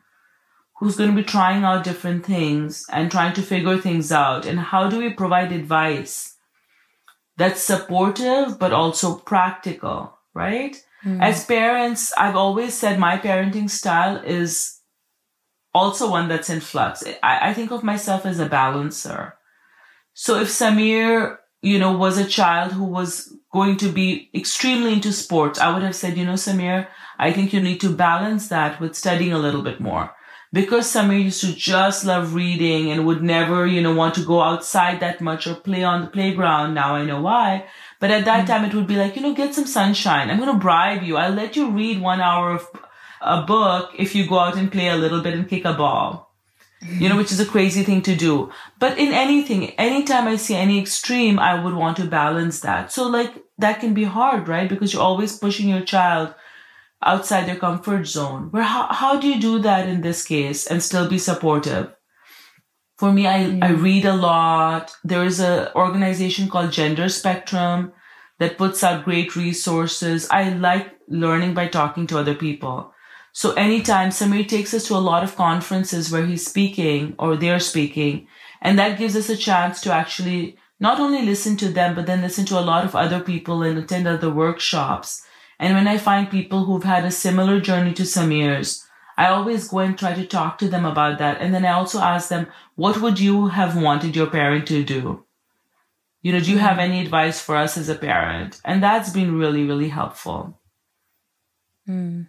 who's 0.78 0.96
going 0.96 1.10
to 1.10 1.22
be 1.22 1.22
trying 1.22 1.64
out 1.64 1.84
different 1.84 2.26
things 2.26 2.86
and 2.90 3.10
trying 3.10 3.34
to 3.34 3.42
figure 3.42 3.78
things 3.78 4.10
out. 4.10 4.46
And 4.46 4.58
how 4.58 4.88
do 4.88 4.98
we 4.98 5.10
provide 5.10 5.52
advice 5.52 6.36
that's 7.36 7.62
supportive 7.62 8.58
but 8.58 8.72
also 8.72 9.16
practical 9.16 10.18
right? 10.34 10.76
Mm. 11.04 11.20
as 11.20 11.44
parents 11.44 12.12
i've 12.16 12.34
always 12.34 12.72
said 12.72 12.98
my 12.98 13.18
parenting 13.18 13.68
style 13.68 14.16
is 14.24 14.80
also 15.74 16.10
one 16.10 16.28
that's 16.28 16.48
in 16.48 16.60
flux. 16.60 17.04
I, 17.22 17.50
I 17.50 17.54
think 17.54 17.70
of 17.72 17.82
myself 17.82 18.24
as 18.24 18.38
a 18.38 18.46
balancer. 18.46 19.34
So 20.14 20.40
if 20.40 20.48
samir 20.48 21.38
you 21.60 21.78
know 21.78 21.96
was 21.96 22.16
a 22.18 22.26
child 22.26 22.72
who 22.72 22.84
was 22.84 23.34
going 23.54 23.76
to 23.76 23.88
be 23.88 24.28
extremely 24.34 24.92
into 24.92 25.12
sports, 25.12 25.60
I 25.60 25.72
would 25.72 25.84
have 25.84 25.94
said, 25.94 26.18
you 26.18 26.24
know, 26.24 26.34
Samir, 26.34 26.88
I 27.20 27.32
think 27.32 27.52
you 27.52 27.60
need 27.60 27.80
to 27.82 27.94
balance 27.94 28.48
that 28.48 28.80
with 28.80 28.96
studying 28.96 29.32
a 29.32 29.38
little 29.38 29.62
bit 29.62 29.80
more. 29.80 30.10
Because 30.52 30.92
Samir 30.92 31.22
used 31.22 31.40
to 31.42 31.54
just 31.54 32.04
love 32.04 32.34
reading 32.34 32.90
and 32.90 33.06
would 33.06 33.22
never, 33.22 33.64
you 33.64 33.80
know, 33.80 33.94
want 33.94 34.16
to 34.16 34.24
go 34.24 34.40
outside 34.40 34.98
that 35.00 35.20
much 35.20 35.46
or 35.46 35.54
play 35.54 35.84
on 35.84 36.00
the 36.00 36.08
playground. 36.08 36.74
Now 36.74 36.96
I 36.96 37.04
know 37.04 37.22
why. 37.22 37.66
But 38.00 38.10
at 38.10 38.24
that 38.24 38.38
mm-hmm. 38.38 38.46
time, 38.48 38.64
it 38.64 38.74
would 38.74 38.88
be 38.88 38.96
like, 38.96 39.14
you 39.14 39.22
know, 39.22 39.34
get 39.34 39.54
some 39.54 39.66
sunshine. 39.66 40.30
I'm 40.30 40.40
going 40.40 40.52
to 40.52 40.58
bribe 40.58 41.04
you. 41.04 41.16
I'll 41.16 41.32
let 41.32 41.54
you 41.54 41.70
read 41.70 42.00
one 42.00 42.20
hour 42.20 42.50
of 42.50 42.68
a 43.20 43.42
book 43.42 43.92
if 43.96 44.16
you 44.16 44.28
go 44.28 44.40
out 44.40 44.56
and 44.56 44.70
play 44.70 44.88
a 44.88 44.96
little 44.96 45.20
bit 45.20 45.34
and 45.34 45.48
kick 45.48 45.64
a 45.64 45.74
ball. 45.74 46.33
You 46.86 47.08
know, 47.08 47.16
which 47.16 47.32
is 47.32 47.40
a 47.40 47.46
crazy 47.46 47.82
thing 47.82 48.02
to 48.02 48.14
do. 48.14 48.50
But 48.78 48.98
in 48.98 49.12
anything, 49.12 49.70
anytime 49.70 50.28
I 50.28 50.36
see 50.36 50.54
any 50.54 50.80
extreme, 50.80 51.38
I 51.38 51.62
would 51.62 51.74
want 51.74 51.96
to 51.98 52.04
balance 52.04 52.60
that. 52.60 52.92
So 52.92 53.08
like 53.08 53.42
that 53.58 53.80
can 53.80 53.94
be 53.94 54.04
hard, 54.04 54.48
right? 54.48 54.68
Because 54.68 54.92
you're 54.92 55.02
always 55.02 55.38
pushing 55.38 55.68
your 55.68 55.82
child 55.82 56.34
outside 57.02 57.46
their 57.46 57.56
comfort 57.56 58.06
zone. 58.06 58.48
Where 58.50 58.62
how, 58.62 58.92
how 58.92 59.18
do 59.18 59.28
you 59.28 59.40
do 59.40 59.58
that 59.60 59.88
in 59.88 60.00
this 60.02 60.24
case 60.24 60.66
and 60.66 60.82
still 60.82 61.08
be 61.08 61.18
supportive? 61.18 61.92
For 62.96 63.12
me, 63.12 63.26
I. 63.26 63.58
I 63.60 63.70
read 63.72 64.04
a 64.04 64.14
lot. 64.14 64.94
There 65.02 65.24
is 65.24 65.40
an 65.40 65.68
organization 65.74 66.48
called 66.48 66.70
Gender 66.70 67.08
Spectrum 67.08 67.92
that 68.38 68.56
puts 68.56 68.84
out 68.84 69.04
great 69.04 69.34
resources. 69.34 70.28
I 70.30 70.50
like 70.50 70.92
learning 71.08 71.54
by 71.54 71.66
talking 71.68 72.06
to 72.08 72.18
other 72.18 72.34
people. 72.34 72.93
So 73.36 73.52
anytime 73.54 74.10
Samir 74.10 74.46
takes 74.46 74.72
us 74.72 74.86
to 74.86 74.94
a 74.94 75.06
lot 75.10 75.24
of 75.24 75.34
conferences 75.34 76.10
where 76.10 76.24
he's 76.24 76.46
speaking 76.46 77.16
or 77.18 77.36
they're 77.36 77.58
speaking, 77.58 78.28
and 78.62 78.78
that 78.78 78.96
gives 78.96 79.16
us 79.16 79.28
a 79.28 79.36
chance 79.36 79.80
to 79.80 79.92
actually 79.92 80.56
not 80.78 81.00
only 81.00 81.22
listen 81.22 81.56
to 81.56 81.68
them, 81.68 81.96
but 81.96 82.06
then 82.06 82.22
listen 82.22 82.46
to 82.46 82.58
a 82.58 82.68
lot 82.70 82.84
of 82.84 82.94
other 82.94 83.18
people 83.18 83.64
and 83.64 83.76
attend 83.76 84.06
other 84.06 84.30
workshops. 84.30 85.26
And 85.58 85.74
when 85.74 85.88
I 85.88 85.98
find 85.98 86.30
people 86.30 86.64
who've 86.64 86.84
had 86.84 87.04
a 87.04 87.10
similar 87.10 87.60
journey 87.60 87.92
to 87.94 88.04
Samir's, 88.04 88.86
I 89.16 89.26
always 89.26 89.66
go 89.66 89.80
and 89.80 89.98
try 89.98 90.14
to 90.14 90.24
talk 90.24 90.56
to 90.58 90.68
them 90.68 90.84
about 90.84 91.18
that. 91.18 91.40
And 91.40 91.52
then 91.52 91.64
I 91.64 91.72
also 91.72 91.98
ask 91.98 92.28
them, 92.28 92.46
what 92.76 93.00
would 93.00 93.18
you 93.18 93.48
have 93.48 93.76
wanted 93.76 94.14
your 94.14 94.28
parent 94.28 94.68
to 94.68 94.84
do? 94.84 95.24
You 96.22 96.32
know, 96.32 96.40
do 96.40 96.52
you 96.52 96.58
have 96.58 96.78
any 96.78 97.00
advice 97.00 97.40
for 97.40 97.56
us 97.56 97.76
as 97.76 97.88
a 97.88 97.96
parent? 97.96 98.60
And 98.64 98.80
that's 98.80 99.10
been 99.10 99.36
really, 99.36 99.64
really 99.64 99.88
helpful. 99.88 100.60
Mm. 101.88 102.28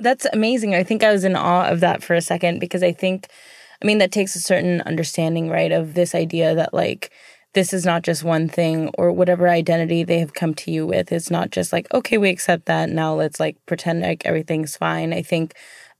That's 0.00 0.26
amazing. 0.32 0.74
I 0.74 0.82
think 0.82 1.04
I 1.04 1.12
was 1.12 1.24
in 1.24 1.36
awe 1.36 1.68
of 1.68 1.80
that 1.80 2.02
for 2.02 2.14
a 2.14 2.22
second 2.22 2.58
because 2.58 2.82
I 2.82 2.92
think, 2.92 3.28
I 3.82 3.86
mean, 3.86 3.98
that 3.98 4.12
takes 4.12 4.34
a 4.34 4.40
certain 4.40 4.80
understanding, 4.82 5.48
right, 5.50 5.70
of 5.72 5.94
this 5.94 6.14
idea 6.14 6.54
that, 6.54 6.72
like, 6.72 7.10
this 7.52 7.72
is 7.72 7.84
not 7.84 8.02
just 8.02 8.22
one 8.24 8.48
thing 8.48 8.90
or 8.96 9.12
whatever 9.12 9.48
identity 9.48 10.04
they 10.04 10.18
have 10.20 10.34
come 10.34 10.54
to 10.54 10.70
you 10.70 10.86
with. 10.86 11.12
It's 11.12 11.30
not 11.30 11.50
just 11.50 11.72
like, 11.72 11.92
okay, 11.92 12.16
we 12.16 12.30
accept 12.30 12.66
that. 12.66 12.88
Now 12.90 13.14
let's 13.14 13.40
like 13.40 13.56
pretend 13.66 14.02
like 14.02 14.24
everything's 14.24 14.76
fine. 14.76 15.12
I 15.12 15.22
think 15.22 15.54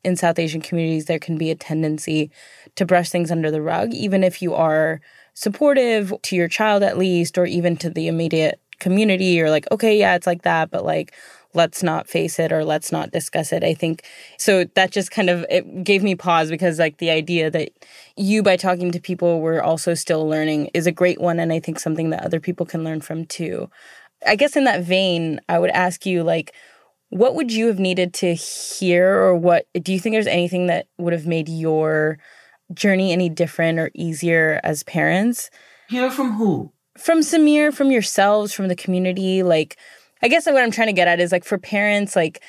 in 0.05 0.17
South 0.17 0.39
Asian 0.39 0.61
communities, 0.61 1.07
there 1.07 1.19
can 1.19 1.37
be 1.37 1.51
a 1.51 1.57
tendency 1.57 2.31
to 2.77 2.87
brush 2.87 3.11
things 3.11 3.33
under 3.33 3.51
the 3.51 3.61
rug, 3.61 3.93
even 3.93 4.23
if 4.23 4.41
you 4.41 4.55
are 4.55 5.01
supportive 5.35 6.15
to 6.23 6.37
your 6.37 6.49
child 6.49 6.85
at 6.85 6.97
least, 6.97 7.37
or 7.37 7.47
even 7.47 7.77
to 7.79 7.91
the 7.91 8.07
immediate 8.07 8.61
community, 8.79 9.41
or 9.43 9.51
like, 9.51 9.67
okay, 9.73 9.99
yeah, 9.99 10.15
it's 10.15 10.27
like 10.29 10.43
that, 10.43 10.71
but 10.71 10.85
like, 10.85 11.13
let's 11.55 11.83
not 11.83 12.09
face 12.09 12.39
it 12.39 12.53
or 12.53 12.65
let's 12.65 12.93
not 12.93 13.11
discuss 13.11 13.53
it. 13.53 13.65
I 13.65 13.75
think 13.75 14.05
so 14.39 14.65
that 14.75 14.91
just 14.91 15.11
kind 15.11 15.29
of 15.31 15.45
it 15.51 15.85
gave 15.85 16.03
me 16.03 16.15
pause 16.15 16.51
because 16.51 16.79
like 16.79 16.99
the 16.99 17.11
idea 17.11 17.51
that 17.51 17.71
you 18.17 18.43
by 18.43 18.57
talking 18.57 18.91
to 18.93 19.01
people 19.01 19.41
were 19.41 19.63
also 19.63 19.95
still 19.95 20.29
learning 20.29 20.71
is 20.75 20.87
a 20.87 20.93
great 20.93 21.21
one 21.21 21.41
and 21.41 21.53
I 21.53 21.61
think 21.61 21.79
something 21.79 22.11
that 22.11 22.25
other 22.25 22.41
people 22.41 22.67
can 22.67 22.85
learn 22.85 23.01
from 23.01 23.27
too. 23.27 23.71
I 24.27 24.37
guess 24.37 24.57
in 24.57 24.65
that 24.65 24.83
vein, 24.83 25.41
I 25.49 25.59
would 25.59 25.71
ask 25.71 26.07
you 26.07 26.23
like 26.23 26.55
what 27.09 27.35
would 27.35 27.53
you 27.53 27.67
have 27.67 27.81
needed 27.81 28.15
to 28.15 28.35
hear 28.35 29.13
or 29.17 29.35
what 29.35 29.67
do 29.83 29.93
you 29.93 29.99
think 29.99 30.15
there's 30.15 30.29
anything 30.29 30.69
that 30.69 30.87
would 30.97 31.13
have 31.13 31.27
made 31.27 31.49
your 31.49 32.19
journey 32.73 33.13
any 33.13 33.29
different 33.29 33.79
or 33.79 33.91
easier 33.95 34.61
as 34.63 34.85
parents? 34.85 35.51
Hear 35.89 36.11
from 36.11 36.35
who? 36.35 36.73
From 36.97 37.21
Samir, 37.21 37.75
from 37.75 37.91
yourselves, 37.91 38.53
from 38.53 38.69
the 38.69 38.77
community, 38.77 39.43
like 39.43 39.77
I 40.23 40.29
guess 40.29 40.47
what 40.47 40.57
I'm 40.57 40.71
trying 40.71 40.89
to 40.89 40.93
get 40.93 41.09
at 41.09 41.21
is 41.21 41.33
like 41.33 41.45
for 41.45 41.59
parents, 41.59 42.15
like 42.15 42.43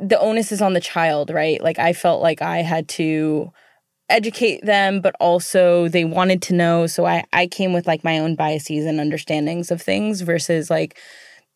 the 0.00 0.18
onus 0.18 0.52
is 0.52 0.60
on 0.60 0.72
the 0.72 0.80
child, 0.80 1.30
right? 1.30 1.62
Like 1.62 1.78
I 1.78 1.92
felt 1.92 2.22
like 2.22 2.42
I 2.42 2.58
had 2.58 2.88
to 2.90 3.52
educate 4.08 4.64
them, 4.64 5.00
but 5.00 5.14
also 5.20 5.88
they 5.88 6.04
wanted 6.04 6.42
to 6.42 6.54
know. 6.54 6.86
So 6.86 7.06
I, 7.06 7.24
I 7.32 7.46
came 7.46 7.72
with 7.72 7.86
like 7.86 8.04
my 8.04 8.18
own 8.18 8.34
biases 8.34 8.84
and 8.84 9.00
understandings 9.00 9.70
of 9.70 9.80
things 9.80 10.20
versus 10.20 10.70
like 10.70 10.98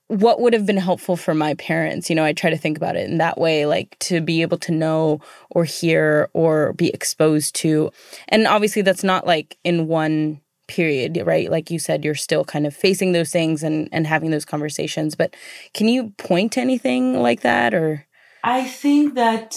what 0.06 0.40
would 0.40 0.54
have 0.54 0.64
been 0.64 0.78
helpful 0.78 1.16
for 1.16 1.34
my 1.34 1.54
parents. 1.54 2.09
You 2.09 2.16
know, 2.16 2.24
I 2.24 2.32
try 2.32 2.48
to 2.50 2.56
think 2.56 2.78
about 2.78 2.96
it 2.96 3.11
in 3.11 3.18
that 3.18 3.38
way, 3.38 3.66
like 3.66 3.98
to 4.00 4.20
be 4.20 4.40
able 4.42 4.59
to 4.59 4.72
know 4.72 5.20
or 5.50 5.64
hear 5.64 6.30
or 6.32 6.72
be 6.72 6.88
exposed 6.88 7.54
to. 7.56 7.90
And 8.28 8.46
obviously, 8.46 8.82
that's 8.82 9.04
not 9.04 9.26
like 9.26 9.59
in 9.64 9.86
one 9.86 10.40
period, 10.68 11.20
right? 11.24 11.50
Like 11.50 11.70
you 11.70 11.78
said, 11.78 12.04
you're 12.04 12.14
still 12.14 12.44
kind 12.44 12.66
of 12.66 12.76
facing 12.76 13.12
those 13.12 13.30
things 13.30 13.62
and, 13.62 13.88
and 13.90 14.06
having 14.06 14.30
those 14.30 14.44
conversations. 14.44 15.14
But 15.14 15.34
can 15.74 15.88
you 15.88 16.10
point 16.18 16.52
to 16.52 16.60
anything 16.60 17.20
like 17.20 17.40
that 17.40 17.74
or? 17.74 18.06
I 18.44 18.64
think 18.64 19.14
that 19.14 19.56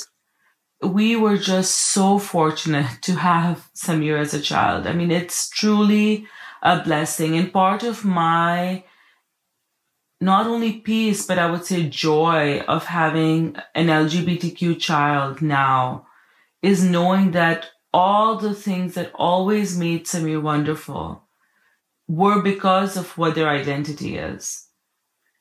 we 0.81 1.15
were 1.15 1.37
just 1.37 1.75
so 1.75 2.17
fortunate 2.17 3.01
to 3.03 3.13
have 3.15 3.69
Samir 3.75 4.19
as 4.19 4.33
a 4.33 4.41
child. 4.41 4.87
I 4.87 4.93
mean, 4.93 5.11
it's 5.11 5.49
truly 5.49 6.25
a 6.63 6.81
blessing. 6.81 7.37
And 7.37 7.53
part 7.53 7.83
of 7.83 8.03
my 8.03 8.83
not 10.19 10.45
only 10.45 10.73
peace, 10.73 11.25
but 11.25 11.39
I 11.39 11.49
would 11.49 11.65
say 11.65 11.89
joy 11.89 12.59
of 12.67 12.85
having 12.85 13.55
an 13.73 13.87
LGBTQ 13.87 14.79
child 14.79 15.41
now 15.41 16.05
is 16.61 16.83
knowing 16.83 17.31
that 17.31 17.71
all 17.93 18.37
the 18.37 18.53
things 18.53 18.95
that 18.95 19.11
always 19.15 19.77
made 19.77 20.05
Samir 20.05 20.41
wonderful 20.41 21.23
were 22.07 22.41
because 22.41 22.97
of 22.97 23.17
what 23.17 23.35
their 23.35 23.49
identity 23.49 24.17
is. 24.17 24.67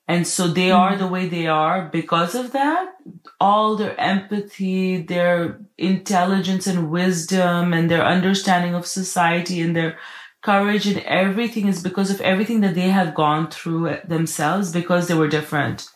And 0.08 0.26
so 0.26 0.48
they 0.48 0.70
mm-hmm. 0.70 0.80
are 0.80 0.96
the 0.96 1.06
way 1.06 1.28
they 1.28 1.46
are 1.46 1.88
because 1.88 2.34
of 2.34 2.50
that. 2.52 2.94
All 3.38 3.76
their 3.76 3.98
empathy, 4.00 5.02
their 5.02 5.60
intelligence 5.78 6.66
and 6.66 6.90
wisdom 6.90 7.72
and 7.72 7.88
their 7.88 8.04
understanding 8.04 8.74
of 8.74 8.86
society 8.86 9.60
and 9.60 9.76
their 9.76 9.98
courage 10.42 10.86
and 10.86 10.98
everything 11.00 11.68
is 11.68 11.82
because 11.82 12.10
of 12.10 12.20
everything 12.22 12.60
that 12.62 12.74
they 12.74 12.88
have 12.88 13.14
gone 13.14 13.50
through 13.50 13.98
themselves 14.04 14.72
because 14.72 15.06
they 15.06 15.14
were 15.14 15.28
different. 15.28 15.88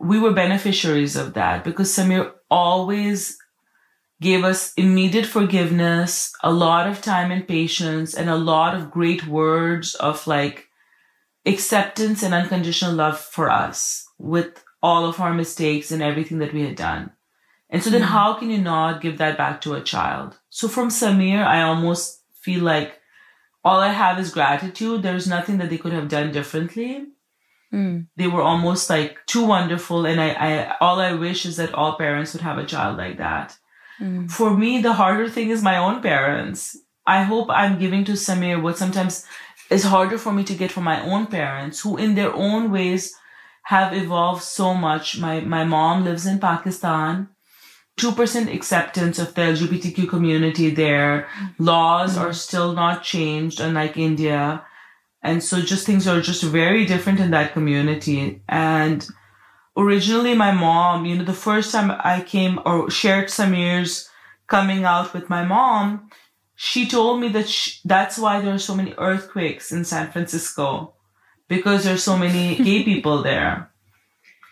We 0.00 0.18
were 0.18 0.32
beneficiaries 0.32 1.14
of 1.14 1.34
that 1.34 1.62
because 1.62 1.94
Samir 1.94 2.32
always 2.50 3.38
gave 4.20 4.44
us 4.44 4.72
immediate 4.74 5.26
forgiveness, 5.26 6.32
a 6.42 6.52
lot 6.52 6.88
of 6.88 7.00
time 7.00 7.30
and 7.30 7.46
patience, 7.46 8.14
and 8.14 8.28
a 8.28 8.36
lot 8.36 8.74
of 8.74 8.90
great 8.90 9.26
words 9.26 9.94
of 9.96 10.26
like 10.26 10.68
acceptance 11.46 12.22
and 12.22 12.34
unconditional 12.34 12.94
love 12.94 13.18
for 13.18 13.50
us 13.50 14.06
with 14.18 14.64
all 14.82 15.06
of 15.06 15.20
our 15.20 15.32
mistakes 15.32 15.90
and 15.90 16.02
everything 16.02 16.38
that 16.38 16.52
we 16.52 16.62
had 16.62 16.76
done. 16.76 17.10
And 17.70 17.82
so 17.82 17.90
then 17.90 18.00
mm-hmm. 18.00 18.10
how 18.10 18.34
can 18.34 18.50
you 18.50 18.58
not 18.58 19.00
give 19.00 19.18
that 19.18 19.36
back 19.36 19.60
to 19.62 19.74
a 19.74 19.82
child? 19.82 20.38
So 20.48 20.68
from 20.68 20.88
Samir, 20.88 21.44
I 21.44 21.62
almost 21.62 22.22
feel 22.40 22.62
like 22.62 22.98
all 23.64 23.80
I 23.80 23.92
have 23.92 24.18
is 24.18 24.32
gratitude. 24.32 25.02
There's 25.02 25.28
nothing 25.28 25.58
that 25.58 25.68
they 25.68 25.78
could 25.78 25.92
have 25.92 26.08
done 26.08 26.32
differently. 26.32 27.06
Mm. 27.72 28.06
They 28.16 28.26
were 28.26 28.42
almost 28.42 28.88
like 28.88 29.18
too 29.26 29.44
wonderful. 29.44 30.06
And 30.06 30.20
I, 30.20 30.30
I, 30.30 30.76
all 30.80 31.00
I 31.00 31.12
wish 31.12 31.44
is 31.44 31.56
that 31.56 31.74
all 31.74 31.98
parents 31.98 32.32
would 32.32 32.42
have 32.42 32.58
a 32.58 32.64
child 32.64 32.96
like 32.96 33.18
that. 33.18 33.56
Mm. 34.00 34.30
For 34.30 34.56
me, 34.56 34.80
the 34.80 34.92
harder 34.92 35.28
thing 35.28 35.50
is 35.50 35.62
my 35.62 35.76
own 35.76 36.00
parents. 36.02 36.76
I 37.06 37.22
hope 37.22 37.48
I'm 37.50 37.78
giving 37.78 38.04
to 38.04 38.12
Samir 38.12 38.60
what 38.60 38.78
sometimes 38.78 39.24
is 39.70 39.84
harder 39.84 40.18
for 40.18 40.32
me 40.32 40.44
to 40.44 40.54
get 40.54 40.72
from 40.72 40.84
my 40.84 41.02
own 41.02 41.26
parents, 41.26 41.80
who 41.80 41.96
in 41.96 42.14
their 42.14 42.32
own 42.32 42.70
ways 42.70 43.14
have 43.64 43.92
evolved 43.92 44.42
so 44.42 44.74
much. 44.74 45.18
My, 45.18 45.40
my 45.40 45.64
mom 45.64 46.04
lives 46.04 46.26
in 46.26 46.38
Pakistan. 46.38 47.28
2% 47.98 48.54
acceptance 48.54 49.18
of 49.18 49.34
the 49.34 49.42
LGBTQ 49.42 50.08
community 50.08 50.70
there. 50.70 51.28
Laws 51.58 52.16
mm. 52.16 52.20
are 52.20 52.32
still 52.32 52.72
not 52.72 53.02
changed, 53.02 53.60
unlike 53.60 53.96
India. 53.96 54.64
And 55.22 55.42
so 55.42 55.60
just 55.60 55.84
things 55.84 56.06
are 56.06 56.20
just 56.20 56.44
very 56.44 56.86
different 56.86 57.18
in 57.18 57.32
that 57.32 57.52
community. 57.52 58.40
And 58.48 59.06
originally 59.78 60.34
my 60.34 60.52
mom, 60.52 61.06
you 61.06 61.16
know, 61.16 61.24
the 61.24 61.32
first 61.32 61.72
time 61.72 61.90
I 62.02 62.20
came 62.20 62.58
or 62.66 62.90
shared 62.90 63.28
Samir's 63.28 64.10
coming 64.48 64.84
out 64.84 65.14
with 65.14 65.30
my 65.30 65.44
mom, 65.44 66.10
she 66.56 66.88
told 66.88 67.20
me 67.20 67.28
that 67.28 67.48
she, 67.48 67.78
that's 67.84 68.18
why 68.18 68.40
there 68.40 68.54
are 68.54 68.58
so 68.58 68.74
many 68.74 68.92
earthquakes 68.98 69.70
in 69.70 69.84
San 69.84 70.10
Francisco 70.10 70.94
because 71.46 71.84
there's 71.84 72.02
so 72.02 72.18
many 72.18 72.56
gay 72.68 72.82
people 72.82 73.22
there. 73.22 73.70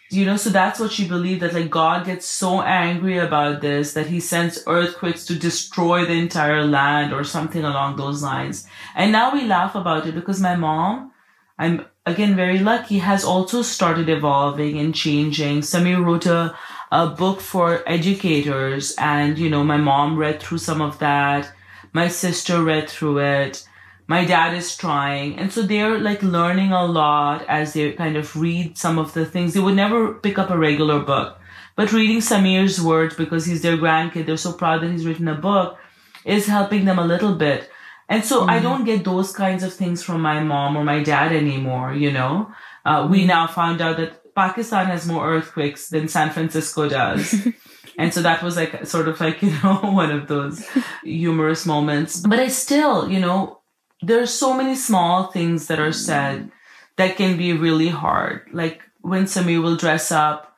You 0.09 0.24
know, 0.24 0.37
so 0.37 0.51
that's 0.51 0.79
what 0.79 0.93
she 0.93 1.09
believed 1.09 1.43
that 1.43 1.53
like 1.53 1.68
God 1.68 2.07
gets 2.07 2.27
so 2.27 2.62
angry 2.62 3.18
about 3.18 3.61
this 3.61 3.95
that 3.95 4.07
he 4.07 4.20
sends 4.20 4.62
earthquakes 4.68 5.27
to 5.27 5.35
destroy 5.37 6.05
the 6.05 6.12
entire 6.12 6.64
land 6.64 7.12
or 7.12 7.24
something 7.24 7.64
along 7.64 7.97
those 7.97 8.22
lines. 8.22 8.68
And 8.95 9.11
now 9.11 9.35
we 9.35 9.45
laugh 9.45 9.74
about 9.74 10.07
it 10.07 10.14
because 10.14 10.41
my 10.41 10.55
mom, 10.55 11.11
I'm 11.59 11.87
again 12.07 12.36
very 12.36 12.61
lucky, 12.61 12.98
has 12.98 13.24
also 13.24 13.62
started 13.62 14.09
evolving 14.09 14.78
and 14.78 14.94
changing. 14.94 15.61
Samir 15.61 16.02
wrote 16.02 16.26
a, 16.26 16.57
a 16.92 17.09
book 17.09 17.40
for 17.40 17.82
educators 17.86 18.94
and, 18.96 19.38
you 19.38 19.50
know, 19.50 19.64
my 19.64 19.76
mom 19.76 20.16
read 20.16 20.40
through 20.40 20.59
some 20.59 20.80
of 20.80 20.98
that. 21.00 21.52
My 21.92 22.09
sister 22.09 22.62
read 22.62 22.88
through 22.88 23.18
it. 23.18 23.66
My 24.07 24.24
dad 24.24 24.54
is 24.54 24.76
trying. 24.76 25.36
And 25.36 25.52
so 25.52 25.62
they're 25.62 25.98
like 25.98 26.22
learning 26.22 26.70
a 26.70 26.86
lot 26.86 27.44
as 27.48 27.72
they 27.72 27.92
kind 27.92 28.16
of 28.16 28.36
read 28.36 28.78
some 28.78 28.98
of 28.98 29.12
the 29.12 29.26
things. 29.26 29.52
They 29.52 29.61
would 29.61 29.74
never 29.74 30.14
pick 30.14 30.38
up 30.38 30.50
a 30.50 30.57
regular 30.57 31.00
book, 31.00 31.40
but 31.74 31.92
reading 31.92 32.18
Samir's 32.18 32.80
words 32.80 33.16
because 33.16 33.46
he's 33.46 33.62
their 33.62 33.76
grandkid, 33.76 34.26
they're 34.26 34.36
so 34.36 34.52
proud 34.52 34.82
that 34.82 34.92
he's 34.92 35.07
written 35.07 35.26
a 35.26 35.34
book 35.34 35.78
is 36.24 36.46
helping 36.46 36.84
them 36.84 36.98
a 36.98 37.07
little 37.07 37.34
bit. 37.34 37.70
And 38.09 38.24
so 38.24 38.46
mm. 38.46 38.50
I 38.50 38.61
don't 38.61 38.84
get 38.84 39.04
those 39.04 39.32
kinds 39.32 39.62
of 39.62 39.72
things 39.72 40.02
from 40.02 40.20
my 40.20 40.40
mom 40.40 40.76
or 40.76 40.84
my 40.84 41.02
dad 41.02 41.32
anymore, 41.32 41.92
you 41.92 42.12
know? 42.12 42.52
Uh, 42.84 43.09
we 43.11 43.24
now 43.24 43.46
found 43.46 43.80
out 43.80 43.96
that 43.96 44.34
Pakistan 44.34 44.86
has 44.86 45.07
more 45.07 45.28
earthquakes 45.28 45.88
than 45.88 46.09
San 46.09 46.30
Francisco 46.30 46.88
does. 46.88 47.46
and 47.98 48.14
so 48.14 48.22
that 48.22 48.42
was 48.42 48.57
like 48.57 48.86
sort 48.86 49.09
of 49.09 49.20
like, 49.20 49.42
you 49.42 49.50
know, 49.62 49.76
one 49.82 50.11
of 50.11 50.28
those 50.28 50.64
humorous 51.02 51.66
moments. 51.66 52.20
But 52.20 52.38
I 52.38 52.48
still, 52.48 53.11
you 53.11 53.18
know, 53.18 53.61
there's 54.02 54.32
so 54.32 54.54
many 54.54 54.76
small 54.76 55.24
things 55.24 55.66
that 55.66 55.80
are 55.80 55.92
said 55.92 56.50
that 56.96 57.16
can 57.16 57.36
be 57.36 57.52
really 57.52 57.88
hard. 57.88 58.42
Like 58.52 58.82
when 59.00 59.24
Samir 59.24 59.62
will 59.62 59.76
dress 59.76 60.12
up 60.12 60.55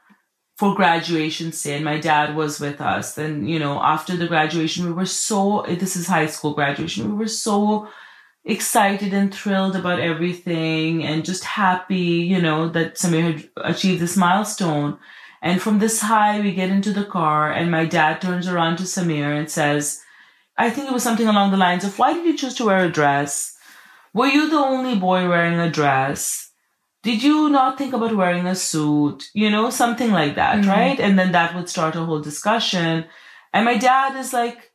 for 0.58 0.74
graduation 0.74 1.52
say 1.52 1.76
and 1.76 1.84
my 1.84 1.98
dad 1.98 2.34
was 2.34 2.58
with 2.58 2.80
us 2.80 3.16
and 3.16 3.48
you 3.48 3.60
know 3.60 3.80
after 3.80 4.16
the 4.16 4.26
graduation 4.26 4.84
we 4.84 4.92
were 4.92 5.06
so 5.06 5.64
this 5.68 5.94
is 5.94 6.08
high 6.08 6.26
school 6.26 6.52
graduation 6.52 7.08
we 7.08 7.16
were 7.16 7.28
so 7.28 7.88
excited 8.44 9.14
and 9.14 9.32
thrilled 9.32 9.76
about 9.76 10.00
everything 10.00 11.04
and 11.04 11.24
just 11.24 11.44
happy 11.44 12.18
you 12.32 12.42
know 12.42 12.68
that 12.68 12.96
samir 12.96 13.22
had 13.22 13.50
achieved 13.56 14.02
this 14.02 14.16
milestone. 14.16 14.98
And 15.40 15.62
from 15.62 15.78
this 15.78 16.00
high 16.00 16.40
we 16.40 16.52
get 16.52 16.70
into 16.70 16.92
the 16.92 17.04
car 17.04 17.52
and 17.52 17.70
my 17.70 17.84
dad 17.84 18.20
turns 18.20 18.48
around 18.48 18.78
to 18.78 18.82
samir 18.82 19.38
and 19.38 19.48
says 19.48 20.02
i 20.56 20.68
think 20.70 20.88
it 20.88 20.92
was 20.92 21.04
something 21.04 21.28
along 21.28 21.52
the 21.52 21.64
lines 21.64 21.84
of 21.84 21.96
why 22.00 22.12
did 22.12 22.26
you 22.26 22.36
choose 22.36 22.54
to 22.54 22.64
wear 22.64 22.84
a 22.84 22.90
dress? 22.90 23.56
Were 24.12 24.26
you 24.26 24.50
the 24.50 24.56
only 24.56 24.96
boy 24.96 25.28
wearing 25.28 25.60
a 25.60 25.70
dress 25.70 26.47
did 27.08 27.22
you 27.22 27.48
not 27.48 27.78
think 27.78 27.94
about 27.94 28.14
wearing 28.14 28.46
a 28.46 28.54
suit? 28.54 29.30
You 29.32 29.48
know, 29.48 29.70
something 29.70 30.10
like 30.10 30.34
that, 30.34 30.58
mm-hmm. 30.58 30.68
right? 30.68 31.00
And 31.00 31.18
then 31.18 31.32
that 31.32 31.54
would 31.54 31.70
start 31.70 31.96
a 31.96 32.04
whole 32.04 32.20
discussion. 32.20 33.06
And 33.54 33.64
my 33.64 33.78
dad 33.78 34.14
is 34.16 34.34
like 34.34 34.72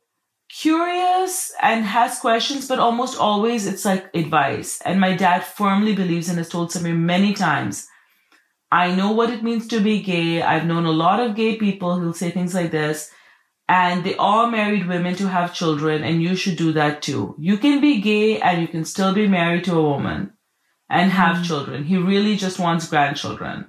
curious 0.49 1.53
and 1.61 1.85
has 1.85 2.17
questions, 2.17 2.67
but 2.67 2.79
almost 2.79 3.19
always 3.19 3.67
it's 3.67 3.85
like 3.85 4.09
advice. 4.15 4.81
And 4.83 4.99
my 4.99 5.15
dad 5.15 5.43
firmly 5.43 5.93
believes 5.93 6.27
and 6.27 6.39
has 6.39 6.49
told 6.49 6.71
Samir 6.71 6.97
many 6.97 7.35
times, 7.35 7.87
I 8.71 8.95
know 8.95 9.11
what 9.11 9.29
it 9.29 9.43
means 9.43 9.67
to 9.67 9.79
be 9.79 10.01
gay. 10.01 10.41
I've 10.41 10.65
known 10.65 10.87
a 10.87 10.91
lot 11.05 11.19
of 11.19 11.35
gay 11.35 11.57
people 11.57 11.99
who'll 11.99 12.13
say 12.13 12.31
things 12.31 12.55
like 12.55 12.71
this. 12.71 13.11
And 13.69 14.03
they 14.03 14.15
all 14.15 14.49
married 14.49 14.87
women 14.87 15.15
to 15.17 15.29
have 15.29 15.53
children, 15.53 16.03
and 16.03 16.21
you 16.21 16.35
should 16.35 16.57
do 16.57 16.73
that 16.73 17.03
too. 17.03 17.35
You 17.37 17.57
can 17.57 17.79
be 17.79 18.01
gay 18.01 18.41
and 18.41 18.59
you 18.59 18.67
can 18.67 18.85
still 18.85 19.13
be 19.13 19.27
married 19.27 19.65
to 19.65 19.77
a 19.77 19.89
woman 19.89 20.32
and 20.93 21.11
have 21.11 21.37
mm. 21.37 21.45
children. 21.45 21.83
He 21.83 21.97
really 21.97 22.35
just 22.37 22.59
wants 22.59 22.87
grandchildren. 22.87 23.65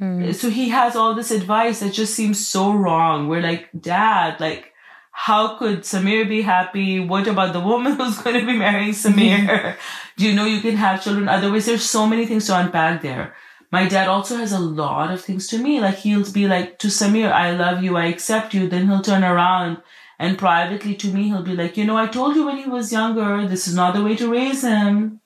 Mm. 0.00 0.32
So 0.32 0.48
he 0.48 0.68
has 0.68 0.94
all 0.94 1.12
this 1.14 1.32
advice 1.32 1.80
that 1.80 1.92
just 1.92 2.14
seems 2.14 2.46
so 2.46 2.72
wrong. 2.72 3.28
We're 3.28 3.42
like, 3.42 3.68
Dad, 3.78 4.38
like, 4.38 4.72
how 5.10 5.58
could 5.58 5.80
Samir 5.80 6.28
be 6.28 6.42
happy? 6.42 7.00
What 7.00 7.26
about 7.26 7.52
the 7.52 7.60
woman 7.60 7.92
who's 7.96 8.18
going 8.18 8.38
to 8.38 8.46
be 8.46 8.56
marrying 8.56 8.92
Samir? 8.92 9.74
Do 10.16 10.24
you 10.24 10.34
know 10.36 10.44
you 10.44 10.60
can 10.60 10.76
have 10.76 11.02
children? 11.02 11.28
Otherwise, 11.28 11.66
there's 11.66 11.82
so 11.82 12.06
many 12.06 12.26
things 12.26 12.46
to 12.46 12.58
unpack 12.58 13.02
there. 13.02 13.34
My 13.72 13.88
dad 13.88 14.06
also 14.06 14.36
has 14.36 14.52
a 14.52 14.60
lot 14.60 15.10
of 15.10 15.20
things 15.20 15.48
to 15.48 15.58
me. 15.58 15.80
Like 15.80 15.96
he'll 15.96 16.30
be 16.30 16.46
like 16.46 16.78
to 16.78 16.86
Samir, 16.86 17.32
I 17.32 17.50
love 17.50 17.82
you, 17.82 17.96
I 17.96 18.06
accept 18.06 18.54
you. 18.54 18.68
Then 18.68 18.86
he'll 18.86 19.02
turn 19.02 19.24
around 19.24 19.78
and 20.18 20.38
privately 20.38 20.94
to 20.94 21.08
me, 21.08 21.24
he'll 21.24 21.42
be 21.42 21.56
like, 21.56 21.76
you 21.76 21.84
know, 21.84 21.96
I 21.96 22.06
told 22.06 22.36
you 22.36 22.46
when 22.46 22.56
he 22.56 22.70
was 22.70 22.92
younger, 22.92 23.46
this 23.48 23.66
is 23.66 23.74
not 23.74 23.94
the 23.94 24.04
way 24.04 24.14
to 24.16 24.30
raise 24.30 24.62
him. 24.62 25.20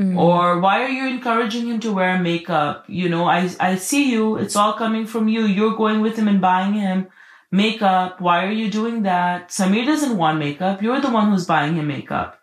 Mm. 0.00 0.18
Or 0.18 0.58
why 0.58 0.82
are 0.82 0.88
you 0.88 1.06
encouraging 1.06 1.66
him 1.66 1.80
to 1.80 1.92
wear 1.92 2.18
makeup? 2.18 2.84
You 2.88 3.08
know, 3.08 3.24
I, 3.24 3.50
I 3.60 3.76
see 3.76 4.10
you. 4.10 4.36
It's 4.36 4.56
all 4.56 4.72
coming 4.72 5.06
from 5.06 5.28
you. 5.28 5.44
You're 5.44 5.76
going 5.76 6.00
with 6.00 6.16
him 6.16 6.28
and 6.28 6.40
buying 6.40 6.74
him 6.74 7.08
makeup. 7.50 8.20
Why 8.20 8.46
are 8.46 8.52
you 8.52 8.70
doing 8.70 9.02
that? 9.02 9.50
Samir 9.50 9.84
doesn't 9.84 10.16
want 10.16 10.38
makeup. 10.38 10.82
You're 10.82 11.00
the 11.00 11.10
one 11.10 11.30
who's 11.30 11.44
buying 11.44 11.76
him 11.76 11.88
makeup. 11.88 12.38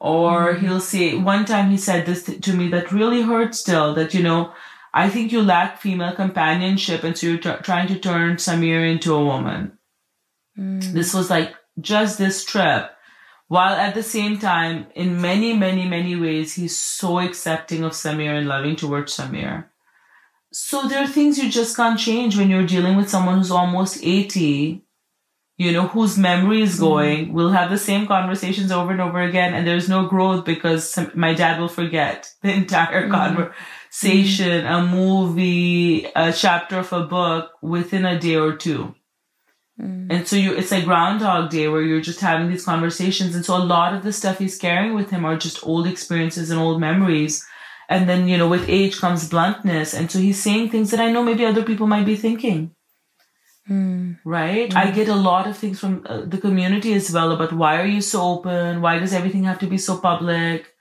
Or 0.00 0.54
mm. 0.54 0.60
he'll 0.60 0.80
say, 0.80 1.16
one 1.16 1.44
time 1.44 1.70
he 1.70 1.76
said 1.76 2.06
this 2.06 2.24
to 2.24 2.52
me 2.52 2.68
that 2.68 2.90
really 2.90 3.22
hurt 3.22 3.54
still 3.54 3.94
that, 3.94 4.14
you 4.14 4.22
know, 4.22 4.52
I 4.92 5.08
think 5.08 5.30
you 5.30 5.42
lack 5.42 5.80
female 5.80 6.14
companionship. 6.14 7.04
And 7.04 7.16
so 7.16 7.28
you're 7.28 7.38
t- 7.38 7.62
trying 7.62 7.86
to 7.88 7.98
turn 7.98 8.36
Samir 8.36 8.90
into 8.90 9.14
a 9.14 9.24
woman. 9.24 9.78
Mm. 10.58 10.92
This 10.92 11.14
was 11.14 11.30
like 11.30 11.54
just 11.80 12.18
this 12.18 12.44
trip 12.44 12.90
while 13.50 13.74
at 13.74 13.94
the 13.94 14.02
same 14.04 14.38
time, 14.38 14.86
in 14.94 15.20
many, 15.20 15.52
many, 15.54 15.84
many 15.84 16.14
ways, 16.14 16.54
he's 16.54 16.78
so 16.78 17.18
accepting 17.18 17.82
of 17.82 17.90
Samir 17.90 18.38
and 18.38 18.46
loving 18.46 18.76
towards 18.76 19.16
Samir. 19.16 19.64
So 20.52 20.86
there 20.86 21.02
are 21.02 21.08
things 21.08 21.36
you 21.36 21.50
just 21.50 21.76
can't 21.76 21.98
change 21.98 22.38
when 22.38 22.48
you're 22.48 22.64
dealing 22.64 22.96
with 22.96 23.10
someone 23.10 23.38
who's 23.38 23.50
almost 23.50 24.04
80, 24.04 24.84
you 25.56 25.72
know, 25.72 25.88
whose 25.88 26.16
memory 26.16 26.62
is 26.62 26.74
mm-hmm. 26.74 26.84
going. 26.84 27.26
Mm. 27.26 27.32
We'll 27.32 27.50
have 27.50 27.70
the 27.70 27.78
same 27.78 28.06
conversations 28.06 28.70
over 28.70 28.92
and 28.92 29.00
over 29.00 29.20
again, 29.20 29.52
and 29.52 29.66
there's 29.66 29.88
no 29.88 30.06
growth 30.06 30.44
because 30.44 30.88
some, 30.88 31.10
my 31.16 31.34
dad 31.34 31.58
will 31.58 31.66
forget 31.66 32.32
the 32.42 32.52
entire 32.52 33.08
mm. 33.08 33.10
conversation, 33.10 34.64
a 34.64 34.86
movie, 34.86 36.04
a 36.14 36.32
chapter 36.32 36.78
of 36.78 36.92
a 36.92 37.02
book 37.02 37.50
within 37.62 38.04
a 38.04 38.16
day 38.16 38.36
or 38.36 38.54
two. 38.54 38.94
Mm. 39.80 40.08
And 40.10 40.28
so 40.28 40.36
you, 40.36 40.54
it's 40.54 40.70
like 40.70 40.84
Groundhog 40.84 41.50
Day 41.50 41.68
where 41.68 41.82
you're 41.82 42.00
just 42.00 42.20
having 42.20 42.48
these 42.48 42.64
conversations. 42.64 43.34
And 43.34 43.44
so 43.44 43.56
a 43.56 43.58
lot 43.64 43.94
of 43.94 44.02
the 44.02 44.12
stuff 44.12 44.38
he's 44.38 44.58
carrying 44.58 44.94
with 44.94 45.10
him 45.10 45.24
are 45.24 45.36
just 45.36 45.66
old 45.66 45.86
experiences 45.86 46.50
and 46.50 46.60
old 46.60 46.80
memories. 46.80 47.46
And 47.88 48.08
then, 48.08 48.28
you 48.28 48.36
know, 48.36 48.48
with 48.48 48.68
age 48.68 49.00
comes 49.00 49.28
bluntness. 49.28 49.94
And 49.94 50.10
so 50.10 50.18
he's 50.18 50.42
saying 50.42 50.70
things 50.70 50.90
that 50.90 51.00
I 51.00 51.10
know 51.10 51.24
maybe 51.24 51.44
other 51.44 51.64
people 51.64 51.86
might 51.86 52.06
be 52.06 52.16
thinking. 52.16 52.74
Mm. 53.68 54.18
Right? 54.24 54.70
Mm. 54.70 54.76
I 54.76 54.90
get 54.90 55.08
a 55.08 55.14
lot 55.14 55.46
of 55.46 55.56
things 55.56 55.80
from 55.80 56.04
uh, 56.06 56.22
the 56.26 56.38
community 56.38 56.92
as 56.94 57.10
well 57.10 57.32
about 57.32 57.52
why 57.52 57.80
are 57.80 57.86
you 57.86 58.00
so 58.00 58.22
open? 58.22 58.82
Why 58.82 58.98
does 58.98 59.14
everything 59.14 59.44
have 59.44 59.60
to 59.60 59.66
be 59.66 59.78
so 59.78 59.96
public? 59.96 60.74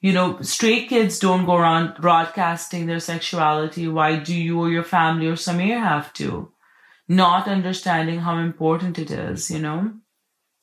You 0.00 0.12
know, 0.12 0.40
straight 0.40 0.88
kids 0.88 1.18
don't 1.18 1.46
go 1.46 1.56
around 1.56 1.96
broadcasting 2.00 2.86
their 2.86 3.00
sexuality. 3.00 3.88
Why 3.88 4.16
do 4.16 4.34
you 4.34 4.60
or 4.60 4.70
your 4.70 4.84
family 4.84 5.26
or 5.26 5.34
Samir 5.34 5.80
have 5.80 6.12
to? 6.14 6.52
Not 7.08 7.48
understanding 7.48 8.20
how 8.20 8.38
important 8.38 8.98
it 8.98 9.10
is, 9.10 9.50
you 9.50 9.58
know, 9.58 9.92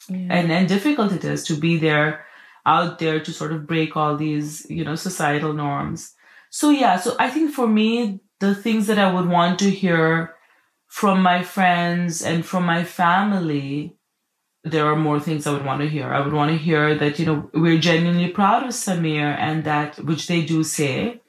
yeah. 0.09 0.27
and 0.29 0.51
and 0.51 0.67
difficult 0.67 1.11
it 1.11 1.23
is 1.23 1.43
to 1.45 1.55
be 1.55 1.77
there 1.77 2.25
out 2.65 2.99
there 2.99 3.19
to 3.19 3.31
sort 3.31 3.51
of 3.51 3.67
break 3.67 3.95
all 3.95 4.15
these, 4.15 4.65
you 4.69 4.83
know, 4.83 4.95
societal 4.95 5.53
norms. 5.53 6.13
So 6.49 6.69
yeah, 6.69 6.97
so 6.97 7.15
I 7.19 7.29
think 7.29 7.51
for 7.51 7.67
me, 7.67 8.19
the 8.39 8.55
things 8.55 8.87
that 8.87 8.99
I 8.99 9.11
would 9.11 9.27
want 9.27 9.59
to 9.59 9.69
hear 9.69 10.35
from 10.87 11.21
my 11.21 11.43
friends 11.43 12.21
and 12.21 12.45
from 12.45 12.65
my 12.65 12.83
family, 12.83 13.97
there 14.63 14.85
are 14.85 14.95
more 14.95 15.19
things 15.19 15.47
I 15.47 15.53
would 15.53 15.65
want 15.65 15.81
to 15.81 15.89
hear. 15.89 16.13
I 16.13 16.21
would 16.21 16.33
want 16.33 16.51
to 16.51 16.57
hear 16.57 16.95
that, 16.95 17.19
you 17.19 17.25
know, 17.25 17.49
we're 17.53 17.79
genuinely 17.79 18.29
proud 18.29 18.63
of 18.63 18.69
Samir 18.69 19.35
and 19.37 19.63
that, 19.63 19.97
which 19.97 20.27
they 20.27 20.45
do 20.45 20.63
say, 20.63 21.21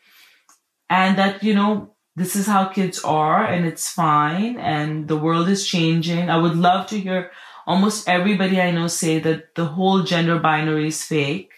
and 0.91 1.17
that, 1.19 1.43
you 1.43 1.55
know, 1.55 1.94
this 2.17 2.37
is 2.37 2.47
how 2.47 2.67
kids 2.67 3.03
are 3.03 3.45
and 3.45 3.67
it's 3.67 3.91
fine 3.91 4.57
and 4.59 5.09
the 5.09 5.17
world 5.17 5.49
is 5.49 5.67
changing. 5.67 6.31
I 6.31 6.37
would 6.37 6.57
love 6.57 6.87
to 6.89 7.01
hear 7.01 7.31
almost 7.67 8.09
everybody 8.09 8.61
I 8.61 8.71
know 8.71 8.87
say 8.87 9.19
that 9.21 9.55
the 9.55 9.65
whole 9.65 10.03
gender 10.03 10.39
binary 10.39 10.89
is 10.89 11.03
fake 11.03 11.53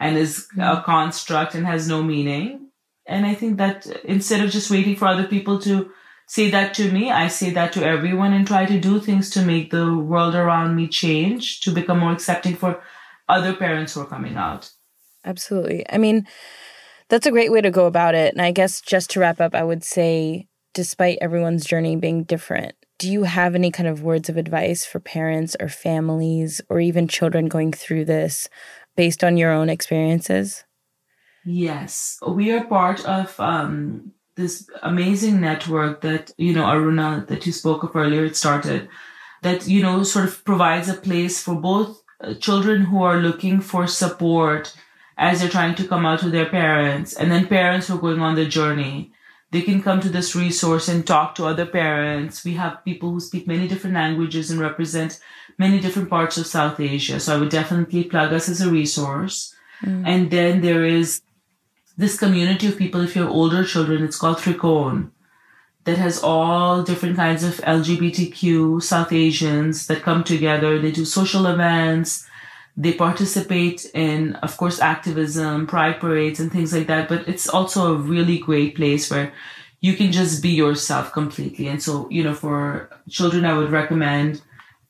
and 0.00 0.16
is 0.16 0.48
a 0.56 0.60
mm-hmm. 0.60 0.84
construct 0.84 1.54
and 1.54 1.66
has 1.66 1.86
no 1.86 2.02
meaning. 2.02 2.68
And 3.06 3.26
I 3.26 3.34
think 3.34 3.58
that 3.58 3.86
instead 4.04 4.42
of 4.42 4.50
just 4.50 4.70
waiting 4.70 4.96
for 4.96 5.06
other 5.06 5.26
people 5.26 5.60
to 5.60 5.90
say 6.26 6.50
that 6.50 6.74
to 6.74 6.90
me, 6.90 7.10
I 7.10 7.28
say 7.28 7.50
that 7.50 7.72
to 7.74 7.84
everyone 7.84 8.32
and 8.32 8.46
try 8.46 8.64
to 8.64 8.80
do 8.80 9.00
things 9.00 9.30
to 9.30 9.44
make 9.44 9.70
the 9.70 9.94
world 9.94 10.34
around 10.34 10.76
me 10.76 10.88
change, 10.88 11.60
to 11.60 11.72
become 11.72 11.98
more 11.98 12.12
accepting 12.12 12.56
for 12.56 12.82
other 13.28 13.54
parents 13.54 13.94
who 13.94 14.00
are 14.00 14.06
coming 14.06 14.36
out. 14.36 14.70
Absolutely. 15.24 15.84
I 15.90 15.98
mean, 15.98 16.26
that's 17.10 17.26
a 17.26 17.30
great 17.30 17.52
way 17.52 17.60
to 17.60 17.70
go 17.70 17.86
about 17.86 18.14
it. 18.14 18.32
And 18.32 18.40
I 18.40 18.52
guess 18.52 18.80
just 18.80 19.10
to 19.10 19.20
wrap 19.20 19.40
up, 19.40 19.54
I 19.54 19.64
would 19.64 19.84
say, 19.84 20.46
despite 20.72 21.18
everyone's 21.20 21.66
journey 21.66 21.96
being 21.96 22.22
different, 22.24 22.74
do 22.98 23.10
you 23.10 23.24
have 23.24 23.54
any 23.54 23.70
kind 23.70 23.88
of 23.88 24.02
words 24.02 24.28
of 24.28 24.36
advice 24.36 24.84
for 24.84 25.00
parents 25.00 25.56
or 25.58 25.68
families 25.68 26.60
or 26.68 26.80
even 26.80 27.08
children 27.08 27.48
going 27.48 27.72
through 27.72 28.04
this 28.04 28.48
based 28.96 29.24
on 29.24 29.36
your 29.36 29.50
own 29.50 29.68
experiences? 29.68 30.64
Yes, 31.44 32.18
we 32.26 32.52
are 32.52 32.64
part 32.64 33.04
of 33.06 33.38
um, 33.40 34.12
this 34.36 34.68
amazing 34.82 35.40
network 35.40 36.02
that, 36.02 36.32
you 36.36 36.52
know, 36.52 36.64
Aruna, 36.64 37.26
that 37.26 37.46
you 37.46 37.52
spoke 37.52 37.82
of 37.82 37.96
earlier, 37.96 38.24
it 38.24 38.36
started, 38.36 38.88
that, 39.42 39.66
you 39.66 39.82
know, 39.82 40.02
sort 40.02 40.26
of 40.26 40.44
provides 40.44 40.88
a 40.88 40.94
place 40.94 41.42
for 41.42 41.54
both 41.54 42.02
uh, 42.20 42.34
children 42.34 42.82
who 42.82 43.02
are 43.02 43.18
looking 43.18 43.60
for 43.60 43.86
support 43.86 44.76
as 45.20 45.38
they're 45.38 45.50
trying 45.50 45.74
to 45.74 45.86
come 45.86 46.06
out 46.06 46.18
to 46.18 46.30
their 46.30 46.46
parents 46.46 47.12
and 47.12 47.30
then 47.30 47.46
parents 47.46 47.86
who 47.86 47.94
are 47.94 48.00
going 48.06 48.20
on 48.20 48.34
the 48.34 48.46
journey 48.46 49.12
they 49.52 49.60
can 49.60 49.82
come 49.82 50.00
to 50.00 50.08
this 50.08 50.34
resource 50.34 50.88
and 50.88 51.06
talk 51.06 51.34
to 51.34 51.44
other 51.44 51.66
parents 51.66 52.44
we 52.44 52.54
have 52.54 52.84
people 52.84 53.10
who 53.10 53.20
speak 53.20 53.46
many 53.46 53.68
different 53.68 53.94
languages 53.94 54.50
and 54.50 54.58
represent 54.58 55.20
many 55.58 55.78
different 55.78 56.08
parts 56.08 56.38
of 56.38 56.46
south 56.46 56.80
asia 56.80 57.20
so 57.20 57.36
i 57.36 57.38
would 57.38 57.50
definitely 57.50 58.02
plug 58.02 58.32
us 58.32 58.48
as 58.48 58.62
a 58.62 58.70
resource 58.70 59.54
mm. 59.82 60.02
and 60.06 60.30
then 60.30 60.62
there 60.62 60.84
is 60.84 61.20
this 61.98 62.18
community 62.18 62.66
of 62.66 62.78
people 62.78 63.02
if 63.02 63.14
you 63.14 63.22
have 63.22 63.30
older 63.30 63.62
children 63.62 64.02
it's 64.02 64.18
called 64.18 64.38
Trikone 64.38 65.10
that 65.84 65.98
has 65.98 66.22
all 66.22 66.82
different 66.82 67.16
kinds 67.16 67.42
of 67.42 67.56
LGBTQ 67.56 68.82
South 68.82 69.12
Asians 69.12 69.86
that 69.86 70.02
come 70.02 70.22
together. 70.22 70.78
They 70.78 70.92
do 70.92 71.04
social 71.04 71.46
events. 71.46 72.26
They 72.80 72.94
participate 72.94 73.84
in, 73.92 74.36
of 74.46 74.56
course, 74.56 74.80
activism, 74.80 75.66
pride 75.66 76.00
parades, 76.00 76.40
and 76.40 76.50
things 76.50 76.72
like 76.72 76.86
that. 76.86 77.10
But 77.10 77.28
it's 77.28 77.46
also 77.46 77.92
a 77.92 78.02
really 78.14 78.38
great 78.38 78.74
place 78.74 79.10
where 79.10 79.34
you 79.80 79.92
can 79.96 80.12
just 80.12 80.42
be 80.42 80.48
yourself 80.48 81.12
completely. 81.12 81.66
And 81.68 81.82
so, 81.82 82.08
you 82.08 82.22
know, 82.24 82.34
for 82.34 82.88
children, 83.16 83.44
I 83.44 83.56
would 83.58 83.70
recommend 83.70 84.40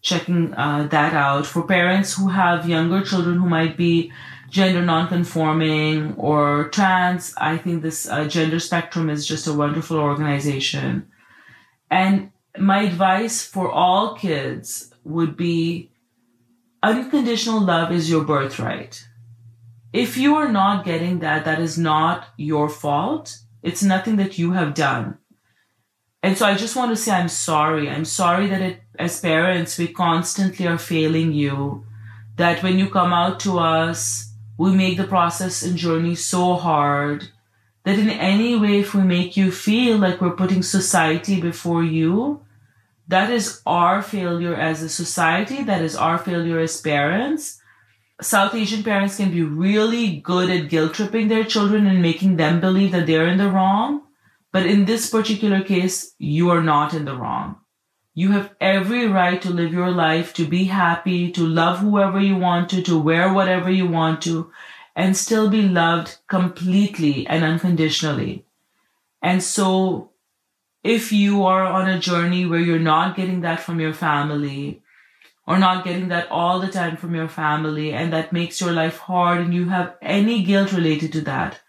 checking 0.02 0.54
uh, 0.54 0.86
that 0.90 1.14
out. 1.14 1.46
For 1.46 1.62
parents 1.64 2.16
who 2.16 2.28
have 2.28 2.68
younger 2.68 3.02
children 3.02 3.38
who 3.38 3.48
might 3.48 3.76
be 3.76 4.12
gender 4.50 4.82
nonconforming 4.82 6.14
or 6.14 6.68
trans, 6.68 7.34
I 7.38 7.58
think 7.58 7.82
this 7.82 8.08
uh, 8.08 8.28
gender 8.28 8.60
spectrum 8.60 9.10
is 9.10 9.26
just 9.26 9.48
a 9.48 9.52
wonderful 9.52 9.98
organization. 9.98 11.10
And 11.90 12.30
my 12.56 12.82
advice 12.82 13.44
for 13.44 13.70
all 13.70 14.14
kids 14.14 14.94
would 15.02 15.36
be 15.36 15.89
unconditional 16.82 17.60
love 17.60 17.92
is 17.92 18.10
your 18.10 18.24
birthright. 18.24 19.06
If 19.92 20.16
you 20.16 20.36
are 20.36 20.50
not 20.50 20.84
getting 20.84 21.18
that, 21.18 21.44
that 21.44 21.60
is 21.60 21.76
not 21.76 22.28
your 22.36 22.68
fault. 22.68 23.38
It's 23.62 23.82
nothing 23.82 24.16
that 24.16 24.38
you 24.38 24.52
have 24.52 24.74
done. 24.74 25.18
And 26.22 26.36
so 26.36 26.46
I 26.46 26.54
just 26.54 26.76
want 26.76 26.90
to 26.90 26.96
say 26.96 27.12
I'm 27.12 27.28
sorry. 27.28 27.88
I'm 27.88 28.04
sorry 28.04 28.46
that 28.46 28.60
it, 28.60 28.80
as 28.98 29.20
parents, 29.20 29.78
we 29.78 29.88
constantly 29.88 30.66
are 30.66 30.78
failing 30.78 31.32
you. 31.32 31.84
That 32.36 32.62
when 32.62 32.78
you 32.78 32.88
come 32.88 33.12
out 33.12 33.40
to 33.40 33.58
us, 33.58 34.32
we 34.56 34.72
make 34.74 34.96
the 34.96 35.06
process 35.06 35.62
and 35.62 35.76
journey 35.76 36.14
so 36.14 36.54
hard 36.54 37.28
that 37.84 37.98
in 37.98 38.10
any 38.10 38.56
way, 38.56 38.80
if 38.80 38.94
we 38.94 39.02
make 39.02 39.36
you 39.36 39.50
feel 39.50 39.96
like 39.96 40.20
we're 40.20 40.36
putting 40.36 40.62
society 40.62 41.40
before 41.40 41.82
you, 41.82 42.42
that 43.10 43.30
is 43.30 43.60
our 43.66 44.02
failure 44.02 44.54
as 44.54 44.82
a 44.82 44.88
society. 44.88 45.64
That 45.64 45.82
is 45.82 45.96
our 45.96 46.16
failure 46.16 46.60
as 46.60 46.80
parents. 46.80 47.60
South 48.20 48.54
Asian 48.54 48.84
parents 48.84 49.16
can 49.16 49.32
be 49.32 49.42
really 49.42 50.18
good 50.18 50.48
at 50.48 50.68
guilt 50.68 50.94
tripping 50.94 51.26
their 51.26 51.42
children 51.42 51.86
and 51.86 52.00
making 52.00 52.36
them 52.36 52.60
believe 52.60 52.92
that 52.92 53.06
they're 53.06 53.26
in 53.26 53.38
the 53.38 53.50
wrong. 53.50 54.02
But 54.52 54.66
in 54.66 54.84
this 54.84 55.10
particular 55.10 55.60
case, 55.62 56.14
you 56.18 56.50
are 56.50 56.62
not 56.62 56.94
in 56.94 57.04
the 57.04 57.16
wrong. 57.16 57.56
You 58.14 58.30
have 58.32 58.54
every 58.60 59.08
right 59.08 59.42
to 59.42 59.50
live 59.50 59.72
your 59.72 59.90
life, 59.90 60.32
to 60.34 60.46
be 60.46 60.64
happy, 60.64 61.32
to 61.32 61.44
love 61.44 61.78
whoever 61.78 62.20
you 62.20 62.36
want 62.36 62.70
to, 62.70 62.82
to 62.82 62.98
wear 62.98 63.32
whatever 63.32 63.70
you 63.70 63.88
want 63.88 64.22
to, 64.22 64.52
and 64.94 65.16
still 65.16 65.50
be 65.50 65.62
loved 65.62 66.18
completely 66.28 67.26
and 67.26 67.42
unconditionally. 67.42 68.44
And 69.22 69.42
so, 69.42 70.09
if 70.82 71.12
you 71.12 71.44
are 71.44 71.64
on 71.64 71.88
a 71.88 71.98
journey 71.98 72.46
where 72.46 72.60
you're 72.60 72.78
not 72.78 73.16
getting 73.16 73.42
that 73.42 73.60
from 73.60 73.80
your 73.80 73.92
family, 73.92 74.82
or 75.46 75.58
not 75.58 75.84
getting 75.84 76.08
that 76.08 76.30
all 76.30 76.60
the 76.60 76.68
time 76.68 76.96
from 76.96 77.14
your 77.14 77.28
family, 77.28 77.92
and 77.92 78.12
that 78.12 78.32
makes 78.32 78.60
your 78.60 78.72
life 78.72 78.98
hard, 78.98 79.40
and 79.40 79.52
you 79.52 79.68
have 79.68 79.96
any 80.00 80.42
guilt 80.42 80.72
related 80.72 81.12
to 81.12 81.20
that, 81.22 81.60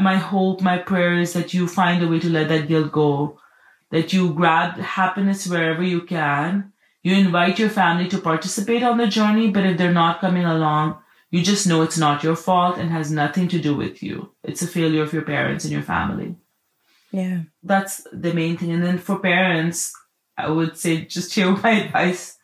my 0.00 0.16
hope, 0.16 0.60
my 0.60 0.78
prayer 0.78 1.18
is 1.18 1.32
that 1.32 1.52
you 1.52 1.66
find 1.66 2.02
a 2.02 2.08
way 2.08 2.20
to 2.20 2.30
let 2.30 2.48
that 2.48 2.68
guilt 2.68 2.92
go 2.92 3.38
that 3.90 4.12
you 4.12 4.32
grab 4.32 4.78
happiness 4.78 5.46
wherever 5.46 5.82
you 5.82 6.00
can. 6.00 6.72
You 7.02 7.14
invite 7.14 7.58
your 7.58 7.68
family 7.68 8.08
to 8.08 8.18
participate 8.18 8.82
on 8.82 8.96
the 8.96 9.06
journey, 9.06 9.50
but 9.50 9.66
if 9.66 9.76
they're 9.76 9.92
not 9.92 10.20
coming 10.20 10.44
along, 10.44 10.96
you 11.30 11.42
just 11.42 11.66
know 11.66 11.82
it's 11.82 11.98
not 11.98 12.22
your 12.22 12.36
fault 12.36 12.78
and 12.78 12.90
has 12.90 13.10
nothing 13.10 13.48
to 13.48 13.58
do 13.58 13.74
with 13.74 14.02
you. 14.02 14.30
It's 14.42 14.62
a 14.62 14.66
failure 14.66 15.02
of 15.02 15.12
your 15.12 15.22
parents 15.22 15.64
and 15.64 15.72
your 15.72 15.82
family. 15.82 16.36
Yeah. 17.12 17.42
That's 17.62 18.06
the 18.12 18.32
main 18.32 18.56
thing. 18.56 18.72
And 18.72 18.82
then 18.82 18.98
for 18.98 19.18
parents, 19.18 19.92
I 20.36 20.50
would 20.50 20.76
say 20.76 21.04
just 21.04 21.34
hear 21.34 21.50
my 21.56 21.70
advice 21.70 22.38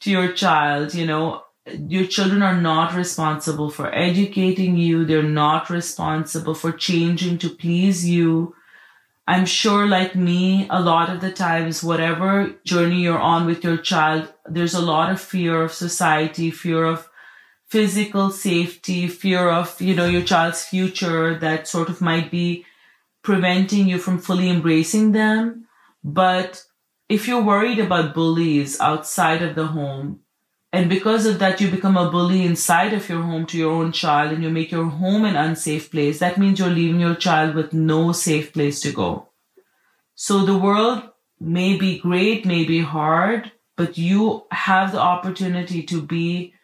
to 0.00 0.10
your 0.10 0.32
child. 0.32 0.94
You 0.94 1.06
know, 1.06 1.42
your 1.66 2.06
children 2.06 2.42
are 2.42 2.60
not 2.60 2.94
responsible 2.94 3.70
for 3.70 3.92
educating 3.92 4.76
you. 4.76 5.04
They're 5.04 5.22
not 5.22 5.70
responsible 5.70 6.54
for 6.54 6.72
changing 6.72 7.38
to 7.38 7.50
please 7.50 8.08
you. 8.08 8.54
I'm 9.26 9.46
sure, 9.46 9.86
like 9.86 10.16
me, 10.16 10.66
a 10.68 10.82
lot 10.82 11.08
of 11.08 11.20
the 11.20 11.30
times, 11.32 11.82
whatever 11.82 12.56
journey 12.64 13.02
you're 13.02 13.18
on 13.18 13.46
with 13.46 13.62
your 13.62 13.76
child, 13.76 14.32
there's 14.46 14.74
a 14.74 14.80
lot 14.80 15.12
of 15.12 15.20
fear 15.20 15.62
of 15.62 15.72
society, 15.72 16.50
fear 16.50 16.84
of 16.84 17.08
physical 17.68 18.30
safety, 18.30 19.06
fear 19.06 19.48
of, 19.48 19.80
you 19.80 19.94
know, 19.94 20.06
your 20.06 20.22
child's 20.22 20.64
future 20.64 21.38
that 21.38 21.68
sort 21.68 21.88
of 21.88 22.00
might 22.00 22.32
be 22.32 22.66
preventing 23.22 23.88
you 23.88 23.98
from 23.98 24.18
fully 24.18 24.50
embracing 24.50 25.12
them. 25.12 25.66
But 26.04 26.64
if 27.08 27.28
you're 27.28 27.42
worried 27.42 27.78
about 27.78 28.14
bullies 28.14 28.80
outside 28.80 29.42
of 29.42 29.54
the 29.54 29.68
home, 29.68 30.20
and 30.72 30.88
because 30.88 31.26
of 31.26 31.38
that, 31.38 31.60
you 31.60 31.70
become 31.70 31.98
a 31.98 32.10
bully 32.10 32.44
inside 32.44 32.94
of 32.94 33.06
your 33.08 33.20
home 33.22 33.44
to 33.46 33.58
your 33.58 33.72
own 33.72 33.92
child 33.92 34.32
and 34.32 34.42
you 34.42 34.48
make 34.48 34.70
your 34.70 34.86
home 34.86 35.26
an 35.26 35.36
unsafe 35.36 35.90
place. 35.90 36.18
That 36.18 36.38
means 36.38 36.58
you're 36.58 36.70
leaving 36.70 36.98
your 36.98 37.14
child 37.14 37.54
with 37.54 37.74
no 37.74 38.12
safe 38.12 38.54
place 38.54 38.80
to 38.80 38.92
go. 38.92 39.28
So 40.14 40.46
the 40.46 40.56
world 40.56 41.02
may 41.38 41.76
be 41.76 41.98
great, 41.98 42.46
may 42.46 42.64
be 42.64 42.80
hard, 42.80 43.52
but 43.76 43.98
you 43.98 44.46
have 44.50 44.92
the 44.92 45.00
opportunity 45.00 45.82
to 45.82 46.00
be 46.00 46.54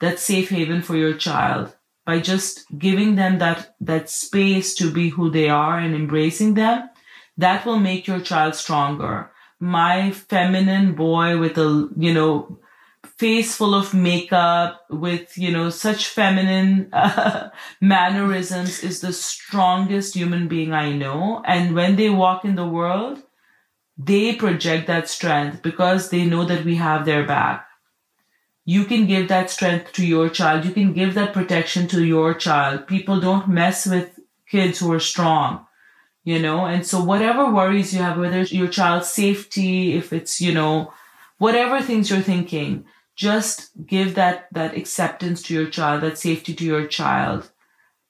that 0.00 0.18
safe 0.18 0.50
haven 0.50 0.82
for 0.82 0.96
your 0.96 1.14
child 1.14 1.76
by 2.04 2.20
just 2.20 2.64
giving 2.78 3.14
them 3.14 3.38
that, 3.38 3.74
that 3.80 4.10
space 4.10 4.74
to 4.74 4.90
be 4.90 5.10
who 5.10 5.30
they 5.30 5.48
are 5.48 5.78
and 5.78 5.94
embracing 5.94 6.54
them. 6.54 6.88
That 7.36 7.64
will 7.64 7.78
make 7.78 8.06
your 8.06 8.20
child 8.20 8.54
stronger. 8.54 9.30
My 9.60 10.10
feminine 10.10 10.94
boy 10.94 11.38
with 11.38 11.56
a, 11.58 11.88
you 11.96 12.12
know, 12.12 12.58
face 13.18 13.56
full 13.56 13.74
of 13.74 13.94
makeup 13.94 14.84
with, 14.90 15.36
you 15.38 15.50
know, 15.50 15.70
such 15.70 16.08
feminine 16.08 16.88
uh, 16.92 17.50
mannerisms 17.80 18.82
is 18.82 19.00
the 19.00 19.12
strongest 19.12 20.14
human 20.14 20.48
being 20.48 20.72
I 20.72 20.92
know. 20.92 21.42
And 21.46 21.74
when 21.74 21.96
they 21.96 22.10
walk 22.10 22.44
in 22.44 22.56
the 22.56 22.66
world, 22.66 23.22
they 23.96 24.34
project 24.34 24.86
that 24.88 25.08
strength 25.08 25.62
because 25.62 26.10
they 26.10 26.24
know 26.24 26.44
that 26.44 26.64
we 26.64 26.76
have 26.76 27.04
their 27.04 27.24
back. 27.24 27.66
You 28.64 28.84
can 28.84 29.06
give 29.06 29.28
that 29.28 29.50
strength 29.50 29.92
to 29.94 30.06
your 30.06 30.28
child. 30.28 30.64
You 30.64 30.72
can 30.72 30.92
give 30.92 31.14
that 31.14 31.32
protection 31.32 31.88
to 31.88 32.04
your 32.04 32.34
child. 32.34 32.86
People 32.86 33.20
don't 33.20 33.48
mess 33.48 33.86
with 33.86 34.20
kids 34.48 34.78
who 34.78 34.92
are 34.92 35.00
strong, 35.00 35.66
you 36.22 36.38
know? 36.38 36.66
And 36.66 36.86
so 36.86 37.02
whatever 37.02 37.50
worries 37.50 37.92
you 37.92 38.00
have, 38.00 38.18
whether 38.18 38.40
it's 38.40 38.52
your 38.52 38.68
child's 38.68 39.10
safety, 39.10 39.94
if 39.94 40.12
it's, 40.12 40.40
you 40.40 40.54
know, 40.54 40.92
whatever 41.38 41.82
things 41.82 42.10
you're 42.10 42.20
thinking, 42.20 42.84
just 43.16 43.70
give 43.84 44.14
that, 44.14 44.46
that 44.52 44.76
acceptance 44.76 45.42
to 45.42 45.54
your 45.54 45.66
child, 45.66 46.02
that 46.02 46.18
safety 46.18 46.54
to 46.54 46.64
your 46.64 46.86
child, 46.86 47.50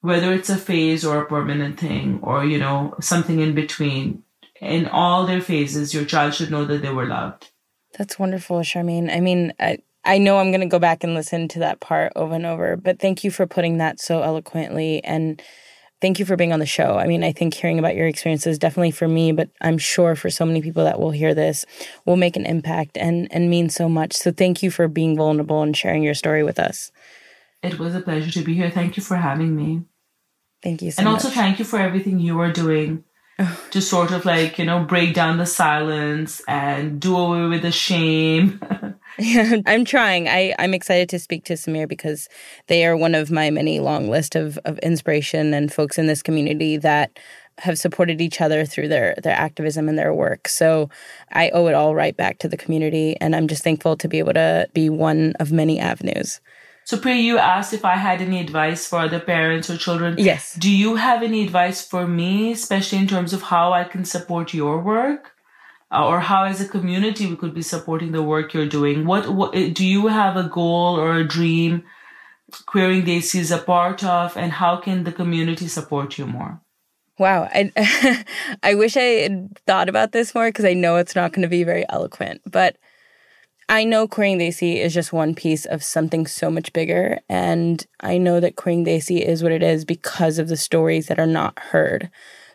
whether 0.00 0.32
it's 0.32 0.50
a 0.50 0.56
phase 0.56 1.04
or 1.04 1.22
a 1.22 1.26
permanent 1.26 1.78
thing 1.78 2.20
or, 2.22 2.44
you 2.44 2.58
know, 2.58 2.94
something 3.00 3.40
in 3.40 3.54
between. 3.54 4.24
In 4.60 4.86
all 4.86 5.26
their 5.26 5.40
phases, 5.40 5.92
your 5.92 6.04
child 6.04 6.34
should 6.34 6.50
know 6.50 6.64
that 6.66 6.82
they 6.82 6.92
were 6.92 7.06
loved. 7.06 7.50
That's 7.98 8.18
wonderful, 8.18 8.60
Sharmeen. 8.60 9.12
I 9.12 9.20
mean, 9.20 9.52
I, 9.58 9.78
I 10.04 10.18
know 10.18 10.38
I'm 10.38 10.50
going 10.50 10.60
to 10.62 10.66
go 10.66 10.78
back 10.78 11.04
and 11.04 11.14
listen 11.14 11.48
to 11.48 11.60
that 11.60 11.80
part 11.80 12.12
over 12.16 12.34
and 12.34 12.46
over, 12.46 12.76
but 12.76 12.98
thank 12.98 13.22
you 13.22 13.30
for 13.30 13.46
putting 13.46 13.78
that 13.78 14.00
so 14.00 14.22
eloquently 14.22 15.02
and 15.04 15.40
thank 16.00 16.18
you 16.18 16.24
for 16.24 16.36
being 16.36 16.52
on 16.52 16.58
the 16.58 16.66
show. 16.66 16.96
I 16.98 17.06
mean, 17.06 17.22
I 17.22 17.30
think 17.32 17.54
hearing 17.54 17.78
about 17.78 17.94
your 17.94 18.08
experiences 18.08 18.58
definitely 18.58 18.90
for 18.90 19.06
me, 19.06 19.30
but 19.30 19.50
I'm 19.60 19.78
sure 19.78 20.16
for 20.16 20.28
so 20.28 20.44
many 20.44 20.60
people 20.60 20.84
that 20.84 20.98
will 21.00 21.12
hear 21.12 21.34
this 21.34 21.64
will 22.04 22.16
make 22.16 22.36
an 22.36 22.44
impact 22.44 22.98
and 22.98 23.28
and 23.30 23.48
mean 23.48 23.70
so 23.70 23.88
much. 23.88 24.14
So 24.14 24.32
thank 24.32 24.62
you 24.62 24.70
for 24.70 24.88
being 24.88 25.16
vulnerable 25.16 25.62
and 25.62 25.76
sharing 25.76 26.02
your 26.02 26.14
story 26.14 26.42
with 26.42 26.58
us. 26.58 26.90
It 27.62 27.78
was 27.78 27.94
a 27.94 28.00
pleasure 28.00 28.32
to 28.32 28.42
be 28.42 28.54
here. 28.54 28.70
Thank 28.70 28.96
you 28.96 29.02
for 29.04 29.16
having 29.16 29.54
me. 29.54 29.82
Thank 30.62 30.82
you 30.82 30.90
so 30.90 31.00
And 31.00 31.08
much. 31.08 31.24
also 31.24 31.28
thank 31.28 31.60
you 31.60 31.64
for 31.64 31.78
everything 31.78 32.18
you 32.18 32.40
are 32.40 32.52
doing 32.52 33.04
to 33.70 33.80
sort 33.80 34.10
of 34.10 34.24
like, 34.24 34.58
you 34.58 34.64
know, 34.64 34.82
break 34.82 35.14
down 35.14 35.38
the 35.38 35.46
silence 35.46 36.42
and 36.48 37.00
do 37.00 37.16
away 37.16 37.46
with 37.46 37.62
the 37.62 37.72
shame. 37.72 38.60
Yeah, 39.22 39.56
I'm 39.66 39.84
trying. 39.84 40.28
I, 40.28 40.54
I'm 40.58 40.74
excited 40.74 41.08
to 41.10 41.18
speak 41.18 41.44
to 41.44 41.54
Samir 41.54 41.88
because 41.88 42.28
they 42.66 42.84
are 42.84 42.96
one 42.96 43.14
of 43.14 43.30
my 43.30 43.50
many 43.50 43.80
long 43.80 44.08
list 44.08 44.34
of, 44.34 44.58
of 44.64 44.78
inspiration 44.80 45.54
and 45.54 45.72
folks 45.72 45.98
in 45.98 46.06
this 46.06 46.22
community 46.22 46.76
that 46.78 47.18
have 47.58 47.78
supported 47.78 48.20
each 48.20 48.40
other 48.40 48.64
through 48.64 48.88
their 48.88 49.14
their 49.22 49.34
activism 49.34 49.88
and 49.88 49.98
their 49.98 50.12
work. 50.12 50.48
So 50.48 50.88
I 51.32 51.50
owe 51.50 51.66
it 51.68 51.74
all 51.74 51.94
right 51.94 52.16
back 52.16 52.38
to 52.38 52.48
the 52.48 52.56
community 52.56 53.16
and 53.20 53.36
I'm 53.36 53.46
just 53.46 53.62
thankful 53.62 53.96
to 53.98 54.08
be 54.08 54.18
able 54.18 54.32
to 54.32 54.68
be 54.72 54.88
one 54.88 55.34
of 55.38 55.52
many 55.52 55.78
avenues. 55.78 56.40
So, 56.84 56.98
Priya, 56.98 57.22
you 57.22 57.38
asked 57.38 57.72
if 57.72 57.84
I 57.84 57.94
had 57.94 58.20
any 58.20 58.40
advice 58.40 58.88
for 58.88 58.98
other 58.98 59.20
parents 59.20 59.70
or 59.70 59.76
children. 59.76 60.16
Yes. 60.18 60.54
Do 60.54 60.70
you 60.70 60.96
have 60.96 61.22
any 61.22 61.44
advice 61.44 61.86
for 61.86 62.08
me, 62.08 62.50
especially 62.50 62.98
in 62.98 63.06
terms 63.06 63.32
of 63.32 63.42
how 63.42 63.72
I 63.72 63.84
can 63.84 64.04
support 64.04 64.52
your 64.52 64.80
work? 64.80 65.31
Uh, 65.92 66.06
or 66.06 66.20
how 66.20 66.44
as 66.44 66.60
a 66.60 66.68
community 66.68 67.26
we 67.26 67.36
could 67.36 67.54
be 67.54 67.62
supporting 67.62 68.12
the 68.12 68.22
work 68.22 68.54
you're 68.54 68.66
doing 68.66 69.04
what, 69.04 69.28
what 69.28 69.52
do 69.52 69.84
you 69.86 70.06
have 70.06 70.36
a 70.36 70.44
goal 70.44 70.98
or 70.98 71.16
a 71.16 71.24
dream 71.24 71.82
queering 72.66 73.02
Desi 73.02 73.40
is 73.40 73.50
a 73.50 73.58
part 73.58 74.02
of 74.02 74.36
and 74.36 74.52
how 74.52 74.76
can 74.76 75.04
the 75.04 75.12
community 75.12 75.68
support 75.68 76.16
you 76.18 76.26
more 76.26 76.60
Wow. 77.18 77.48
I, 77.52 78.24
I 78.62 78.74
wish 78.74 78.96
I 78.96 79.00
had 79.00 79.58
thought 79.66 79.88
about 79.88 80.12
this 80.12 80.34
more 80.34 80.48
because 80.48 80.64
I 80.64 80.74
know 80.74 80.96
it's 80.96 81.14
not 81.14 81.32
going 81.32 81.42
to 81.42 81.48
be 81.48 81.62
very 81.62 81.84
eloquent. 81.88 82.40
But 82.50 82.76
I 83.68 83.84
know 83.84 84.08
Queering 84.08 84.38
Desi 84.38 84.78
is 84.78 84.92
just 84.92 85.12
one 85.12 85.34
piece 85.34 85.64
of 85.64 85.84
something 85.84 86.26
so 86.26 86.50
much 86.50 86.72
bigger. 86.72 87.20
And 87.28 87.86
I 88.00 88.18
know 88.18 88.40
that 88.40 88.56
Queering 88.56 88.84
Desi 88.84 89.24
is 89.24 89.42
what 89.42 89.52
it 89.52 89.62
is 89.62 89.84
because 89.84 90.38
of 90.38 90.48
the 90.48 90.56
stories 90.56 91.06
that 91.06 91.18
are 91.18 91.26
not 91.26 91.58
heard. 91.58 92.10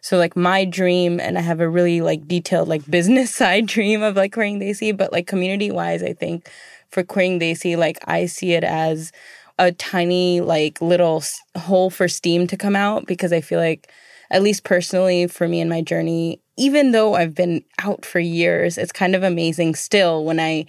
So 0.07 0.17
like 0.17 0.37
my 0.37 0.63
dream, 0.63 1.19
and 1.19 1.37
I 1.37 1.41
have 1.41 1.59
a 1.59 1.67
really 1.67 1.99
like 1.99 2.29
detailed 2.29 2.69
like 2.69 2.89
business 2.89 3.35
side 3.35 3.65
dream 3.65 4.01
of 4.01 4.15
like 4.15 4.31
Queering 4.31 4.57
Desi, 4.57 4.95
but 4.95 5.11
like 5.11 5.27
community 5.27 5.69
wise, 5.69 6.01
I 6.01 6.13
think 6.13 6.49
for 6.91 7.03
Queering 7.03 7.41
Desi, 7.41 7.75
like 7.75 7.99
I 8.07 8.25
see 8.25 8.53
it 8.53 8.63
as 8.63 9.11
a 9.59 9.73
tiny 9.73 10.39
like 10.39 10.79
little 10.79 11.21
hole 11.57 11.89
for 11.89 12.07
steam 12.07 12.47
to 12.47 12.55
come 12.55 12.73
out 12.73 13.05
because 13.05 13.33
I 13.33 13.41
feel 13.41 13.59
like 13.59 13.91
at 14.31 14.41
least 14.41 14.63
personally 14.63 15.27
for 15.27 15.45
me 15.45 15.59
in 15.59 15.67
my 15.67 15.81
journey, 15.81 16.39
even 16.55 16.93
though 16.93 17.15
I've 17.15 17.35
been 17.35 17.65
out 17.79 18.05
for 18.05 18.21
years, 18.21 18.77
it's 18.77 18.93
kind 18.93 19.13
of 19.13 19.23
amazing 19.23 19.75
still 19.75 20.23
when 20.23 20.39
I 20.39 20.67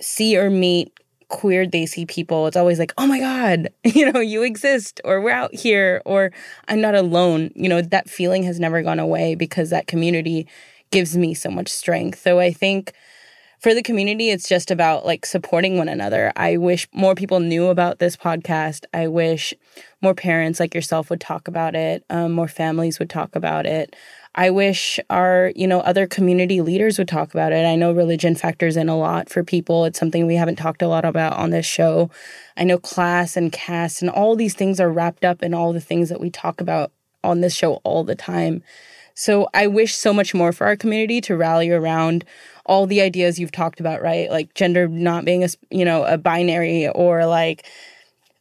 see 0.00 0.36
or 0.36 0.50
meet 0.50 0.92
queer 1.32 1.66
Desi 1.66 2.06
people. 2.06 2.46
It's 2.46 2.56
always 2.56 2.78
like, 2.78 2.92
oh 2.98 3.06
my 3.06 3.18
God, 3.18 3.70
you 3.84 4.12
know, 4.12 4.20
you 4.20 4.44
exist, 4.44 5.00
or 5.04 5.20
we're 5.20 5.30
out 5.30 5.52
here, 5.52 6.00
or 6.04 6.30
I'm 6.68 6.80
not 6.80 6.94
alone. 6.94 7.50
You 7.56 7.68
know, 7.68 7.82
that 7.82 8.08
feeling 8.08 8.44
has 8.44 8.60
never 8.60 8.82
gone 8.82 9.00
away 9.00 9.34
because 9.34 9.70
that 9.70 9.88
community 9.88 10.46
gives 10.92 11.16
me 11.16 11.34
so 11.34 11.50
much 11.50 11.68
strength. 11.68 12.20
So 12.20 12.38
I 12.38 12.52
think 12.52 12.92
for 13.58 13.74
the 13.74 13.82
community, 13.82 14.30
it's 14.30 14.48
just 14.48 14.70
about 14.70 15.06
like 15.06 15.24
supporting 15.24 15.78
one 15.78 15.88
another. 15.88 16.32
I 16.36 16.58
wish 16.58 16.86
more 16.92 17.14
people 17.14 17.40
knew 17.40 17.68
about 17.68 17.98
this 17.98 18.16
podcast. 18.16 18.84
I 18.92 19.06
wish 19.06 19.54
more 20.02 20.14
parents 20.14 20.60
like 20.60 20.74
yourself 20.74 21.08
would 21.10 21.20
talk 21.20 21.48
about 21.48 21.74
it, 21.74 22.04
um, 22.10 22.32
more 22.32 22.48
families 22.48 22.98
would 22.98 23.08
talk 23.08 23.34
about 23.34 23.64
it. 23.64 23.96
I 24.34 24.50
wish 24.50 24.98
our, 25.10 25.52
you 25.54 25.66
know, 25.66 25.80
other 25.80 26.06
community 26.06 26.62
leaders 26.62 26.98
would 26.98 27.08
talk 27.08 27.34
about 27.34 27.52
it. 27.52 27.66
I 27.66 27.76
know 27.76 27.92
religion 27.92 28.34
factors 28.34 28.78
in 28.78 28.88
a 28.88 28.96
lot 28.96 29.28
for 29.28 29.44
people. 29.44 29.84
It's 29.84 29.98
something 29.98 30.26
we 30.26 30.36
haven't 30.36 30.56
talked 30.56 30.80
a 30.80 30.88
lot 30.88 31.04
about 31.04 31.34
on 31.34 31.50
this 31.50 31.66
show. 31.66 32.10
I 32.56 32.64
know 32.64 32.78
class 32.78 33.36
and 33.36 33.52
caste 33.52 34.00
and 34.00 34.10
all 34.10 34.34
these 34.34 34.54
things 34.54 34.80
are 34.80 34.90
wrapped 34.90 35.24
up 35.24 35.42
in 35.42 35.52
all 35.52 35.74
the 35.74 35.80
things 35.80 36.08
that 36.08 36.20
we 36.20 36.30
talk 36.30 36.60
about 36.62 36.92
on 37.22 37.42
this 37.42 37.54
show 37.54 37.74
all 37.84 38.04
the 38.04 38.14
time. 38.14 38.62
So 39.14 39.48
I 39.52 39.66
wish 39.66 39.94
so 39.94 40.14
much 40.14 40.32
more 40.32 40.52
for 40.52 40.66
our 40.66 40.76
community 40.76 41.20
to 41.22 41.36
rally 41.36 41.70
around 41.70 42.24
all 42.64 42.86
the 42.86 43.02
ideas 43.02 43.38
you've 43.38 43.52
talked 43.52 43.80
about, 43.80 44.00
right? 44.00 44.30
Like 44.30 44.54
gender 44.54 44.88
not 44.88 45.26
being 45.26 45.44
a, 45.44 45.48
you 45.70 45.84
know, 45.84 46.04
a 46.04 46.16
binary 46.16 46.88
or 46.88 47.26
like 47.26 47.66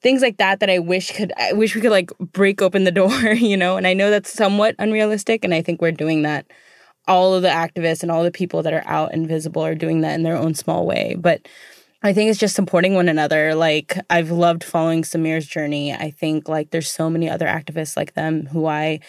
things 0.02 0.22
like 0.22 0.38
that 0.38 0.60
that 0.60 0.70
I 0.70 0.80
wish 0.80 1.12
could 1.12 1.32
I 1.38 1.54
wish 1.54 1.76
we 1.76 1.82
could 1.82 1.92
like 1.92 2.12
break 2.20 2.62
open 2.62 2.84
the 2.84 2.92
door, 2.92 3.12
you 3.34 3.58
know? 3.58 3.78
And 3.78 3.88
I 3.88 3.94
know 3.94 4.10
that's 4.10 4.32
somewhat 4.32 4.76
unrealistic 4.80 5.44
and 5.44 5.54
I 5.54 5.62
think 5.62 5.82
we're 5.82 5.92
doing 5.92 6.24
that. 6.24 6.46
All 7.08 7.34
of 7.34 7.42
the 7.42 7.50
activists 7.50 8.04
and 8.04 8.12
all 8.12 8.24
the 8.24 8.32
people 8.32 8.62
that 8.64 8.74
are 8.74 8.84
out 8.86 9.12
and 9.14 9.28
visible 9.28 9.66
are 9.66 9.76
doing 9.76 10.02
that 10.02 10.14
in 10.14 10.24
their 10.24 10.38
own 10.38 10.54
small 10.54 10.86
way. 10.86 11.16
But 11.18 11.48
I 12.04 12.14
think 12.14 12.30
it's 12.30 12.40
just 12.40 12.56
supporting 12.56 12.94
one 12.94 13.10
another. 13.10 13.54
Like 13.56 13.98
I've 14.10 14.32
loved 14.32 14.64
following 14.64 15.04
Samir's 15.04 15.48
journey. 15.48 15.94
I 15.94 16.12
think 16.12 16.48
like 16.48 16.72
there's 16.72 16.90
so 16.90 17.10
many 17.10 17.30
other 17.30 17.48
activists 17.48 17.98
like 17.98 18.14
them 18.14 18.48
who 18.48 18.66
I 18.68 19.00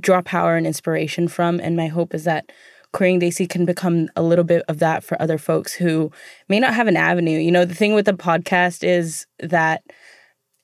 draw 0.00 0.22
power 0.22 0.56
and 0.56 0.66
inspiration 0.66 1.28
from 1.28 1.60
and 1.60 1.76
my 1.76 1.86
hope 1.86 2.14
is 2.14 2.24
that 2.24 2.50
Queering 2.92 3.20
Desi 3.20 3.48
can 3.48 3.64
become 3.64 4.08
a 4.14 4.22
little 4.22 4.44
bit 4.44 4.62
of 4.68 4.78
that 4.78 5.02
for 5.02 5.20
other 5.20 5.36
folks 5.36 5.74
who 5.74 6.12
may 6.48 6.60
not 6.60 6.74
have 6.74 6.86
an 6.86 6.96
avenue. 6.96 7.38
You 7.38 7.50
know, 7.50 7.64
the 7.64 7.74
thing 7.74 7.94
with 7.94 8.06
the 8.06 8.12
podcast 8.12 8.84
is 8.86 9.26
that 9.40 9.82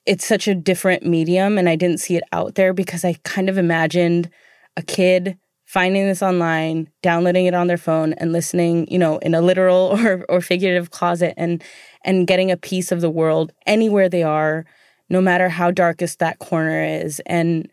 it's 0.05 0.25
such 0.25 0.47
a 0.47 0.55
different 0.55 1.05
medium 1.05 1.57
and 1.57 1.69
I 1.69 1.75
didn't 1.75 1.99
see 1.99 2.15
it 2.15 2.23
out 2.31 2.55
there 2.55 2.73
because 2.73 3.05
I 3.05 3.15
kind 3.23 3.49
of 3.49 3.57
imagined 3.57 4.29
a 4.77 4.81
kid 4.81 5.37
finding 5.65 6.05
this 6.05 6.21
online, 6.21 6.89
downloading 7.01 7.45
it 7.45 7.53
on 7.53 7.67
their 7.67 7.77
phone 7.77 8.11
and 8.13 8.33
listening, 8.33 8.85
you 8.91 8.99
know, 8.99 9.19
in 9.19 9.33
a 9.33 9.41
literal 9.41 9.97
or 9.99 10.25
or 10.27 10.41
figurative 10.41 10.91
closet 10.91 11.33
and 11.37 11.63
and 12.03 12.27
getting 12.27 12.51
a 12.51 12.57
piece 12.57 12.91
of 12.91 13.01
the 13.01 13.09
world 13.09 13.53
anywhere 13.65 14.09
they 14.09 14.23
are, 14.23 14.65
no 15.09 15.21
matter 15.21 15.49
how 15.49 15.71
darkest 15.71 16.19
that 16.19 16.39
corner 16.39 16.83
is. 16.83 17.21
And 17.25 17.69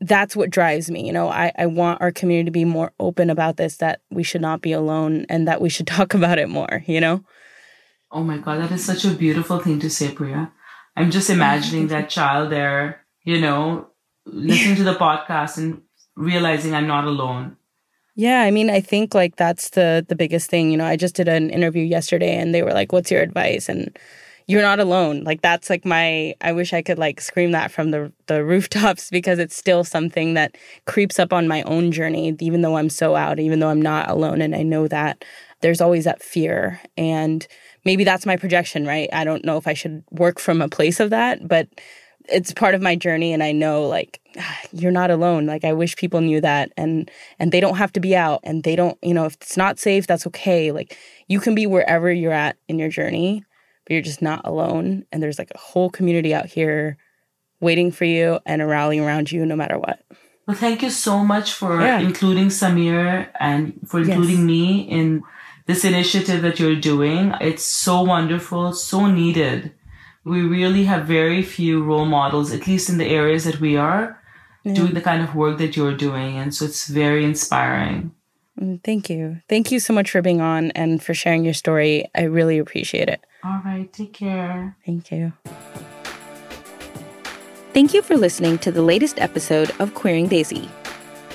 that's 0.00 0.36
what 0.36 0.50
drives 0.50 0.90
me. 0.90 1.06
You 1.06 1.12
know, 1.12 1.28
I, 1.28 1.52
I 1.56 1.66
want 1.66 2.00
our 2.02 2.12
community 2.12 2.46
to 2.46 2.50
be 2.50 2.64
more 2.64 2.92
open 3.00 3.30
about 3.30 3.56
this, 3.56 3.78
that 3.78 4.00
we 4.10 4.22
should 4.22 4.42
not 4.42 4.60
be 4.60 4.72
alone 4.72 5.24
and 5.28 5.48
that 5.48 5.60
we 5.60 5.70
should 5.70 5.86
talk 5.96 6.14
about 6.14 6.38
it 6.38 6.48
more, 6.48 6.82
you 6.86 7.00
know? 7.00 7.24
Oh 8.10 8.22
my 8.22 8.38
God, 8.38 8.60
that 8.60 8.70
is 8.70 8.84
such 8.84 9.04
a 9.04 9.10
beautiful 9.10 9.58
thing 9.58 9.80
to 9.80 9.90
say, 9.90 10.12
Priya. 10.12 10.52
I'm 10.96 11.10
just 11.10 11.30
imagining 11.30 11.88
that 11.88 12.08
child 12.08 12.50
there, 12.50 13.04
you 13.22 13.40
know, 13.40 13.88
listening 14.26 14.76
to 14.76 14.84
the 14.84 14.94
podcast 14.94 15.58
and 15.58 15.82
realizing 16.16 16.74
I'm 16.74 16.86
not 16.86 17.04
alone. 17.04 17.56
Yeah, 18.16 18.42
I 18.42 18.52
mean, 18.52 18.70
I 18.70 18.80
think 18.80 19.12
like 19.12 19.36
that's 19.36 19.70
the 19.70 20.04
the 20.08 20.14
biggest 20.14 20.48
thing. 20.48 20.70
You 20.70 20.76
know, 20.76 20.86
I 20.86 20.96
just 20.96 21.16
did 21.16 21.26
an 21.26 21.50
interview 21.50 21.82
yesterday 21.82 22.36
and 22.36 22.54
they 22.54 22.62
were 22.62 22.72
like, 22.72 22.92
"What's 22.92 23.10
your 23.10 23.22
advice?" 23.22 23.68
and 23.68 23.96
you're 24.46 24.62
not 24.62 24.78
alone. 24.78 25.24
Like 25.24 25.42
that's 25.42 25.70
like 25.70 25.84
my 25.84 26.34
I 26.40 26.52
wish 26.52 26.72
I 26.72 26.82
could 26.82 26.98
like 26.98 27.20
scream 27.20 27.52
that 27.52 27.72
from 27.72 27.90
the 27.90 28.12
the 28.26 28.44
rooftops 28.44 29.10
because 29.10 29.38
it's 29.38 29.56
still 29.56 29.84
something 29.84 30.34
that 30.34 30.56
creeps 30.86 31.18
up 31.18 31.32
on 31.32 31.48
my 31.48 31.62
own 31.62 31.90
journey 31.92 32.36
even 32.40 32.62
though 32.62 32.76
I'm 32.76 32.90
so 32.90 33.16
out, 33.16 33.40
even 33.40 33.58
though 33.58 33.70
I'm 33.70 33.82
not 33.82 34.10
alone 34.10 34.40
and 34.42 34.54
I 34.54 34.62
know 34.62 34.86
that 34.88 35.24
there's 35.60 35.80
always 35.80 36.04
that 36.04 36.22
fear 36.22 36.80
and 36.96 37.46
maybe 37.84 38.04
that's 38.04 38.26
my 38.26 38.36
projection, 38.36 38.86
right? 38.86 39.08
I 39.12 39.24
don't 39.24 39.44
know 39.44 39.56
if 39.56 39.66
I 39.66 39.74
should 39.74 40.02
work 40.10 40.38
from 40.38 40.60
a 40.60 40.68
place 40.68 41.00
of 41.00 41.10
that, 41.10 41.46
but 41.46 41.68
it's 42.26 42.52
part 42.52 42.74
of 42.74 42.80
my 42.80 42.96
journey 42.96 43.32
and 43.34 43.42
I 43.42 43.52
know 43.52 43.86
like 43.86 44.20
you're 44.72 44.92
not 44.92 45.10
alone. 45.10 45.46
Like 45.46 45.64
I 45.64 45.72
wish 45.72 45.96
people 45.96 46.20
knew 46.20 46.40
that 46.40 46.72
and 46.76 47.10
and 47.38 47.52
they 47.52 47.60
don't 47.60 47.76
have 47.76 47.92
to 47.94 48.00
be 48.00 48.16
out 48.16 48.40
and 48.42 48.62
they 48.62 48.76
don't, 48.76 48.98
you 49.02 49.14
know, 49.14 49.26
if 49.26 49.34
it's 49.34 49.56
not 49.56 49.78
safe, 49.78 50.06
that's 50.06 50.26
okay. 50.28 50.72
Like 50.72 50.96
you 51.28 51.40
can 51.40 51.54
be 51.54 51.66
wherever 51.66 52.12
you're 52.12 52.32
at 52.32 52.56
in 52.68 52.78
your 52.78 52.88
journey 52.88 53.44
but 53.84 53.92
you're 53.92 54.02
just 54.02 54.22
not 54.22 54.40
alone. 54.44 55.04
And 55.12 55.22
there's 55.22 55.38
like 55.38 55.52
a 55.54 55.58
whole 55.58 55.90
community 55.90 56.34
out 56.34 56.46
here 56.46 56.96
waiting 57.60 57.92
for 57.92 58.04
you 58.04 58.40
and 58.46 58.66
rallying 58.66 59.04
around 59.04 59.30
you 59.30 59.44
no 59.46 59.56
matter 59.56 59.78
what. 59.78 60.00
Well, 60.46 60.56
thank 60.56 60.82
you 60.82 60.90
so 60.90 61.24
much 61.24 61.52
for 61.52 61.80
yeah. 61.80 62.00
including 62.00 62.48
Samir 62.48 63.28
and 63.40 63.78
for 63.86 64.00
including 64.00 64.38
yes. 64.38 64.46
me 64.46 64.80
in 64.82 65.22
this 65.66 65.84
initiative 65.84 66.42
that 66.42 66.60
you're 66.60 66.76
doing. 66.76 67.34
It's 67.40 67.64
so 67.64 68.02
wonderful, 68.02 68.72
so 68.72 69.06
needed. 69.06 69.72
We 70.24 70.42
really 70.42 70.84
have 70.84 71.06
very 71.06 71.42
few 71.42 71.82
role 71.82 72.06
models, 72.06 72.52
at 72.52 72.66
least 72.66 72.88
in 72.88 72.98
the 72.98 73.06
areas 73.06 73.44
that 73.44 73.60
we 73.60 73.76
are 73.76 74.20
yeah. 74.64 74.74
doing 74.74 74.94
the 74.94 75.00
kind 75.00 75.22
of 75.22 75.34
work 75.34 75.58
that 75.58 75.76
you're 75.76 75.96
doing. 75.96 76.36
And 76.36 76.54
so 76.54 76.64
it's 76.64 76.88
very 76.88 77.24
inspiring. 77.24 78.12
Mm, 78.60 78.82
thank 78.82 79.10
you. 79.10 79.40
Thank 79.48 79.70
you 79.72 79.80
so 79.80 79.92
much 79.92 80.10
for 80.10 80.22
being 80.22 80.40
on 80.40 80.70
and 80.72 81.02
for 81.02 81.12
sharing 81.14 81.44
your 81.44 81.54
story. 81.54 82.08
I 82.14 82.22
really 82.22 82.58
appreciate 82.58 83.08
it. 83.08 83.24
All 83.42 83.60
right. 83.64 83.92
Take 83.92 84.14
care. 84.14 84.76
Thank 84.86 85.10
you. 85.10 85.32
Thank 87.74 87.92
you 87.92 88.02
for 88.02 88.16
listening 88.16 88.58
to 88.58 88.70
the 88.70 88.82
latest 88.82 89.20
episode 89.20 89.72
of 89.80 89.94
Queering 89.94 90.28
Desi. 90.28 90.68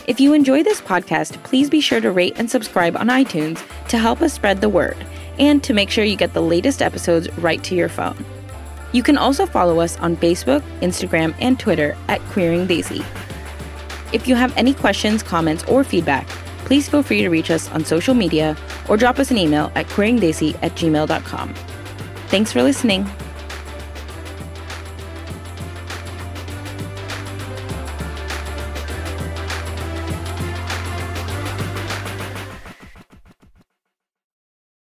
If 0.10 0.20
you 0.20 0.34
enjoy 0.34 0.64
this 0.64 0.82
podcast, 0.82 1.34
please 1.44 1.70
be 1.70 1.82
sure 1.82 2.02
to 2.02 2.10
rate 2.10 2.34
and 2.38 2.50
subscribe 2.50 2.98
on 2.98 3.10
iTunes 3.10 3.64
to 3.90 4.00
help 4.00 4.24
us 4.24 4.34
spread 4.34 4.60
the 4.60 4.68
word 4.68 4.98
and 5.38 5.64
to 5.64 5.72
make 5.72 5.92
sure 5.92 6.04
you 6.04 6.16
get 6.16 6.34
the 6.34 6.42
latest 6.42 6.82
episodes 6.82 7.32
right 7.38 7.64
to 7.66 7.76
your 7.76 7.90
phone. 7.90 8.26
You 8.92 9.04
can 9.04 9.20
also 9.20 9.46
follow 9.46 9.80
us 9.82 10.00
on 10.00 10.18
Facebook, 10.18 10.64
Instagram, 10.82 11.36
and 11.40 11.60
Twitter 11.60 11.96
at 12.08 12.22
Queering 12.32 12.68
Desi. 12.68 13.06
If 14.12 14.28
you 14.28 14.34
have 14.34 14.52
any 14.58 14.74
questions, 14.74 15.22
comments, 15.22 15.64
or 15.66 15.84
feedback, 15.84 16.28
please 16.66 16.90
feel 16.90 17.04
free 17.04 17.22
to 17.22 17.30
reach 17.30 17.52
us 17.52 17.70
on 17.70 17.86
social 17.86 18.16
media 18.16 18.58
or 18.88 18.98
drop 18.98 19.20
us 19.20 19.30
an 19.30 19.38
email 19.38 19.72
at 19.76 19.86
queeringdesi 19.90 20.58
at 20.64 20.72
gmail.com. 20.72 21.54
Thanks 22.30 22.52
for 22.52 22.64
listening. 22.64 23.08